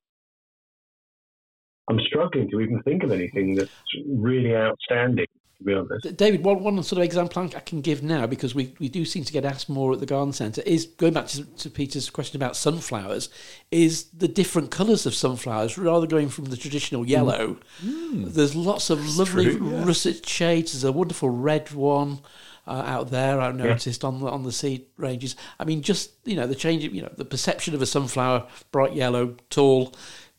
I'm 1.91 2.01
struggling 2.07 2.51
to 2.51 2.61
even 2.61 2.83
think 2.83 3.03
of 3.03 3.13
anything 3.13 3.57
that's 3.57 3.71
really 4.09 4.55
outstanding 4.55 5.27
to 5.59 5.65
be 5.65 5.75
honest. 5.75 6.17
David, 6.17 6.45
one, 6.45 6.63
one 6.63 6.83
sort 6.83 6.99
of 6.99 7.05
example 7.05 7.43
I 7.43 7.61
can 7.61 7.81
give 7.81 8.03
now, 8.03 8.27
because 8.27 8.55
we, 8.55 8.75
we 8.79 8.89
do 8.89 9.05
seem 9.05 9.25
to 9.25 9.33
get 9.33 9.45
asked 9.45 9.69
more 9.69 9.93
at 9.93 10.01
the 10.01 10.07
garden 10.07 10.33
centre, 10.33 10.63
is 10.67 10.87
going 10.87 11.13
back 11.13 11.27
to, 11.29 11.45
to 11.45 11.71
Peter's 11.71 12.11
question 12.11 12.37
about 12.37 12.57
sunflowers, 12.57 13.29
is 13.71 14.05
the 14.11 14.29
different 14.29 14.71
colours 14.71 15.07
of 15.07 15.15
sunflowers, 15.15 15.79
rather 15.79 16.07
going 16.07 16.29
from 16.29 16.47
the 16.47 16.57
traditional 16.57 17.07
yellow. 17.07 17.59
Mm. 17.85 18.33
There's 18.33 18.55
lots 18.55 18.91
of 18.91 19.01
That's 19.01 19.19
lovely 19.19 19.57
true, 19.57 19.71
yeah. 19.71 19.85
russet 19.85 20.29
shades. 20.29 20.73
There's 20.73 20.85
a 20.85 20.93
wonderful 20.93 21.31
red 21.31 21.73
one. 21.73 22.21
Uh, 22.67 22.83
out 22.87 23.11
there. 23.11 23.43
I've 23.43 23.57
noticed 23.57 24.03
yeah. 24.03 24.09
on 24.09 24.21
the 24.21 24.27
on 24.27 24.43
the 24.43 24.51
seed 24.51 24.87
ranges. 24.97 25.37
I 25.61 25.65
mean, 25.65 25.83
just 25.83 26.13
you 26.25 26.35
know 26.35 26.47
the 26.47 26.55
change 26.55 26.83
of 26.83 26.95
you 26.95 27.03
know 27.03 27.13
the 27.15 27.27
perception 27.27 27.75
of 27.75 27.83
a 27.83 27.87
sunflower, 27.87 28.47
bright 28.73 28.95
yellow, 28.95 29.37
tall, 29.51 29.95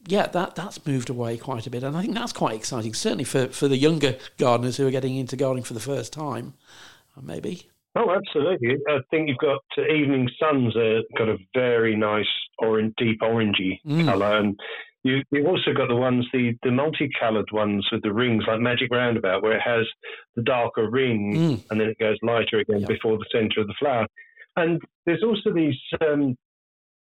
yeah, 0.08 0.28
that 0.28 0.56
that's 0.56 0.86
moved 0.86 1.10
away 1.10 1.38
quite 1.38 1.68
a 1.68 1.70
bit, 1.70 1.84
and 1.84 1.98
I 1.98 2.02
think 2.02 2.14
that's 2.14 2.34
quite 2.34 2.56
exciting. 2.56 2.94
Certainly 2.94 3.26
for, 3.26 3.48
for 3.48 3.68
the 3.68 3.78
younger 3.78 4.16
gardeners 4.38 4.78
who 4.78 4.88
are 4.88 4.92
getting 4.92 5.16
into 5.16 5.36
gardening 5.36 5.64
for 5.64 5.74
the 5.74 5.80
first 5.80 6.14
time, 6.14 6.54
uh, 7.18 7.22
maybe. 7.24 7.70
Oh, 7.96 8.14
absolutely. 8.14 8.76
I 8.90 9.00
think 9.10 9.30
you've 9.30 9.38
got 9.38 9.64
uh, 9.78 9.82
Evening 9.84 10.30
Suns 10.40 10.76
uh, 10.76 11.00
got 11.18 11.30
a 11.30 11.38
very 11.54 11.96
nice 11.96 12.26
orange, 12.60 12.94
deep 12.98 13.22
orangey 13.22 13.80
mm. 13.86 14.06
colour, 14.06 14.38
and 14.38 14.60
you, 15.06 15.22
you've 15.32 15.46
also 15.46 15.72
got 15.72 15.88
the 15.88 15.96
ones, 15.96 16.26
the, 16.34 16.58
the 16.64 16.72
multicoloured 16.72 17.52
ones 17.52 17.88
with 17.92 18.02
the 18.02 18.12
rings, 18.12 18.44
like 18.48 18.60
Magic 18.60 18.92
Roundabout, 18.92 19.44
where 19.44 19.56
it 19.56 19.62
has 19.62 19.86
the 20.36 20.42
darker 20.42 20.90
ring 20.90 21.34
mm. 21.36 21.64
and 21.70 21.80
then 21.80 21.90
it 21.90 22.00
goes 22.00 22.18
lighter 22.24 22.58
again 22.58 22.80
yep. 22.80 22.90
before 22.90 23.18
the 23.18 23.26
centre 23.32 23.62
of 23.62 23.68
the 23.68 23.76
flower. 23.80 24.08
And 24.56 24.82
there's 25.06 25.24
also 25.24 25.54
these 25.54 25.78
um, 26.02 26.36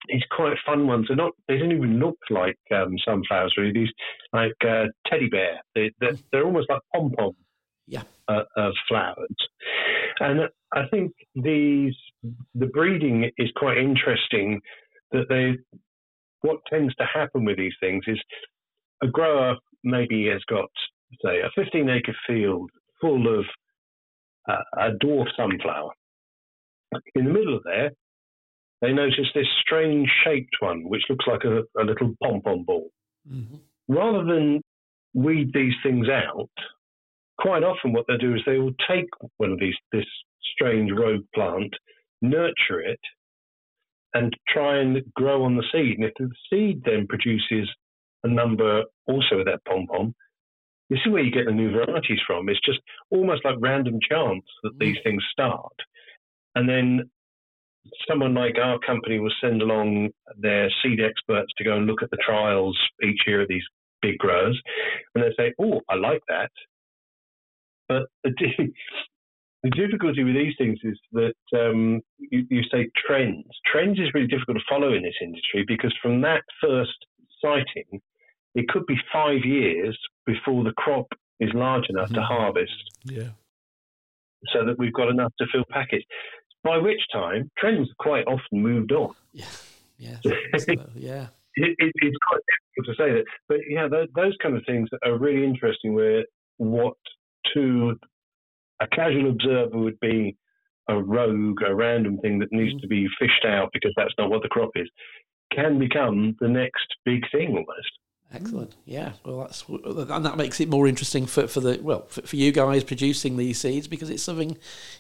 these 0.09 0.23
quite 0.31 0.57
fun 0.67 0.87
ones. 0.87 1.07
They're 1.09 1.17
not. 1.17 1.33
They 1.49 1.59
don't 1.59 1.73
even 1.73 1.99
look 1.99 2.19
like 2.31 2.59
um, 2.75 2.97
sunflowers. 3.05 3.55
Really, 3.57 3.73
these 3.73 3.93
like 4.33 4.53
uh, 4.67 4.87
teddy 5.07 5.29
bear. 5.29 5.61
They, 5.75 5.93
they're, 6.01 6.17
they're 6.31 6.45
almost 6.45 6.71
like 6.71 6.81
pom 6.95 7.13
pom. 7.17 7.33
Yeah. 7.87 8.03
Uh, 8.29 8.45
of 8.57 8.73
flowers, 8.89 9.37
and 10.21 10.43
I 10.73 10.87
think 10.91 11.13
these 11.35 11.95
the 12.55 12.67
breeding 12.67 13.29
is 13.37 13.51
quite 13.57 13.79
interesting. 13.79 14.61
That 15.11 15.27
they, 15.29 15.59
what 16.41 16.61
tends 16.71 16.95
to 16.95 17.05
happen 17.13 17.45
with 17.45 17.59
these 17.59 17.75
things 17.81 18.05
is 18.07 18.19
a 19.03 19.09
grower 19.09 19.57
maybe 19.85 20.29
has 20.29 20.41
got 20.49 20.71
say 21.25 21.41
a 21.41 21.51
15 21.55 21.91
acre 21.91 22.17
field 22.27 22.71
full 23.01 23.39
of 23.39 23.45
uh, 24.49 24.63
a 24.79 24.91
dwarf 25.05 25.27
sunflower. 25.37 25.91
In 27.15 27.25
the 27.25 27.33
middle 27.33 27.57
of 27.57 27.63
there, 27.65 27.91
they 28.83 28.93
notice 28.93 29.29
this 29.35 29.47
strange 29.65 30.09
shaped 30.25 30.57
one, 30.59 30.83
which 30.89 31.05
looks 31.09 31.25
like 31.27 31.45
a, 31.45 31.63
a 31.81 31.85
little 31.85 32.15
pom 32.23 32.43
pom 32.43 32.65
ball. 32.65 32.91
Mm-hmm. 33.31 33.57
Rather 33.89 34.25
than 34.25 34.61
weed 35.15 35.53
these 35.55 35.75
things 35.85 36.09
out, 36.09 36.51
quite 37.39 37.63
often 37.63 37.93
what 37.93 38.05
they'll 38.07 38.19
do 38.19 38.35
is 38.35 38.43
they 38.45 38.59
will 38.59 38.75
take 38.91 39.09
one 39.37 39.53
of 39.53 39.61
these 39.61 39.77
this 39.93 40.05
strange 40.53 40.91
rogue 40.91 41.25
plant, 41.33 41.73
nurture 42.21 42.81
it, 42.81 43.01
and 44.15 44.37
try 44.49 44.79
and 44.79 45.01
grow 45.15 45.45
on 45.45 45.57
the 45.57 45.65
seed. 45.73 45.99
And 45.99 46.05
if 46.05 46.13
the 46.19 46.31
seed 46.51 46.83
then 46.85 47.07
produces 47.07 47.71
a 48.25 48.29
number 48.29 48.83
also 49.07 49.39
of 49.39 49.47
that 49.47 49.65
pom 49.65 49.87
pom, 49.87 50.15
this 50.91 50.99
is 51.07 51.13
where 51.13 51.23
you 51.23 51.31
get 51.31 51.47
the 51.47 51.53
new 51.53 51.71
varieties 51.71 52.21
from. 52.27 52.49
It's 52.49 52.61
just 52.67 52.81
almost 53.11 53.45
like 53.45 53.55
random 53.61 53.99
chance 54.11 54.45
that 54.65 54.79
these 54.79 54.97
mm. 54.99 55.03
things 55.05 55.23
start. 55.31 55.73
And 56.55 56.69
then 56.69 57.11
someone 58.09 58.35
like 58.35 58.57
our 58.63 58.79
company 58.79 59.19
will 59.19 59.33
send 59.41 59.63
along 59.63 60.11
their 60.37 60.71
seed 60.83 61.01
experts 61.01 61.53
to 61.57 61.65
go 61.65 61.77
and 61.77 61.87
look 61.87 62.03
at 62.03 62.11
the 62.11 62.19
trials 62.25 62.79
each 63.03 63.21
year 63.27 63.43
of 63.43 63.49
these 63.49 63.63
big 64.01 64.19
growers. 64.19 64.61
And 65.15 65.25
they 65.25 65.33
say, 65.37 65.53
oh, 65.61 65.81
I 65.89 65.95
like 65.95 66.23
that. 66.29 66.51
But 67.89 68.03
the, 68.25 68.31
the 69.63 69.71
difficulty 69.71 70.25
with 70.25 70.35
these 70.35 70.55
things 70.59 70.79
is 70.83 70.99
that 71.13 71.35
um, 71.59 72.01
you, 72.19 72.47
you 72.51 72.63
say 72.71 72.89
trends. 73.07 73.47
Trends 73.71 73.99
is 73.99 74.13
really 74.15 74.27
difficult 74.27 74.59
to 74.59 74.65
follow 74.69 74.93
in 74.93 75.03
this 75.03 75.15
industry 75.23 75.65
because 75.67 75.95
from 76.03 76.21
that 76.23 76.43
first 76.61 77.07
sighting, 77.41 78.01
it 78.55 78.69
could 78.69 78.87
be 78.87 78.97
five 79.13 79.45
years 79.45 79.99
before 80.27 80.65
the 80.65 80.73
crop 80.73 81.07
is 81.41 81.51
large 81.55 81.89
enough 81.89 82.07
mm-hmm. 82.07 82.17
to 82.17 82.23
harvest. 82.23 82.91
Yeah. 83.05 83.31
So 84.53 84.65
that 84.67 84.79
we've 84.79 84.93
got 84.93 85.09
enough 85.09 85.33
to 85.39 85.47
fill 85.53 85.65
packets. 85.71 86.05
By 86.65 86.79
which 86.79 87.01
time, 87.13 87.51
trends 87.59 87.89
have 87.89 87.97
quite 87.99 88.25
often 88.27 88.63
moved 88.63 88.93
on. 88.93 89.15
Yeah. 89.33 89.45
Yeah. 89.99 90.17
so, 90.23 90.31
yeah. 90.95 91.27
It, 91.55 91.75
it, 91.79 91.93
it's 91.97 92.17
quite 92.29 92.41
difficult 92.49 92.97
to 92.97 93.03
say 93.03 93.13
that, 93.13 93.25
but 93.49 93.59
yeah, 93.69 93.87
those, 93.87 94.09
those 94.15 94.35
kind 94.43 94.57
of 94.57 94.63
things 94.67 94.89
are 95.05 95.19
really 95.19 95.45
interesting. 95.45 95.95
Where 95.95 96.25
what 96.57 96.97
to 97.55 97.99
a 98.81 98.87
casual 98.89 99.31
observer 99.31 99.79
would 99.79 100.01
be 100.01 100.37
a 100.89 101.01
rogue, 101.01 101.61
a 101.67 101.75
random 101.75 102.19
thing 102.19 102.39
that 102.39 102.53
needs 102.53 102.75
mm-hmm. 102.75 102.81
to 102.81 102.89
be 102.89 103.07
fished 103.19 103.45
out 103.47 103.71
because 103.73 103.93
that's 103.97 104.15
not 104.19 104.31
what 104.31 104.43
the 104.43 104.49
crop 104.49 104.71
is, 104.75 104.89
can 105.53 105.79
become 105.79 106.37
the 106.41 106.49
next 106.49 106.87
big 107.05 107.23
thing 107.31 107.49
almost. 107.51 107.93
Excellent. 108.35 108.75
Yeah. 108.85 109.13
Well, 109.25 109.41
that's 109.41 109.65
and 109.69 110.25
that 110.25 110.37
makes 110.37 110.61
it 110.61 110.69
more 110.69 110.89
interesting 110.89 111.27
for, 111.27 111.47
for 111.47 111.61
the 111.61 111.79
well 111.83 112.07
for, 112.09 112.23
for 112.23 112.37
you 112.37 112.53
guys 112.53 112.83
producing 112.83 113.37
these 113.37 113.61
seeds 113.61 113.89
because 113.89 114.11
it's 114.11 114.23
something 114.23 114.57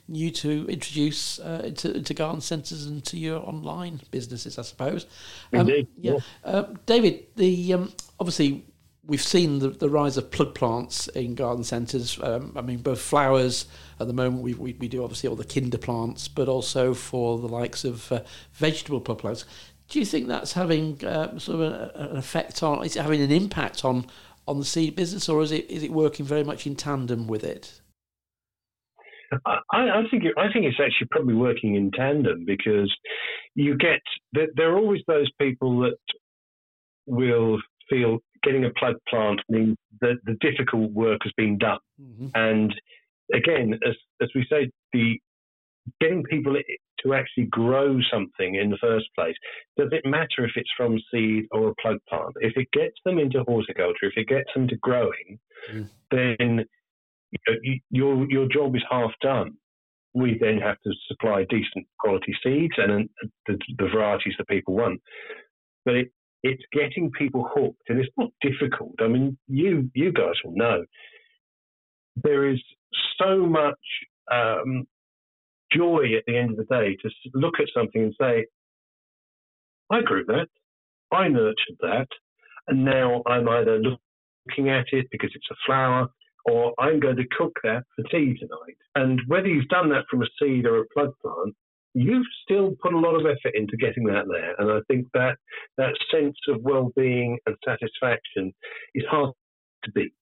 new 0.08 0.30
to 0.30 0.66
introduce 0.68 1.38
uh, 1.38 1.62
into, 1.64 1.96
into 1.96 2.14
garden 2.14 2.40
centres 2.40 2.86
and 2.86 3.04
to 3.06 3.16
your 3.16 3.38
online 3.38 4.00
businesses, 4.10 4.58
I 4.58 4.62
suppose. 4.62 5.06
Um, 5.52 5.60
Indeed. 5.60 5.88
Yeah. 5.96 6.12
yeah. 6.12 6.18
Uh, 6.44 6.74
David, 6.86 7.26
the 7.36 7.74
um, 7.74 7.92
obviously 8.20 8.64
we've 9.04 9.22
seen 9.22 9.58
the, 9.58 9.68
the 9.68 9.88
rise 9.88 10.16
of 10.16 10.30
plug 10.30 10.54
plants 10.54 11.08
in 11.08 11.34
garden 11.34 11.64
centres. 11.64 12.18
Um, 12.22 12.52
I 12.56 12.60
mean, 12.60 12.78
both 12.78 13.00
flowers 13.00 13.66
at 13.98 14.06
the 14.06 14.12
moment, 14.12 14.42
we, 14.42 14.54
we, 14.54 14.74
we 14.74 14.88
do 14.88 15.02
obviously 15.02 15.28
all 15.28 15.36
the 15.36 15.44
kinder 15.44 15.78
plants, 15.78 16.28
but 16.28 16.48
also 16.48 16.94
for 16.94 17.38
the 17.38 17.48
likes 17.48 17.84
of 17.84 18.10
uh, 18.12 18.22
vegetable 18.52 19.00
plug 19.00 19.18
plants. 19.18 19.44
Do 19.92 19.98
you 19.98 20.06
think 20.06 20.26
that's 20.26 20.54
having 20.54 21.04
uh, 21.04 21.38
sort 21.38 21.60
of 21.60 21.70
a, 21.70 22.08
an 22.12 22.16
effect 22.16 22.62
on? 22.62 22.82
Is 22.82 22.96
it 22.96 23.02
having 23.02 23.20
an 23.20 23.30
impact 23.30 23.84
on 23.84 24.06
on 24.48 24.58
the 24.58 24.64
seed 24.64 24.96
business, 24.96 25.28
or 25.28 25.42
is 25.42 25.52
it 25.52 25.70
is 25.70 25.82
it 25.82 25.90
working 25.90 26.24
very 26.24 26.42
much 26.42 26.66
in 26.66 26.76
tandem 26.76 27.26
with 27.26 27.44
it? 27.44 27.82
I, 29.44 29.58
I 29.70 30.02
think 30.10 30.24
it, 30.24 30.32
I 30.38 30.50
think 30.50 30.64
it's 30.64 30.80
actually 30.80 31.08
probably 31.10 31.34
working 31.34 31.74
in 31.74 31.90
tandem 31.90 32.46
because 32.46 32.90
you 33.54 33.76
get 33.76 34.00
there, 34.32 34.46
there 34.56 34.72
are 34.72 34.78
always 34.78 35.02
those 35.06 35.30
people 35.38 35.80
that 35.80 35.98
will 37.04 37.58
feel 37.90 38.20
getting 38.42 38.64
a 38.64 38.70
plug 38.70 38.96
plant 39.10 39.40
means 39.50 39.76
that 40.00 40.14
the 40.24 40.38
difficult 40.40 40.90
work 40.92 41.20
has 41.22 41.32
been 41.36 41.58
done, 41.58 41.80
mm-hmm. 42.00 42.28
and 42.34 42.74
again, 43.34 43.78
as 43.86 43.94
as 44.22 44.30
we 44.34 44.46
say, 44.48 44.70
the 44.94 45.20
getting 46.00 46.22
people 46.24 46.56
to 47.00 47.14
actually 47.14 47.44
grow 47.44 47.98
something 48.12 48.54
in 48.54 48.70
the 48.70 48.78
first 48.80 49.06
place, 49.14 49.34
does 49.76 49.88
it 49.92 50.04
matter 50.04 50.44
if 50.44 50.52
it's 50.56 50.70
from 50.76 50.98
seed 51.12 51.46
or 51.50 51.68
a 51.68 51.74
plug 51.80 51.98
plant? 52.08 52.34
If 52.40 52.56
it 52.56 52.68
gets 52.72 52.96
them 53.04 53.18
into 53.18 53.42
horticulture, 53.44 54.06
if 54.06 54.16
it 54.16 54.28
gets 54.28 54.48
them 54.54 54.68
to 54.68 54.76
growing, 54.76 55.38
mm. 55.72 55.88
then 56.10 56.64
you 57.30 57.38
know, 57.48 57.58
you, 57.62 57.80
your 57.90 58.30
your 58.30 58.48
job 58.48 58.76
is 58.76 58.82
half 58.90 59.12
done. 59.20 59.52
We 60.14 60.36
then 60.38 60.58
have 60.58 60.78
to 60.84 60.92
supply 61.08 61.46
decent 61.48 61.86
quality 61.98 62.36
seeds 62.44 62.74
and 62.76 63.08
the, 63.46 63.58
the 63.78 63.88
varieties 63.88 64.34
that 64.36 64.46
people 64.46 64.74
want. 64.74 65.00
But 65.86 65.94
it, 65.94 66.12
it's 66.42 66.62
getting 66.72 67.10
people 67.12 67.48
hooked, 67.54 67.88
and 67.88 67.98
it's 67.98 68.12
not 68.18 68.30
difficult. 68.42 68.94
I 69.00 69.08
mean, 69.08 69.38
you 69.48 69.90
you 69.94 70.12
guys 70.12 70.34
will 70.44 70.54
know 70.54 70.84
there 72.22 72.50
is 72.50 72.60
so 73.20 73.46
much 73.46 73.78
um, 74.30 74.86
joy 75.74 76.14
at 76.16 76.24
the 76.26 76.36
end 76.36 76.50
of 76.50 76.56
the 76.56 76.64
day 76.64 76.96
to 77.02 77.10
look 77.34 77.54
at 77.60 77.68
something 77.74 78.02
and 78.02 78.14
say, 78.20 78.46
I 79.90 80.00
grew 80.02 80.24
that, 80.26 80.48
I 81.10 81.28
nurtured 81.28 81.76
that, 81.80 82.08
and 82.68 82.84
now 82.84 83.22
I'm 83.26 83.48
either 83.48 83.78
looking 83.78 84.70
at 84.70 84.86
it 84.92 85.06
because 85.10 85.30
it's 85.34 85.50
a 85.50 85.56
flower 85.66 86.08
or 86.44 86.74
I'm 86.78 86.98
going 86.98 87.16
to 87.16 87.26
cook 87.36 87.52
that 87.62 87.84
for 87.94 88.02
tea 88.04 88.36
tonight. 88.38 88.76
And 88.94 89.20
whether 89.26 89.48
you've 89.48 89.68
done 89.68 89.90
that 89.90 90.04
from 90.10 90.22
a 90.22 90.26
seed 90.40 90.66
or 90.66 90.80
a 90.80 90.84
plug 90.94 91.12
plant, 91.20 91.54
you've 91.94 92.26
still 92.42 92.72
put 92.82 92.94
a 92.94 92.98
lot 92.98 93.14
of 93.14 93.26
effort 93.26 93.54
into 93.54 93.76
getting 93.76 94.04
that 94.04 94.24
there. 94.28 94.54
And 94.58 94.70
I 94.70 94.80
think 94.88 95.06
that 95.14 95.36
that 95.76 95.94
sense 96.10 96.36
of 96.48 96.62
well-being 96.62 97.38
and 97.46 97.56
satisfaction 97.64 98.52
is 98.94 99.04
hard 99.10 99.32
to 99.84 99.92
beat. 99.92 100.14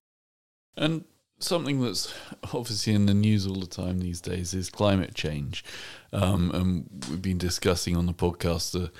And 0.76 1.04
something 1.40 1.80
that's 1.80 2.12
obviously 2.52 2.94
in 2.94 3.06
the 3.06 3.14
news 3.14 3.46
all 3.46 3.60
the 3.60 3.66
time 3.66 3.98
these 3.98 4.20
days 4.20 4.54
is 4.54 4.70
climate 4.70 5.14
change. 5.14 5.64
Um, 6.12 6.50
and 6.52 7.06
we've 7.08 7.22
been 7.22 7.38
discussing 7.38 7.96
on 7.96 8.06
the 8.06 8.12
podcast 8.12 8.72
the 8.72 8.90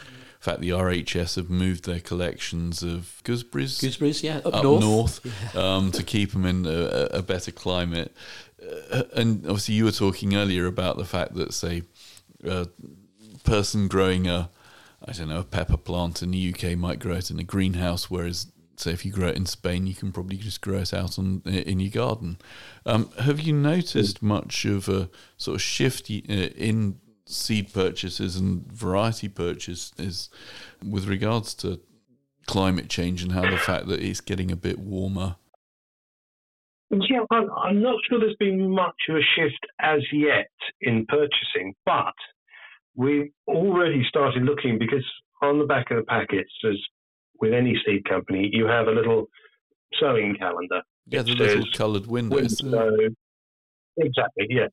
fact 0.40 0.60
the 0.60 0.70
RHS 0.70 1.36
have 1.36 1.50
moved 1.50 1.84
their 1.84 2.00
collections 2.00 2.82
of 2.82 3.20
gooseberries, 3.24 3.78
gooseberries, 3.78 4.22
yeah, 4.22 4.38
up, 4.38 4.54
up 4.54 4.62
north, 4.62 4.82
north 4.82 5.20
yeah. 5.54 5.60
Um, 5.60 5.92
to 5.92 6.02
keep 6.02 6.32
them 6.32 6.46
in 6.46 6.66
a, 6.66 7.08
a 7.12 7.22
better 7.22 7.52
climate. 7.52 8.14
Uh, 8.90 9.02
and 9.14 9.46
obviously, 9.46 9.74
you 9.74 9.84
were 9.84 9.92
talking 9.92 10.34
earlier 10.34 10.66
about 10.66 10.96
the 10.96 11.04
fact 11.04 11.34
that, 11.34 11.52
say, 11.52 11.82
a 12.44 12.68
person 13.44 13.88
growing 13.88 14.26
a 14.26 14.50
I 15.04 15.12
don't 15.12 15.28
know, 15.28 15.40
a 15.40 15.44
pepper 15.44 15.78
plant 15.78 16.22
in 16.22 16.30
the 16.30 16.54
UK 16.54 16.76
might 16.76 16.98
grow 16.98 17.14
it 17.14 17.30
in 17.30 17.38
a 17.38 17.44
greenhouse, 17.44 18.10
whereas 18.10 18.48
say 18.80 18.92
if 18.92 19.04
you 19.04 19.12
grow 19.12 19.28
it 19.28 19.36
in 19.36 19.46
Spain, 19.46 19.86
you 19.86 19.94
can 19.94 20.12
probably 20.12 20.36
just 20.36 20.60
grow 20.60 20.78
it 20.78 20.94
out 20.94 21.18
on 21.18 21.42
in 21.44 21.80
your 21.80 21.90
garden. 21.90 22.38
Um, 22.86 23.10
have 23.18 23.40
you 23.40 23.52
noticed 23.52 24.22
much 24.22 24.64
of 24.64 24.88
a 24.88 25.10
sort 25.36 25.56
of 25.56 25.62
shift 25.62 26.10
uh, 26.10 26.32
in 26.32 27.00
seed 27.26 27.72
purchases 27.72 28.36
and 28.36 28.66
variety 28.72 29.28
purchases 29.28 30.30
with 30.84 31.06
regards 31.06 31.54
to 31.54 31.80
climate 32.46 32.88
change 32.88 33.22
and 33.22 33.32
how 33.32 33.48
the 33.48 33.56
fact 33.56 33.86
that 33.86 34.00
it's 34.00 34.20
getting 34.20 34.50
a 34.50 34.56
bit 34.56 34.78
warmer? 34.78 35.36
Yeah, 36.90 37.20
I'm, 37.30 37.48
I'm 37.56 37.80
not 37.80 37.96
sure 38.08 38.18
there's 38.18 38.34
been 38.40 38.68
much 38.68 38.96
of 39.08 39.16
a 39.16 39.20
shift 39.36 39.64
as 39.80 40.00
yet 40.12 40.50
in 40.80 41.06
purchasing, 41.06 41.74
but 41.86 42.14
we've 42.96 43.30
already 43.46 44.04
started 44.08 44.42
looking 44.42 44.76
because 44.78 45.04
on 45.40 45.60
the 45.60 45.66
back 45.66 45.92
of 45.92 45.98
the 45.98 46.02
packets, 46.02 46.50
there's 46.62 46.84
with 47.40 47.52
any 47.52 47.80
seed 47.84 48.04
company, 48.08 48.48
you 48.52 48.66
have 48.66 48.86
a 48.86 48.92
little 48.92 49.26
sowing 49.98 50.36
calendar. 50.38 50.82
Yeah, 51.06 51.22
the 51.22 51.32
little 51.32 51.64
coloured 51.74 52.06
windows. 52.06 52.62
Window. 52.62 52.96
Exactly, 53.96 54.46
yeah. 54.48 54.68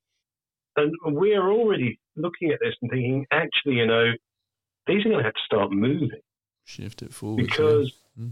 And 0.76 0.94
we 1.16 1.34
are 1.34 1.52
already 1.52 2.00
looking 2.16 2.52
at 2.52 2.60
this 2.62 2.76
and 2.82 2.92
thinking, 2.92 3.26
actually, 3.32 3.76
you 3.76 3.88
know, 3.88 4.12
these 4.86 5.06
are 5.06 5.10
going 5.10 5.18
to 5.18 5.24
have 5.24 5.34
to 5.34 5.40
start 5.46 5.72
moving. 5.72 6.12
Shift 6.66 7.02
it 7.02 7.14
forward. 7.14 7.44
Because, 7.44 7.94
yeah, 8.16 8.24
hmm. 8.24 8.30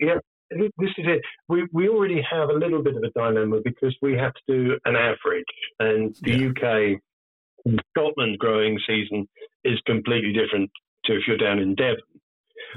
yeah 0.00 0.18
this 0.50 0.90
is 0.98 1.06
it. 1.06 1.22
We, 1.48 1.66
we 1.72 1.88
already 1.88 2.22
have 2.30 2.48
a 2.48 2.52
little 2.52 2.82
bit 2.82 2.96
of 2.96 3.02
a 3.02 3.10
dilemma 3.10 3.60
because 3.64 3.96
we 4.02 4.14
have 4.14 4.32
to 4.34 4.40
do 4.48 4.78
an 4.84 4.96
average. 4.96 5.44
And 5.78 6.16
the 6.22 6.54
yeah. 6.56 6.94
UK, 7.70 7.76
Scotland 7.90 8.38
growing 8.38 8.78
season 8.86 9.28
is 9.64 9.78
completely 9.86 10.32
different 10.32 10.70
to 11.04 11.14
if 11.14 11.22
you're 11.26 11.36
down 11.36 11.58
in 11.58 11.74
Devon. 11.74 11.98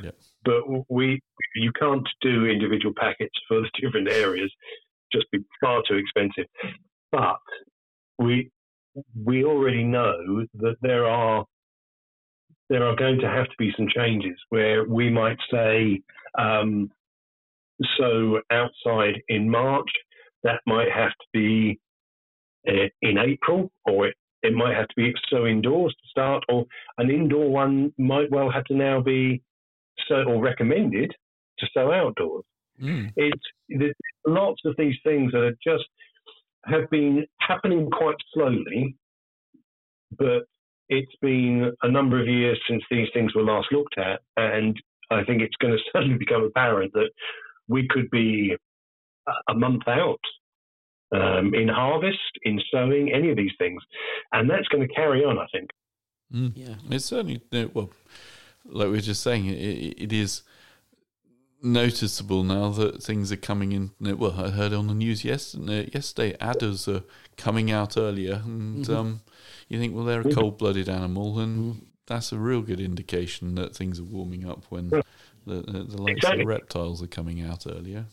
Yeah. 0.04 0.12
But 0.44 0.64
we, 0.90 1.22
you 1.56 1.72
can't 1.80 2.08
do 2.22 2.46
individual 2.46 2.94
packets 2.98 3.36
for 3.48 3.62
the 3.62 3.70
different 3.80 4.10
areas, 4.10 4.52
just 5.12 5.30
be 5.32 5.40
far 5.62 5.84
too 5.88 5.96
expensive. 5.96 6.46
But 7.12 7.38
we, 8.18 8.50
we 9.24 9.44
already 9.44 9.84
know 9.84 10.46
that 10.56 10.76
there 10.82 11.06
are 11.06 11.46
there 12.70 12.86
are 12.86 12.96
going 12.96 13.20
to 13.20 13.28
have 13.28 13.48
to 13.48 13.56
be 13.60 13.74
some 13.76 13.88
changes 13.94 14.38
where 14.48 14.86
we 14.86 15.10
might 15.10 15.38
say 15.52 16.02
um, 16.40 16.90
so 17.98 18.40
outside 18.50 19.22
in 19.28 19.50
March 19.50 19.90
that 20.44 20.62
might 20.66 20.90
have 20.90 21.12
to 21.12 21.28
be 21.34 21.80
uh, 22.68 22.88
in 23.02 23.18
April 23.18 23.70
or 23.86 24.08
it, 24.08 24.16
it 24.42 24.54
might 24.54 24.76
have 24.76 24.88
to 24.88 24.96
be 24.96 25.14
so 25.30 25.46
indoors 25.46 25.94
to 26.02 26.10
start 26.10 26.44
or 26.48 26.66
an 26.98 27.10
indoor 27.10 27.50
one 27.52 27.92
might 27.98 28.32
well 28.32 28.50
have 28.50 28.64
to 28.66 28.74
now 28.74 29.02
be 29.02 29.42
so 30.08 30.24
or 30.24 30.42
recommended 30.42 31.12
to 31.60 31.68
sow 31.74 31.92
outdoors. 31.92 32.44
Mm. 32.82 33.12
It's 33.16 33.42
there's 33.70 33.94
lots 34.26 34.62
of 34.66 34.76
these 34.78 34.96
things 35.04 35.32
that 35.32 35.42
are 35.42 35.58
just 35.64 35.86
have 36.66 36.90
been 36.90 37.26
happening 37.40 37.90
quite 37.90 38.16
slowly, 38.34 38.96
but 40.18 40.44
it's 40.90 41.16
been 41.22 41.72
a 41.84 41.90
number 41.90 42.20
of 42.20 42.28
years 42.28 42.60
since 42.70 42.84
these 42.92 43.08
things 43.14 43.34
were 43.34 43.44
last 43.44 43.68
looked 43.72 43.98
at, 43.98 44.22
and 44.38 44.76
I 45.10 45.24
think 45.24 45.42
it's 45.42 45.56
going 45.62 45.74
to 45.78 45.80
suddenly 45.92 46.18
become 46.18 46.44
apparent 46.44 46.94
that 46.94 47.10
we 47.68 47.88
could 47.90 48.10
be 48.12 48.56
a 49.50 49.54
month 49.54 49.88
out 49.88 50.20
um, 51.14 51.54
in 51.54 51.68
harvest, 51.68 52.18
in 52.44 52.60
sowing, 52.72 53.12
any 53.14 53.30
of 53.30 53.38
these 53.38 53.52
things, 53.58 53.82
and 54.32 54.50
that's 54.50 54.68
going 54.70 54.88
to 54.88 54.94
carry 54.94 55.24
on. 55.24 55.38
I 55.38 55.46
think. 55.52 55.70
Mm. 56.34 56.52
Yeah, 56.56 56.76
it's 56.90 57.06
certainly 57.06 57.42
well, 57.74 57.90
like 58.66 58.88
we 58.88 58.94
were 58.94 59.02
just 59.02 59.24
saying, 59.24 59.46
it, 59.46 59.54
it 59.56 60.14
is 60.14 60.44
noticeable 61.64 62.44
now 62.44 62.70
that 62.70 63.04
things 63.04 63.32
are 63.32 63.38
coming 63.38 63.72
in. 63.72 63.92
Well, 64.00 64.34
I 64.40 64.50
heard 64.50 64.74
on 64.74 64.88
the 64.88 64.96
news 64.96 65.24
yesterday, 65.24 65.90
yesterday 65.94 66.36
adders 66.40 66.88
are 66.88 67.04
coming 67.38 67.72
out 67.72 67.98
earlier, 67.98 68.42
and 68.44 68.86
mm-hmm. 68.86 68.94
um, 68.94 69.22
you 69.68 69.80
think, 69.80 69.96
well, 69.96 70.06
they're 70.06 70.22
a 70.22 70.34
cold-blooded 70.34 70.90
animal, 70.90 71.40
and 71.40 71.60
mm-hmm. 71.76 71.86
that's 72.08 72.32
a 72.32 72.40
real 72.40 72.62
good 72.62 72.80
indication 72.80 73.56
that 73.56 73.76
things 73.76 74.00
are 74.00 74.04
warming 74.04 74.50
up 74.50 74.66
when 74.70 74.90
the, 74.90 75.04
the, 75.46 75.62
the 75.62 76.02
likes 76.02 76.18
exactly. 76.18 76.42
of 76.42 76.48
reptiles 76.48 77.04
are 77.04 77.08
coming 77.08 77.42
out 77.42 77.66
earlier. 77.68 78.06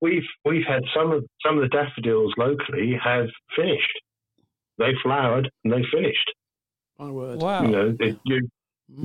We've 0.00 0.28
we've 0.44 0.66
had 0.66 0.82
some 0.94 1.12
of 1.12 1.24
some 1.46 1.56
of 1.56 1.62
the 1.62 1.68
daffodils 1.68 2.34
locally 2.36 2.98
have 3.02 3.28
finished. 3.56 4.00
They 4.76 4.92
flowered 5.02 5.50
and 5.62 5.72
they 5.72 5.82
finished. 5.90 6.30
My 6.98 7.10
word! 7.10 7.40
Wow! 7.40 7.62
You 7.62 7.68
know, 7.68 7.96
it, 8.00 8.18
you. 8.24 8.48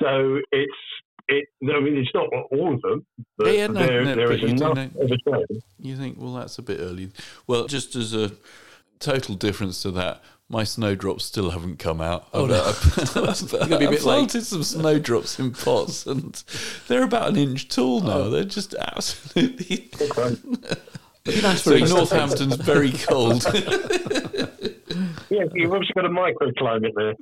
so 0.00 0.40
it's 0.52 0.72
it, 1.28 1.48
I 1.62 1.80
mean, 1.80 1.98
it's 1.98 2.10
not 2.14 2.28
all 2.50 2.74
of 2.74 2.80
them, 2.82 3.06
but 3.36 3.54
yeah, 3.54 3.66
no, 3.66 3.86
there, 3.86 4.04
no, 4.04 4.14
there 4.14 4.32
is 4.32 4.42
enough 4.42 4.78
of 4.78 5.10
a 5.10 5.16
trend. 5.18 5.62
You 5.78 5.96
think, 5.96 6.16
well, 6.18 6.32
that's 6.34 6.58
a 6.58 6.62
bit 6.62 6.80
early. 6.80 7.10
Well, 7.46 7.66
just 7.66 7.94
as 7.94 8.14
a 8.14 8.32
total 8.98 9.34
difference 9.34 9.82
to 9.82 9.90
that, 9.92 10.22
my 10.48 10.64
snowdrops 10.64 11.24
still 11.24 11.50
haven't 11.50 11.78
come 11.78 12.00
out. 12.00 12.28
Oh, 12.32 12.46
no. 12.46 12.54
Uh, 12.54 12.74
I've, 13.28 13.54
I've, 13.54 13.72
I've 13.72 13.98
planted 14.00 14.44
some 14.44 14.62
snowdrops 14.62 15.38
in 15.38 15.52
pots, 15.52 16.06
and 16.06 16.42
they're 16.88 17.02
about 17.02 17.28
an 17.28 17.36
inch 17.36 17.68
tall 17.68 18.00
now. 18.00 18.12
Oh. 18.12 18.30
They're 18.30 18.44
just 18.44 18.74
absolutely. 18.74 19.90
so 21.56 21.76
Northampton's 21.76 22.56
very 22.56 22.92
cold. 22.92 23.44
Yeah, 25.38 25.44
you've 25.54 25.72
obviously 25.72 25.94
got 25.94 26.04
a 26.04 26.08
microclimate 26.08 26.94
there. 26.94 27.14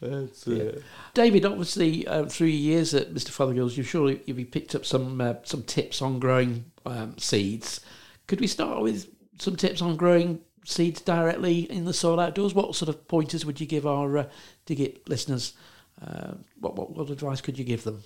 That's 0.00 0.46
it. 0.46 0.82
David, 1.14 1.44
obviously, 1.44 2.06
uh, 2.06 2.26
through 2.26 2.48
your 2.48 2.74
years 2.74 2.94
at 2.94 3.12
Mr. 3.12 3.30
Fothergill's, 3.30 3.76
you've 3.76 3.88
surely 3.88 4.20
you've 4.26 4.50
picked 4.50 4.74
up 4.74 4.84
some 4.84 5.20
uh, 5.20 5.34
some 5.44 5.62
tips 5.62 6.02
on 6.02 6.18
growing 6.18 6.64
um, 6.86 7.16
seeds. 7.18 7.80
Could 8.26 8.40
we 8.40 8.46
start 8.46 8.82
with 8.82 9.08
some 9.38 9.56
tips 9.56 9.82
on 9.82 9.96
growing 9.96 10.40
seeds 10.64 11.00
directly 11.00 11.60
in 11.70 11.84
the 11.84 11.94
soil 11.94 12.20
outdoors? 12.20 12.54
What 12.54 12.74
sort 12.74 12.88
of 12.88 13.08
pointers 13.08 13.44
would 13.44 13.60
you 13.60 13.66
give 13.66 13.86
our 13.86 14.18
uh, 14.18 14.28
Dig 14.66 15.00
listeners? 15.08 15.54
Uh, 16.00 16.34
what, 16.58 16.76
what 16.76 16.90
what 16.90 17.10
advice 17.10 17.40
could 17.40 17.58
you 17.58 17.64
give 17.64 17.84
them? 17.84 18.02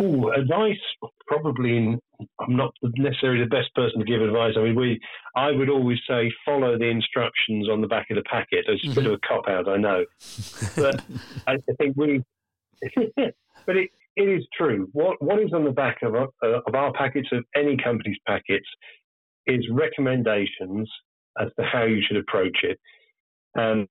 Ooh, 0.00 0.30
advice 0.30 0.78
probably 1.30 1.76
in, 1.76 2.00
I'm 2.40 2.56
not 2.56 2.74
necessarily 2.82 3.44
the 3.44 3.48
best 3.48 3.72
person 3.74 4.00
to 4.00 4.04
give 4.04 4.20
advice. 4.20 4.54
I 4.56 4.62
mean, 4.62 4.74
we 4.74 5.00
I 5.36 5.52
would 5.52 5.70
always 5.70 5.98
say 6.08 6.30
follow 6.44 6.76
the 6.76 6.86
instructions 6.86 7.68
on 7.70 7.80
the 7.80 7.86
back 7.86 8.08
of 8.10 8.16
the 8.16 8.24
packet. 8.24 8.64
It's 8.66 8.82
mm-hmm. 8.82 8.92
a 8.92 8.94
bit 8.94 9.06
of 9.06 9.12
a 9.12 9.18
cop 9.26 9.48
out, 9.48 9.68
I 9.68 9.76
know, 9.76 10.04
but 10.76 11.02
I 11.46 11.56
think 11.78 11.96
we. 11.96 12.22
but 13.66 13.76
it, 13.76 13.90
it 14.16 14.28
is 14.28 14.44
true. 14.56 14.88
What 14.92 15.22
what 15.22 15.40
is 15.40 15.52
on 15.54 15.64
the 15.64 15.70
back 15.70 15.98
of 16.02 16.14
our, 16.14 16.28
uh, 16.42 16.60
of 16.66 16.74
our 16.74 16.92
packets 16.92 17.28
of 17.32 17.44
any 17.54 17.76
company's 17.76 18.18
packets 18.26 18.66
is 19.46 19.64
recommendations 19.70 20.90
as 21.40 21.48
to 21.58 21.64
how 21.64 21.84
you 21.84 22.02
should 22.06 22.16
approach 22.16 22.58
it. 22.64 22.78
And 23.54 23.86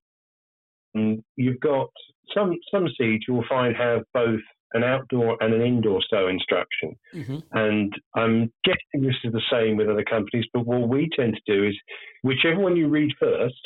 you've 1.36 1.60
got 1.62 1.90
some 2.36 2.58
some 2.74 2.88
seeds 2.98 3.26
you 3.28 3.36
will 3.36 3.46
find 3.48 3.76
have 3.76 4.02
both 4.14 4.42
an 4.74 4.84
outdoor 4.84 5.38
and 5.42 5.54
an 5.54 5.62
indoor 5.62 6.02
sow 6.10 6.28
instruction. 6.28 6.96
Mm-hmm. 7.14 7.38
And 7.54 7.94
I'm 8.16 8.52
guessing 8.64 9.06
this 9.08 9.16
is 9.24 9.34
the 9.34 9.42
same 9.52 9.78
with 9.78 9.90
other 9.90 10.04
companies, 10.04 10.46
but 10.54 10.66
what 10.66 10.88
we 10.90 11.10
tend 11.16 11.36
to 11.36 11.54
do 11.54 11.68
is 11.68 11.76
whichever 12.22 12.60
one 12.60 12.76
you 12.76 12.88
read 12.88 13.12
first, 13.20 13.60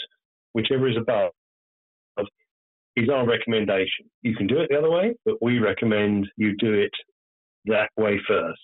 whichever 0.53 0.87
is 0.87 0.97
above, 0.97 1.31
is 2.95 3.09
our 3.09 3.27
recommendation. 3.27 4.05
You 4.21 4.35
can 4.35 4.47
do 4.47 4.59
it 4.59 4.67
the 4.69 4.77
other 4.77 4.91
way, 4.91 5.15
but 5.25 5.41
we 5.41 5.59
recommend 5.59 6.27
you 6.37 6.55
do 6.57 6.73
it 6.73 6.91
that 7.65 7.89
way 7.97 8.19
first. 8.27 8.61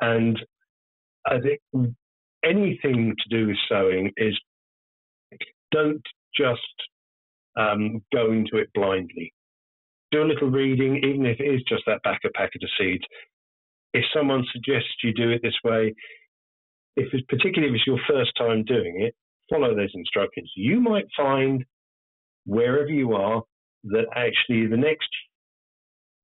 And 0.00 0.38
I 1.26 1.38
think 1.38 1.60
anything 2.44 3.14
to 3.16 3.36
do 3.36 3.48
with 3.48 3.56
sewing 3.68 4.10
is 4.16 4.38
don't 5.70 6.02
just 6.36 6.60
um, 7.56 8.02
go 8.12 8.32
into 8.32 8.56
it 8.56 8.70
blindly 8.74 9.32
do 10.12 10.22
a 10.22 10.30
little 10.30 10.50
reading, 10.50 10.96
even 10.98 11.26
if 11.26 11.40
it 11.40 11.44
is 11.44 11.62
just 11.68 11.82
that 11.86 12.02
back 12.02 12.20
of 12.24 12.32
packet 12.34 12.62
of 12.62 12.70
seeds. 12.78 13.04
If 13.94 14.04
someone 14.14 14.44
suggests 14.52 14.88
you 15.02 15.12
do 15.12 15.30
it 15.30 15.40
this 15.42 15.58
way, 15.64 15.94
if 16.96 17.08
it's 17.12 17.24
particularly 17.28 17.74
if 17.74 17.78
it's 17.78 17.86
your 17.86 18.00
first 18.08 18.32
time 18.38 18.64
doing 18.64 19.00
it, 19.00 19.14
follow 19.50 19.74
those 19.74 19.90
instructions. 19.94 20.50
You 20.56 20.80
might 20.80 21.06
find 21.16 21.64
wherever 22.44 22.88
you 22.88 23.14
are 23.14 23.42
that 23.84 24.06
actually 24.14 24.66
the 24.66 24.76
next 24.76 25.08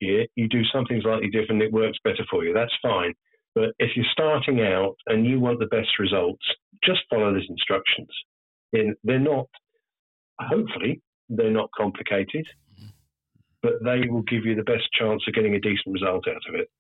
year 0.01 0.27
you 0.37 0.49
do 0.49 0.63
something 0.73 1.01
slightly 1.03 1.29
different, 1.31 1.63
it 1.63 1.73
works 1.73 1.99
better 2.05 2.25
for 2.31 2.45
you. 2.45 2.53
That's 2.55 2.75
fine. 2.83 3.15
But 3.55 3.71
if 3.79 3.91
you're 3.97 4.07
starting 4.13 4.61
out 4.61 4.95
and 5.07 5.27
you 5.27 5.41
want 5.41 5.59
the 5.59 5.67
best 5.67 5.99
results, 5.99 6.45
just 6.85 7.01
follow 7.11 7.33
those 7.33 7.47
instructions. 7.49 8.09
And 8.73 8.95
they're 9.03 9.19
not, 9.19 9.49
hopefully, 10.41 11.01
they're 11.29 11.51
not 11.51 11.71
complicated 11.77 12.47
but 13.63 13.75
they 13.83 14.09
will 14.09 14.23
give 14.23 14.45
you 14.45 14.55
the 14.55 14.63
best 14.63 14.85
chance 14.93 15.23
of 15.27 15.35
getting 15.35 15.55
a 15.55 15.61
decent 15.61 15.93
result 15.93 16.27
out 16.29 16.43
of 16.49 16.55
it. 16.55 16.71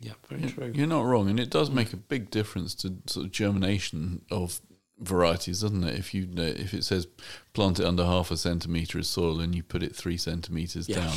Yeah, 0.00 0.12
very 0.28 0.50
true. 0.50 0.72
You're 0.74 0.88
not 0.88 1.04
wrong, 1.04 1.30
and 1.30 1.38
it 1.38 1.48
does 1.48 1.70
make 1.70 1.92
a 1.92 1.96
big 1.96 2.30
difference 2.30 2.74
to 2.76 2.94
sort 3.06 3.26
of 3.26 3.32
germination 3.32 4.22
of 4.30 4.60
varieties, 4.98 5.60
doesn't 5.60 5.84
it? 5.84 5.98
If 5.98 6.12
you 6.12 6.28
uh, 6.36 6.42
if 6.42 6.74
it 6.74 6.84
says 6.84 7.06
plant 7.52 7.78
it 7.78 7.86
under 7.86 8.04
half 8.04 8.30
a 8.30 8.36
centimeter 8.36 8.98
of 8.98 9.06
soil 9.06 9.40
and 9.40 9.54
you 9.54 9.62
put 9.62 9.82
it 9.82 9.94
three 9.94 10.16
centimeters 10.16 10.88
yeah. 10.88 10.96
down, 10.96 11.06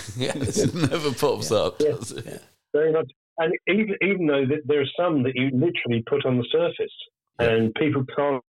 yes. 0.16 0.58
it 0.58 0.74
never 0.74 1.12
pops 1.12 1.50
yeah. 1.50 1.56
up. 1.58 1.80
Yeah. 1.80 1.94
yeah. 2.24 2.38
Very 2.72 2.92
much. 2.92 3.10
And 3.38 3.52
even 3.68 3.96
even 4.02 4.26
though 4.26 4.44
there 4.64 4.80
are 4.80 4.90
some 4.96 5.22
that 5.24 5.34
you 5.34 5.50
literally 5.52 6.02
put 6.06 6.24
on 6.24 6.36
the 6.36 6.46
surface, 6.50 6.92
and 7.38 7.74
people 7.74 8.04
can't 8.16 8.42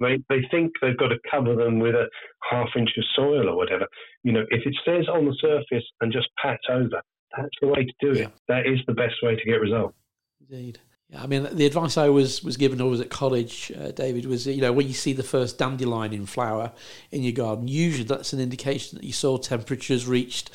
they, 0.00 0.18
they 0.28 0.42
think 0.50 0.72
they've 0.80 0.96
got 0.96 1.08
to 1.08 1.18
cover 1.30 1.54
them 1.54 1.78
with 1.78 1.94
a 1.94 2.08
half 2.50 2.68
inch 2.76 2.90
of 2.96 3.04
soil 3.14 3.48
or 3.48 3.56
whatever. 3.56 3.86
You 4.22 4.32
know, 4.32 4.44
if 4.50 4.66
it 4.66 4.74
stays 4.82 5.08
on 5.08 5.26
the 5.26 5.36
surface 5.40 5.84
and 6.00 6.12
just 6.12 6.28
pats 6.42 6.64
over, 6.70 7.02
that's 7.36 7.48
the 7.60 7.68
way 7.68 7.84
to 7.84 7.92
do 8.00 8.12
it. 8.12 8.18
Yeah. 8.18 8.28
That 8.48 8.66
is 8.66 8.78
the 8.86 8.94
best 8.94 9.14
way 9.22 9.36
to 9.36 9.44
get 9.44 9.60
results. 9.60 9.96
Indeed. 10.40 10.78
Yeah, 11.08 11.22
I 11.22 11.26
mean, 11.26 11.46
the 11.52 11.66
advice 11.66 11.96
I 11.96 12.08
was 12.08 12.42
was 12.42 12.56
given 12.56 12.78
when 12.78 12.88
I 12.88 12.90
was 12.90 13.00
at 13.00 13.10
college, 13.10 13.70
uh, 13.78 13.92
David, 13.92 14.26
was 14.26 14.46
you 14.46 14.60
know 14.60 14.72
when 14.72 14.88
you 14.88 14.94
see 14.94 15.12
the 15.12 15.22
first 15.22 15.56
dandelion 15.56 16.12
in 16.12 16.26
flower 16.26 16.72
in 17.12 17.22
your 17.22 17.32
garden, 17.32 17.68
usually 17.68 18.02
that's 18.02 18.32
an 18.32 18.40
indication 18.40 18.98
that 18.98 19.04
your 19.04 19.12
soil 19.12 19.38
temperatures 19.38 20.08
reached 20.08 20.50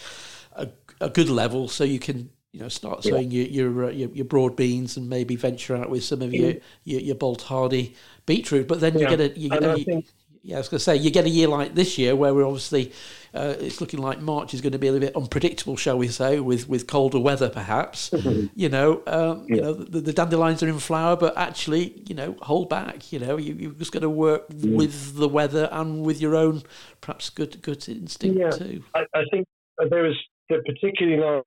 a, 0.54 0.68
a 1.00 1.10
good 1.10 1.30
level, 1.30 1.70
so 1.70 1.86
you 1.86 2.00
can 2.00 2.32
you 2.52 2.60
know, 2.60 2.68
start 2.68 3.04
sowing 3.04 3.32
yeah. 3.32 3.44
your 3.44 3.72
your, 3.72 3.86
uh, 3.86 3.92
your, 3.92 4.10
your 4.10 4.26
broad 4.26 4.58
beans 4.58 4.98
and 4.98 5.10
maybe 5.10 5.38
venture 5.38 5.76
out 5.76 5.90
with 5.90 6.04
some 6.04 6.22
of 6.22 6.34
your 6.34 6.56
your, 6.84 7.00
your 7.00 7.16
bolt 7.16 7.44
hardy 7.44 7.96
beetroot. 8.32 8.68
But 8.68 8.80
then 8.80 8.94
you 8.94 9.02
yeah. 9.02 9.16
get 9.16 9.20
a 9.20 9.40
you 9.40 9.50
get 9.50 9.64
a, 9.64 9.84
think, 9.84 10.06
yeah, 10.44 10.56
I 10.56 10.60
was 10.60 10.70
going 10.70 10.80
to 10.80 10.84
say 10.84 10.96
you 10.96 11.12
get 11.12 11.26
a 11.26 11.30
year 11.30 11.48
like 11.48 11.76
this 11.76 11.98
year 11.98 12.16
where 12.16 12.34
we're 12.34 12.46
obviously 12.46 12.92
uh, 13.34 13.56
it's 13.60 13.80
looking 13.80 14.02
like 14.02 14.20
March 14.20 14.54
is 14.54 14.62
going 14.62 14.72
to 14.72 14.80
be 14.80 14.88
a 14.88 14.92
little 14.92 15.08
bit 15.08 15.16
unpredictable, 15.16 15.78
shall 15.78 15.98
we 15.98 16.08
say, 16.08 16.40
with 16.40 16.68
with 16.68 16.88
colder 16.88 17.20
weather 17.20 17.50
perhaps. 17.50 18.10
Mm-hmm. 18.10 18.48
You 18.56 18.70
know, 18.70 19.04
um, 19.08 19.46
yeah. 19.48 19.56
you 19.56 19.62
know 19.62 19.74
the, 19.74 20.02
the, 20.02 20.14
dandelions 20.14 20.64
are 20.64 20.68
in 20.68 20.80
flower, 20.80 21.16
but 21.16 21.38
actually, 21.38 22.04
you 22.08 22.16
know, 22.16 22.36
hold 22.42 22.70
back. 22.70 23.12
You 23.12 23.20
know, 23.20 23.38
you 23.38 23.54
you've 23.54 23.78
just 23.78 23.92
got 23.92 24.02
to 24.02 24.10
work 24.10 24.50
mm. 24.50 24.76
with 24.76 25.16
the 25.16 25.28
weather 25.28 25.70
and 25.72 26.04
with 26.04 26.22
your 26.22 26.36
own 26.36 26.64
perhaps 27.02 27.30
good 27.30 27.62
good 27.62 27.88
instinct 27.88 28.40
yeah. 28.40 28.50
too. 28.52 28.84
I, 28.96 29.02
I 29.14 29.24
think 29.32 29.46
was 29.78 30.18
particularly 30.50 31.44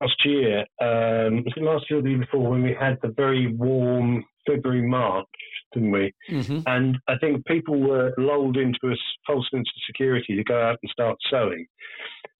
last 0.00 0.24
year, 0.24 0.60
um, 0.80 1.44
last 1.56 1.90
year 1.90 1.98
or 1.98 2.02
the 2.02 2.10
year 2.10 2.18
before, 2.18 2.50
when 2.50 2.62
we 2.62 2.74
had 2.78 2.98
the 3.02 3.08
very 3.08 3.46
warm 3.52 4.24
February, 4.46 4.86
March, 4.86 5.26
didn't 5.74 5.90
we? 5.90 6.12
Mm-hmm. 6.30 6.60
And 6.66 6.96
I 7.08 7.18
think 7.18 7.44
people 7.46 7.80
were 7.80 8.12
lulled 8.16 8.56
into 8.56 8.78
a 8.84 8.96
false 9.26 9.46
sense 9.52 9.68
of 9.68 9.82
security 9.86 10.36
to 10.36 10.44
go 10.44 10.60
out 10.60 10.78
and 10.82 10.90
start 10.90 11.16
sowing. 11.30 11.66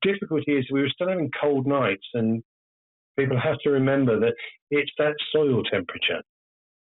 Difficulty 0.03 0.53
is 0.53 0.67
we 0.73 0.81
were 0.81 0.89
still 0.89 1.09
having 1.09 1.31
cold 1.41 1.67
nights, 1.67 2.07
and 2.15 2.43
people 3.19 3.39
have 3.39 3.59
to 3.65 3.71
remember 3.71 4.19
that 4.21 4.35
it's 4.71 4.93
that 4.99 5.15
soil 5.33 5.63
temperature 5.65 6.23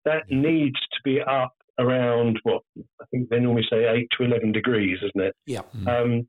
that 0.05 0.23
needs 0.29 0.79
to 0.79 0.99
be 1.03 1.19
up 1.21 1.53
around 1.77 2.39
what 2.43 2.61
I 3.01 3.05
think 3.11 3.29
they 3.29 3.39
normally 3.39 3.67
say 3.69 3.85
eight 3.85 4.07
to 4.17 4.23
eleven 4.23 4.51
degrees, 4.51 4.97
isn't 4.97 5.27
it? 5.27 5.35
Yeah. 5.45 5.61
Mm-hmm. 5.75 5.87
Um, 5.87 6.27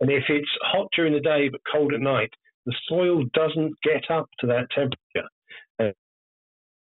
and 0.00 0.10
if 0.10 0.24
it's 0.28 0.50
hot 0.62 0.88
during 0.94 1.12
the 1.12 1.20
day 1.20 1.48
but 1.48 1.60
cold 1.72 1.94
at 1.94 2.00
night, 2.00 2.30
the 2.66 2.74
soil 2.88 3.24
doesn't 3.32 3.72
get 3.82 4.10
up 4.10 4.28
to 4.40 4.46
that 4.48 4.68
temperature. 4.74 5.28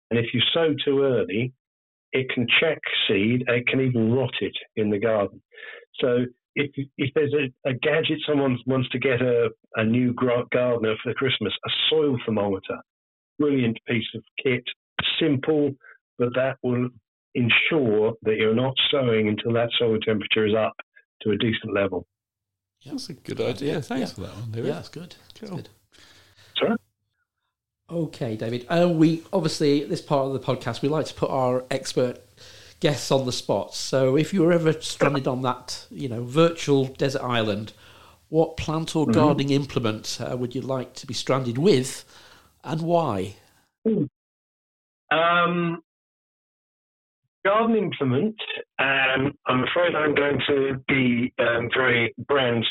And 0.08 0.20
if 0.20 0.32
you 0.32 0.40
sow 0.54 0.72
too 0.84 1.02
early, 1.02 1.52
it 2.16 2.30
can 2.30 2.46
check 2.60 2.78
seed, 3.06 3.44
it 3.46 3.66
can 3.66 3.80
even 3.80 4.12
rot 4.12 4.34
it 4.40 4.56
in 4.76 4.90
the 4.90 4.98
garden. 4.98 5.42
So 6.00 6.24
if 6.54 6.70
if 6.96 7.10
there's 7.14 7.34
a, 7.34 7.68
a 7.68 7.74
gadget 7.74 8.18
someone 8.26 8.58
wants 8.66 8.88
to 8.90 8.98
get 8.98 9.20
a, 9.20 9.50
a 9.76 9.84
new 9.84 10.14
gardener 10.14 10.94
for 11.02 11.14
Christmas, 11.14 11.52
a 11.66 11.70
soil 11.90 12.16
thermometer, 12.24 12.78
brilliant 13.38 13.78
piece 13.86 14.10
of 14.14 14.22
kit, 14.42 14.64
simple, 15.20 15.72
but 16.18 16.30
that 16.34 16.56
will 16.62 16.88
ensure 17.34 18.14
that 18.22 18.36
you're 18.36 18.54
not 18.54 18.74
sowing 18.90 19.28
until 19.28 19.52
that 19.52 19.68
soil 19.78 19.98
temperature 20.00 20.46
is 20.46 20.54
up 20.54 20.74
to 21.22 21.30
a 21.32 21.36
decent 21.36 21.74
level. 21.74 22.06
That's 22.84 23.10
a 23.10 23.14
good 23.14 23.40
idea. 23.40 23.82
Thanks 23.82 24.10
yeah. 24.10 24.14
for 24.14 24.20
that 24.22 24.34
one, 24.40 24.50
David. 24.52 24.68
Yeah, 24.68 24.74
that's 24.74 24.88
good. 24.88 25.14
That's 25.40 25.50
good. 25.50 25.68
Sorry? 26.56 26.76
Okay, 27.90 28.36
David. 28.36 28.66
Uh, 28.68 28.88
we 28.88 29.22
obviously 29.32 29.84
this 29.84 30.00
part 30.00 30.26
of 30.26 30.32
the 30.32 30.40
podcast 30.40 30.82
we 30.82 30.88
like 30.88 31.06
to 31.06 31.14
put 31.14 31.30
our 31.30 31.64
expert 31.70 32.18
guests 32.80 33.12
on 33.12 33.26
the 33.26 33.32
spot. 33.32 33.74
So 33.74 34.16
if 34.16 34.34
you 34.34 34.42
were 34.42 34.52
ever 34.52 34.72
stranded 34.80 35.28
on 35.28 35.42
that, 35.42 35.86
you 35.90 36.08
know, 36.08 36.24
virtual 36.24 36.86
desert 36.86 37.22
island, 37.22 37.72
what 38.28 38.56
plant 38.56 38.96
or 38.96 39.04
mm-hmm. 39.04 39.12
gardening 39.12 39.50
implement 39.50 40.18
uh, 40.20 40.36
would 40.36 40.54
you 40.54 40.62
like 40.62 40.94
to 40.94 41.06
be 41.06 41.14
stranded 41.14 41.58
with, 41.58 42.04
and 42.64 42.82
why? 42.82 43.36
Um, 45.12 45.80
garden 47.44 47.76
implement. 47.76 48.34
Um, 48.80 49.32
I'm 49.46 49.62
afraid 49.62 49.94
I'm 49.94 50.16
going 50.16 50.40
to 50.48 50.82
be 50.88 51.32
um, 51.38 51.70
very 51.72 52.12
brand 52.26 52.66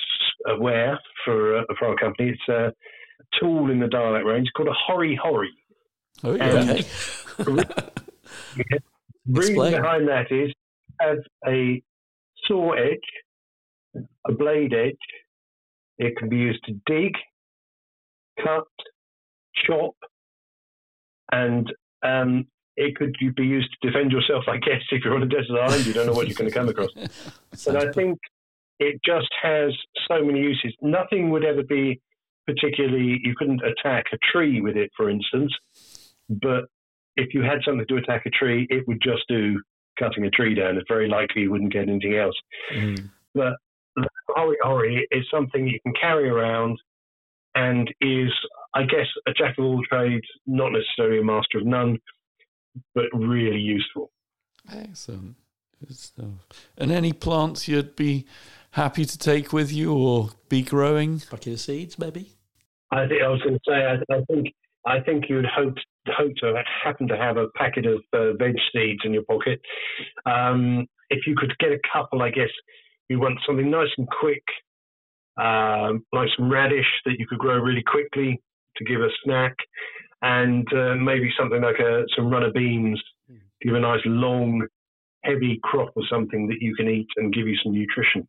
aware 0.45 0.99
for 1.23 1.59
uh, 1.59 1.63
for 1.79 1.87
our 1.87 1.95
company. 1.95 2.31
It's 2.31 2.49
a 2.49 2.73
tool 3.39 3.69
in 3.71 3.79
the 3.79 3.87
Darlac 3.87 4.25
range 4.25 4.49
called 4.55 4.69
a 4.69 4.73
Hori 4.87 5.19
Hori. 5.21 5.53
Oh, 6.23 6.35
yeah. 6.35 6.81
Okay. 7.39 7.63
reason 9.27 9.55
behind 9.55 10.07
that 10.07 10.31
is 10.31 10.53
have 11.01 11.17
a 11.47 11.81
saw 12.47 12.73
edge, 12.73 14.03
a 14.27 14.31
blade 14.31 14.73
edge. 14.73 14.95
It 15.97 16.17
can 16.17 16.29
be 16.29 16.37
used 16.37 16.63
to 16.65 16.73
dig, 16.85 17.13
cut, 18.43 18.67
chop, 19.65 19.95
and 21.31 21.71
um, 22.03 22.47
it 22.75 22.95
could 22.95 23.15
be 23.35 23.45
used 23.45 23.69
to 23.81 23.87
defend 23.87 24.11
yourself. 24.11 24.43
I 24.47 24.57
guess 24.57 24.81
if 24.91 25.03
you're 25.03 25.15
on 25.15 25.23
a 25.23 25.27
desert 25.27 25.57
island, 25.57 25.85
you 25.85 25.93
don't 25.93 26.05
know 26.05 26.13
what 26.13 26.27
you're 26.27 26.35
going 26.35 26.49
to 26.49 26.55
come 26.55 26.67
across. 26.67 26.89
but 27.65 27.75
I 27.77 27.91
think 27.93 28.19
it 28.79 28.99
just 29.05 29.29
has 29.41 29.71
so 30.07 30.23
many 30.23 30.39
uses. 30.39 30.73
Nothing 30.81 31.29
would 31.29 31.45
ever 31.45 31.63
be 31.63 32.01
particularly, 32.45 33.19
you 33.23 33.33
couldn't 33.37 33.61
attack 33.63 34.05
a 34.13 34.17
tree 34.31 34.61
with 34.61 34.77
it, 34.77 34.91
for 34.95 35.09
instance. 35.09 35.53
But 36.29 36.65
if 37.15 37.33
you 37.33 37.41
had 37.41 37.59
something 37.65 37.85
to 37.87 37.97
attack 37.97 38.25
a 38.25 38.29
tree, 38.29 38.67
it 38.69 38.87
would 38.87 39.01
just 39.01 39.23
do 39.27 39.61
cutting 39.97 40.25
a 40.25 40.29
tree 40.29 40.55
down. 40.55 40.77
It's 40.77 40.87
very 40.87 41.07
likely 41.07 41.43
you 41.43 41.51
wouldn't 41.51 41.73
get 41.73 41.87
anything 41.87 42.15
else. 42.15 42.35
Mm. 42.73 43.09
But 43.33 43.53
Hori 44.29 44.57
Hori 44.61 45.07
is 45.11 45.25
something 45.31 45.67
you 45.67 45.79
can 45.81 45.93
carry 45.99 46.29
around 46.29 46.77
and 47.55 47.87
is, 48.01 48.31
I 48.73 48.83
guess, 48.83 49.07
a 49.27 49.31
jack 49.31 49.57
of 49.57 49.65
all 49.65 49.81
trades, 49.89 50.27
not 50.45 50.71
necessarily 50.71 51.19
a 51.19 51.23
master 51.23 51.59
of 51.59 51.65
none, 51.65 51.97
but 52.93 53.05
really 53.13 53.59
useful. 53.59 54.11
Excellent. 54.69 55.35
Good 55.79 55.95
stuff. 55.95 56.27
And 56.77 56.91
any 56.91 57.13
plants 57.13 57.67
you'd 57.67 57.95
be 57.95 58.25
happy 58.75 59.05
to 59.05 59.17
take 59.17 59.53
with 59.53 59.71
you 59.71 59.93
or 59.93 60.29
be 60.49 60.61
growing? 60.61 61.21
Bucket 61.31 61.53
of 61.53 61.59
seeds, 61.59 61.97
maybe. 61.97 62.33
I 62.91 63.07
think 63.07 63.23
I 63.23 63.29
was 63.29 63.41
going 63.41 63.55
to 63.55 63.59
say. 63.67 63.73
I, 63.73 64.15
I 64.15 64.21
think 64.29 64.47
I 64.85 64.99
think 64.99 65.25
you 65.29 65.37
would 65.37 65.45
hope 65.45 65.75
hope 66.07 66.33
to 66.37 66.61
happen 66.83 67.07
to 67.07 67.17
have 67.17 67.37
a 67.37 67.47
packet 67.55 67.85
of 67.85 68.01
uh, 68.13 68.33
veg 68.33 68.55
seeds 68.71 69.01
in 69.03 69.13
your 69.13 69.23
pocket. 69.23 69.59
Um, 70.25 70.85
if 71.09 71.25
you 71.25 71.35
could 71.35 71.53
get 71.59 71.71
a 71.71 71.79
couple, 71.91 72.21
I 72.21 72.29
guess 72.29 72.49
you 73.09 73.19
want 73.19 73.39
something 73.47 73.69
nice 73.71 73.89
and 73.97 74.07
quick, 74.19 74.43
um, 75.37 76.05
like 76.13 76.29
some 76.37 76.51
radish 76.51 76.85
that 77.05 77.15
you 77.17 77.25
could 77.27 77.39
grow 77.39 77.57
really 77.57 77.83
quickly 77.83 78.41
to 78.77 78.85
give 78.85 79.01
a 79.01 79.09
snack, 79.23 79.55
and 80.21 80.67
uh, 80.73 80.95
maybe 80.95 81.29
something 81.39 81.61
like 81.61 81.79
a, 81.79 82.03
some 82.15 82.29
runner 82.29 82.51
beans, 82.51 83.01
give 83.61 83.73
a 83.73 83.79
nice 83.79 84.01
long, 84.05 84.67
heavy 85.23 85.59
crop 85.63 85.91
or 85.95 86.03
something 86.09 86.47
that 86.47 86.57
you 86.59 86.75
can 86.75 86.87
eat 86.87 87.07
and 87.17 87.33
give 87.33 87.47
you 87.47 87.55
some 87.63 87.73
nutrition. 87.73 88.27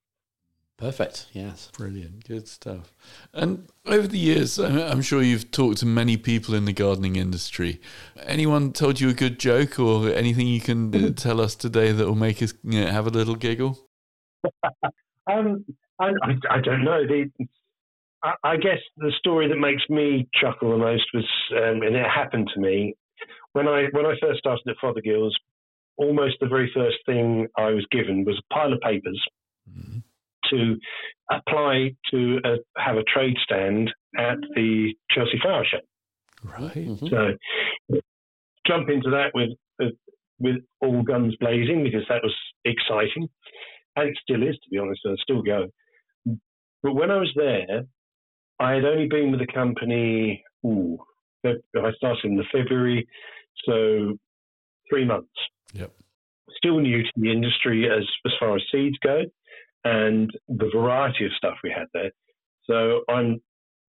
Perfect. 0.79 1.29
Yes. 1.33 1.71
Brilliant. 1.73 2.29
Good 2.29 2.49
stuff. 2.49 2.93
And 3.33 3.67
over 3.87 4.07
the 4.07 4.19
years, 4.19 4.59
I'm 4.59 5.01
sure 5.01 5.23
you've 5.23 5.51
talked 5.51 5.79
to 5.79 5.87
many 5.87 6.19
people 6.19 6.55
in 6.55 6.67
the 6.67 6.73
gardening 6.73 7.17
industry. 7.17 7.81
Anyone 8.25 8.73
told 8.73 9.01
you 9.01 9.09
a 9.09 9.15
good 9.15 9.39
joke 9.39 9.79
or 9.79 10.11
anything 10.11 10.47
you 10.47 10.61
can 10.61 10.95
uh, 10.95 11.11
tell 11.17 11.41
us 11.41 11.55
today 11.55 11.93
that 11.93 12.07
will 12.07 12.15
make 12.15 12.43
us 12.43 12.53
you 12.63 12.85
know, 12.85 12.91
have 12.91 13.07
a 13.07 13.11
little 13.11 13.37
giggle? 13.37 13.79
um, 15.31 15.65
I, 15.99 16.11
I, 16.51 16.61
don't 16.61 16.85
know. 16.85 17.07
The, 17.07 17.31
I, 18.23 18.35
I, 18.45 18.57
guess 18.57 18.79
the 18.99 19.13
story 19.19 19.49
that 19.49 19.57
makes 19.57 19.83
me 19.89 20.29
chuckle 20.39 20.73
the 20.73 20.77
most 20.77 21.05
was, 21.15 21.27
um, 21.53 21.81
and 21.83 21.97
it 21.97 22.07
happened 22.07 22.51
to 22.53 22.61
me 22.61 22.95
when 23.55 23.67
I 23.67 23.87
when 23.93 24.05
I 24.05 24.15
first 24.21 24.41
started 24.41 24.63
at 24.69 24.77
Fothergill's. 24.83 25.37
Almost 25.99 26.35
the 26.43 26.47
very 26.47 26.71
first 26.75 26.99
thing 27.07 27.47
I 27.57 27.71
was 27.71 27.87
given 27.91 28.27
was 28.27 28.39
a 28.39 28.55
pile 28.55 28.71
of 28.71 28.81
papers. 28.83 29.19
Mm-hmm 29.67 30.01
to 30.51 30.77
apply 31.31 31.91
to 32.11 32.39
uh, 32.45 32.57
have 32.77 32.97
a 32.97 33.05
trade 33.05 33.37
stand 33.43 33.91
at 34.19 34.39
the 34.55 34.95
Chelsea 35.11 35.39
Flower 35.43 35.65
Show. 35.71 35.79
Right. 36.45 36.75
Mm-hmm. 36.75 37.07
So 37.09 37.99
jump 38.67 38.89
into 38.89 39.11
that 39.11 39.31
with 39.35 39.51
uh, 39.83 39.93
with 40.39 40.57
all 40.81 41.03
guns 41.03 41.35
blazing 41.41 41.83
because 41.83 42.03
that 42.09 42.23
was 42.23 42.35
exciting, 42.65 43.29
and 43.97 44.09
it 44.09 44.19
still 44.23 44.43
is 44.43 44.55
to 44.55 44.71
be 44.71 44.79
honest. 44.79 45.01
I 45.07 45.15
still 45.23 45.43
go. 45.43 45.67
But 46.83 46.95
when 46.95 47.11
I 47.11 47.17
was 47.17 47.33
there, 47.35 47.83
I 48.61 48.73
had 48.75 48.85
only 48.85 49.09
been 49.09 49.31
with 49.31 49.41
the 49.41 49.53
company. 49.53 50.45
Ooh, 50.65 50.99
I 51.45 51.93
started 51.97 52.25
in 52.25 52.37
the 52.37 52.45
February, 52.53 53.07
so 53.65 54.17
three 54.89 55.05
months. 55.05 55.29
Yep. 55.73 55.93
Still 56.59 56.79
new 56.79 57.03
to 57.03 57.11
the 57.17 57.33
industry 57.33 57.91
as 57.91 58.05
as 58.25 58.33
far 58.39 58.57
as 58.57 58.63
seeds 58.71 58.97
go 59.03 59.25
and 59.87 60.31
the 60.49 60.69
variety 60.75 61.25
of 61.25 61.33
stuff 61.37 61.55
we 61.63 61.71
had 61.71 61.87
there. 61.95 62.11
So 62.65 63.03
I'm 63.09 63.41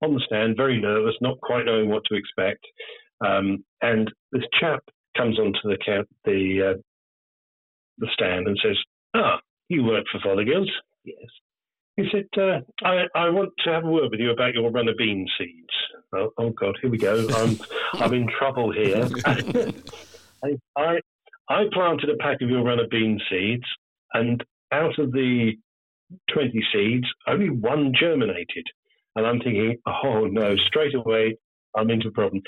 on 0.04 0.14
the 0.14 0.22
stand, 0.28 0.56
very 0.56 0.80
nervous, 0.80 1.16
not 1.22 1.41
quite 1.41 1.66
knowing 1.66 1.89
what 1.89 2.04
to 2.06 2.16
expect. 2.16 2.64
Um, 3.26 3.64
and 3.82 4.12
this 4.32 4.43
chap 4.60 4.84
comes 5.18 5.39
onto 5.39 5.58
the 5.64 6.06
the 6.24 6.74
uh, 6.76 6.82
the 7.98 8.08
stand 8.14 8.48
and 8.48 8.58
says, 8.64 8.78
"Ah, 9.16 9.39
you 9.70 9.84
work 9.84 10.06
for 10.12 10.20
Fothergill's?" 10.20 10.72
Yes. 11.04 11.18
He 11.95 12.08
said, 12.12 12.28
uh, 12.39 12.60
I, 12.86 13.06
I, 13.16 13.30
want 13.30 13.54
to 13.66 13.72
have 13.72 13.84
a 13.84 13.89
word 13.89 14.12
with 14.12 14.20
you 14.20 14.30
about 14.30 14.54
your 14.54 14.70
runner 14.70 14.93
bean 14.95 15.28
seeds." 15.36 15.74
Oh, 16.14 16.30
oh 16.38 16.52
God, 16.52 16.78
here 16.80 16.91
we 16.91 17.00
go. 17.00 17.28
I'm 17.36 17.58
I'm 17.93 18.14
in 18.14 18.30
trouble 18.38 18.72
here. 18.72 19.08
I, 20.43 20.58
I 20.76 21.00
I 21.50 21.64
planted 21.74 22.12
a 22.12 22.18
pack 22.18 22.43
of 22.43 22.52
your 22.52 22.64
runner 22.64 22.86
bean 22.88 23.20
seeds, 23.32 23.66
and 24.14 24.43
out 24.72 25.00
of 25.00 25.12
the 25.12 25.54
20 26.34 26.64
seeds, 26.74 27.08
only 27.28 27.49
one 27.49 27.93
germinated. 27.99 28.66
And 29.16 29.26
I'm 29.26 29.39
thinking, 29.39 29.78
oh 30.03 30.26
no, 30.26 30.55
straight 30.68 30.95
away 30.95 31.38
I'm 31.76 31.89
into 31.89 32.10
a 32.10 32.12
problem. 32.12 32.41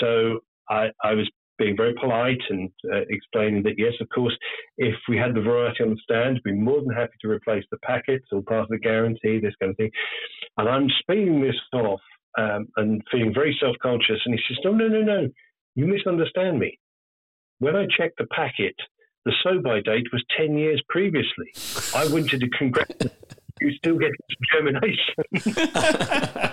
So 0.00 0.40
I, 0.68 0.88
I 1.02 1.14
was 1.14 1.28
being 1.58 1.76
very 1.76 1.94
polite 2.00 2.40
and 2.50 2.70
uh, 2.92 3.00
explaining 3.10 3.64
that 3.64 3.74
yes, 3.76 3.92
of 4.00 4.08
course, 4.14 4.36
if 4.78 4.94
we 5.08 5.16
had 5.16 5.34
the 5.34 5.40
variety 5.40 5.82
on 5.82 5.90
the 5.90 6.00
stand, 6.02 6.40
we'd 6.44 6.52
be 6.54 6.58
more 6.58 6.80
than 6.80 6.94
happy 6.94 7.14
to 7.20 7.28
replace 7.28 7.64
the 7.70 7.78
packets 7.78 8.26
or 8.32 8.42
part 8.42 8.62
of 8.62 8.68
the 8.68 8.78
guarantee, 8.78 9.40
this 9.40 9.54
kind 9.60 9.70
of 9.70 9.76
thing. 9.76 9.90
And 10.56 10.68
I'm 10.68 10.88
speeding 11.00 11.40
this 11.42 11.56
off 11.72 12.00
um, 12.38 12.68
and 12.76 13.02
feeling 13.10 13.34
very 13.34 13.56
self-conscious. 13.60 14.20
And 14.24 14.34
he 14.34 14.40
says, 14.48 14.58
no, 14.64 14.72
no, 14.72 14.86
no, 14.86 15.02
no, 15.02 15.28
you 15.74 15.86
misunderstand 15.86 16.58
me. 16.58 16.78
When 17.58 17.74
I 17.74 17.86
checked 17.96 18.18
the 18.18 18.26
packet, 18.26 18.76
the 19.28 19.34
so 19.42 19.60
by 19.60 19.80
date 19.80 20.06
was 20.12 20.24
10 20.38 20.56
years 20.56 20.82
previously. 20.88 21.52
I 21.94 22.10
wanted 22.10 22.40
to 22.40 22.48
congratulate 22.48 23.12
you, 23.60 23.72
still 23.76 23.98
get 23.98 24.10
some 24.30 24.72
germination. 24.72 25.14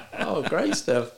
oh, 0.20 0.44
great 0.50 0.76
stuff! 0.76 1.12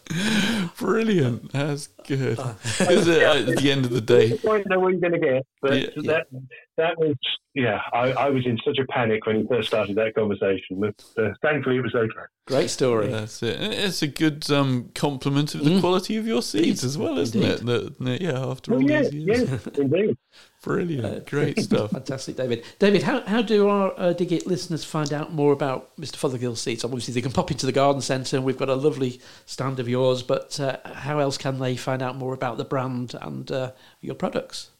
Brilliant. 0.77 1.51
That's 1.51 1.87
good. 1.87 2.37
Because 2.37 3.07
uh, 3.07 3.45
at 3.47 3.57
the 3.57 3.71
end 3.71 3.85
of 3.85 3.91
the 3.91 4.01
day, 4.01 4.33
I 4.33 4.37
don't 4.37 4.67
know 4.67 4.79
what 4.79 4.91
you're 4.91 5.01
going 5.01 5.13
to 5.13 5.19
get, 5.19 5.45
but 5.61 5.73
yeah, 5.73 5.87
that 5.95 6.27
yeah. 6.31 6.39
that 6.77 6.99
was 6.99 7.15
yeah. 7.53 7.79
I, 7.91 8.11
I, 8.11 8.29
was 8.29 8.45
in 8.45 8.59
such 8.63 8.77
a 8.77 8.85
panic 8.85 9.25
when 9.25 9.37
he 9.37 9.47
first 9.47 9.69
started 9.69 9.95
that 9.95 10.13
conversation, 10.13 10.79
but 10.79 11.03
uh, 11.17 11.29
thankfully 11.41 11.77
it 11.77 11.81
was 11.81 11.95
okay. 11.95 12.25
Great 12.45 12.69
story. 12.69 13.07
That's 13.07 13.41
it. 13.41 13.59
It's 13.59 14.01
a 14.01 14.07
good 14.07 14.49
um, 14.51 14.91
compliment 14.93 15.55
of 15.55 15.63
the 15.63 15.71
mm. 15.71 15.79
quality 15.79 16.17
of 16.17 16.27
your 16.27 16.41
seeds 16.41 16.83
as 16.83 16.97
well, 16.97 17.17
isn't 17.17 17.41
indeed. 17.41 17.69
it? 17.69 17.99
That, 17.99 18.21
yeah, 18.21 18.45
after 18.45 18.73
all 18.73 18.81
yes, 18.83 19.09
these 19.09 19.25
years. 19.25 19.49
Yes, 19.49 19.67
indeed. 19.77 20.17
Brilliant. 20.67 21.05
Uh, 21.05 21.19
Great 21.21 21.57
stuff. 21.61 21.91
Fantastic, 21.91 22.35
David. 22.35 22.65
David, 22.77 23.03
how, 23.03 23.21
how 23.21 23.41
do 23.41 23.69
our 23.69 23.97
uh, 23.97 24.11
Dig 24.11 24.33
It 24.33 24.45
listeners 24.45 24.83
find 24.83 25.13
out 25.13 25.31
more 25.31 25.53
about 25.53 25.95
Mr. 25.95 26.17
Fothergill's 26.17 26.59
seeds? 26.59 26.83
Obviously, 26.83 27.13
they 27.13 27.21
can 27.21 27.31
pop 27.31 27.51
into 27.51 27.65
the 27.65 27.71
garden 27.71 28.01
centre 28.01 28.35
and 28.35 28.45
we've 28.45 28.57
got 28.57 28.67
a 28.67 28.75
lovely 28.75 29.21
stand 29.45 29.79
of 29.79 29.87
yours, 29.87 30.23
but 30.23 30.59
uh, 30.59 30.75
how 30.83 31.19
else 31.19 31.37
can 31.37 31.59
they 31.59 31.77
find 31.77 32.01
out 32.01 32.17
more 32.17 32.33
about 32.33 32.57
the 32.57 32.65
brand 32.65 33.15
and 33.21 33.49
uh, 33.49 33.71
your 34.01 34.15
products? 34.15 34.71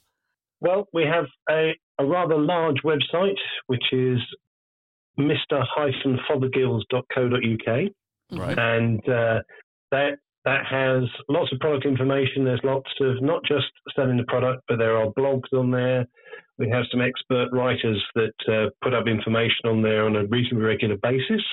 Well, 0.60 0.90
we 0.94 1.04
have 1.04 1.28
a, 1.50 1.74
a 2.00 2.06
rather 2.06 2.38
large 2.38 2.82
website, 2.84 3.38
which 3.68 3.94
is 3.94 4.20
mr-fothergills.co.uk. 5.18 7.92
Right. 8.30 8.60
And 8.60 9.00
uh, 9.08 9.40
that 9.92 10.18
that 10.48 10.66
has 10.66 11.04
lots 11.28 11.52
of 11.52 11.60
product 11.60 11.86
information. 11.86 12.46
There's 12.46 12.62
lots 12.64 12.90
of 13.02 13.22
not 13.22 13.44
just 13.44 13.68
selling 13.94 14.16
the 14.16 14.24
product, 14.24 14.64
but 14.70 14.78
there 14.78 14.96
are 14.96 15.12
blogs 15.12 15.52
on 15.52 15.72
there. 15.72 16.06
We 16.58 16.70
have 16.70 16.86
some 16.90 17.02
expert 17.02 17.50
writers 17.52 18.02
that 18.16 18.34
uh, 18.48 18.70
put 18.82 18.94
up 18.94 19.08
information 19.08 19.66
on 19.66 19.82
there 19.82 20.06
on 20.06 20.16
a 20.16 20.26
reasonably 20.28 20.66
regular 20.66 20.96
basis. 21.04 21.44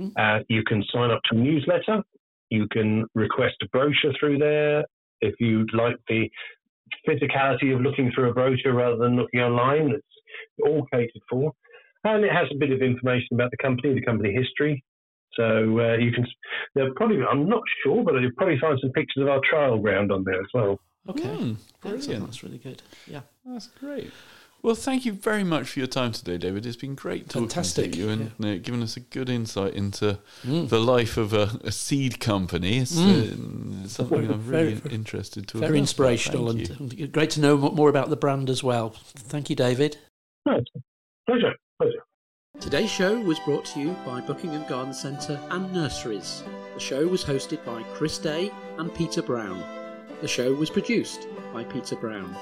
Mm. 0.00 0.12
Uh, 0.16 0.42
you 0.48 0.62
can 0.64 0.82
sign 0.90 1.10
up 1.10 1.20
to 1.24 1.36
a 1.36 1.38
newsletter. 1.38 2.02
You 2.48 2.66
can 2.72 3.04
request 3.14 3.56
a 3.62 3.68
brochure 3.68 4.14
through 4.18 4.38
there. 4.38 4.82
If 5.20 5.34
you'd 5.40 5.74
like 5.74 5.96
the 6.08 6.30
physicality 7.06 7.74
of 7.74 7.82
looking 7.82 8.10
through 8.14 8.30
a 8.30 8.32
brochure 8.32 8.72
rather 8.72 8.96
than 8.96 9.16
looking 9.16 9.40
online, 9.40 9.90
it's 9.90 10.64
all 10.64 10.86
catered 10.90 11.22
for. 11.28 11.52
And 12.04 12.24
it 12.24 12.32
has 12.32 12.48
a 12.50 12.58
bit 12.58 12.70
of 12.70 12.80
information 12.80 13.28
about 13.32 13.50
the 13.50 13.58
company, 13.58 13.92
the 13.92 14.06
company 14.06 14.32
history, 14.32 14.82
so 15.34 15.80
uh, 15.80 15.96
you 15.96 16.12
can, 16.12 16.26
there 16.74 16.92
probably, 16.94 17.18
I'm 17.22 17.48
not 17.48 17.62
sure, 17.82 18.02
but 18.02 18.14
you'll 18.20 18.32
probably 18.36 18.58
find 18.58 18.78
some 18.80 18.90
pictures 18.90 19.22
of 19.22 19.28
our 19.28 19.40
trial 19.48 19.78
ground 19.78 20.10
on 20.12 20.24
there 20.24 20.40
as 20.40 20.48
well. 20.52 20.80
Okay, 21.08 21.22
mm, 21.22 21.56
brilliant. 21.80 22.24
That's 22.26 22.42
really 22.42 22.58
good. 22.58 22.82
Yeah, 23.06 23.20
that's 23.44 23.68
great. 23.68 24.10
Well, 24.60 24.74
thank 24.74 25.06
you 25.06 25.12
very 25.12 25.44
much 25.44 25.70
for 25.70 25.78
your 25.78 25.86
time 25.86 26.10
today, 26.10 26.36
David. 26.36 26.66
It's 26.66 26.76
been 26.76 26.96
great 26.96 27.28
talking 27.28 27.48
Fantastic. 27.48 27.92
to 27.92 27.98
you 27.98 28.08
and 28.08 28.32
yeah. 28.38 28.54
uh, 28.54 28.56
giving 28.60 28.82
us 28.82 28.96
a 28.96 29.00
good 29.00 29.30
insight 29.30 29.74
into 29.74 30.18
mm. 30.44 30.68
the 30.68 30.80
life 30.80 31.16
of 31.16 31.32
a, 31.32 31.60
a 31.62 31.70
seed 31.70 32.18
company. 32.18 32.78
It's, 32.78 32.96
mm. 32.96 33.84
uh, 33.84 33.88
something 33.88 34.28
I'm 34.28 34.48
really 34.48 34.74
very, 34.74 34.94
interested 34.94 35.46
to. 35.48 35.58
Very 35.58 35.78
inspirational 35.78 36.50
and 36.50 37.12
great 37.12 37.30
to 37.30 37.40
know 37.40 37.56
more 37.56 37.88
about 37.88 38.10
the 38.10 38.16
brand 38.16 38.50
as 38.50 38.64
well. 38.64 38.90
Thank 38.90 39.48
you, 39.48 39.54
David. 39.54 39.96
No, 40.44 40.60
pleasure. 41.26 41.54
Pleasure. 41.80 42.02
Today's 42.60 42.90
show 42.90 43.20
was 43.20 43.38
brought 43.38 43.64
to 43.66 43.80
you 43.80 43.96
by 44.04 44.20
Buckingham 44.20 44.66
Garden 44.68 44.92
Centre 44.92 45.40
and 45.50 45.72
Nurseries. 45.72 46.42
The 46.74 46.80
show 46.80 47.06
was 47.06 47.22
hosted 47.24 47.64
by 47.64 47.84
Chris 47.94 48.18
Day 48.18 48.50
and 48.78 48.92
Peter 48.92 49.22
Brown. 49.22 49.62
The 50.20 50.28
show 50.28 50.52
was 50.52 50.68
produced 50.68 51.28
by 51.54 51.62
Peter 51.62 51.94
Brown. 51.94 52.36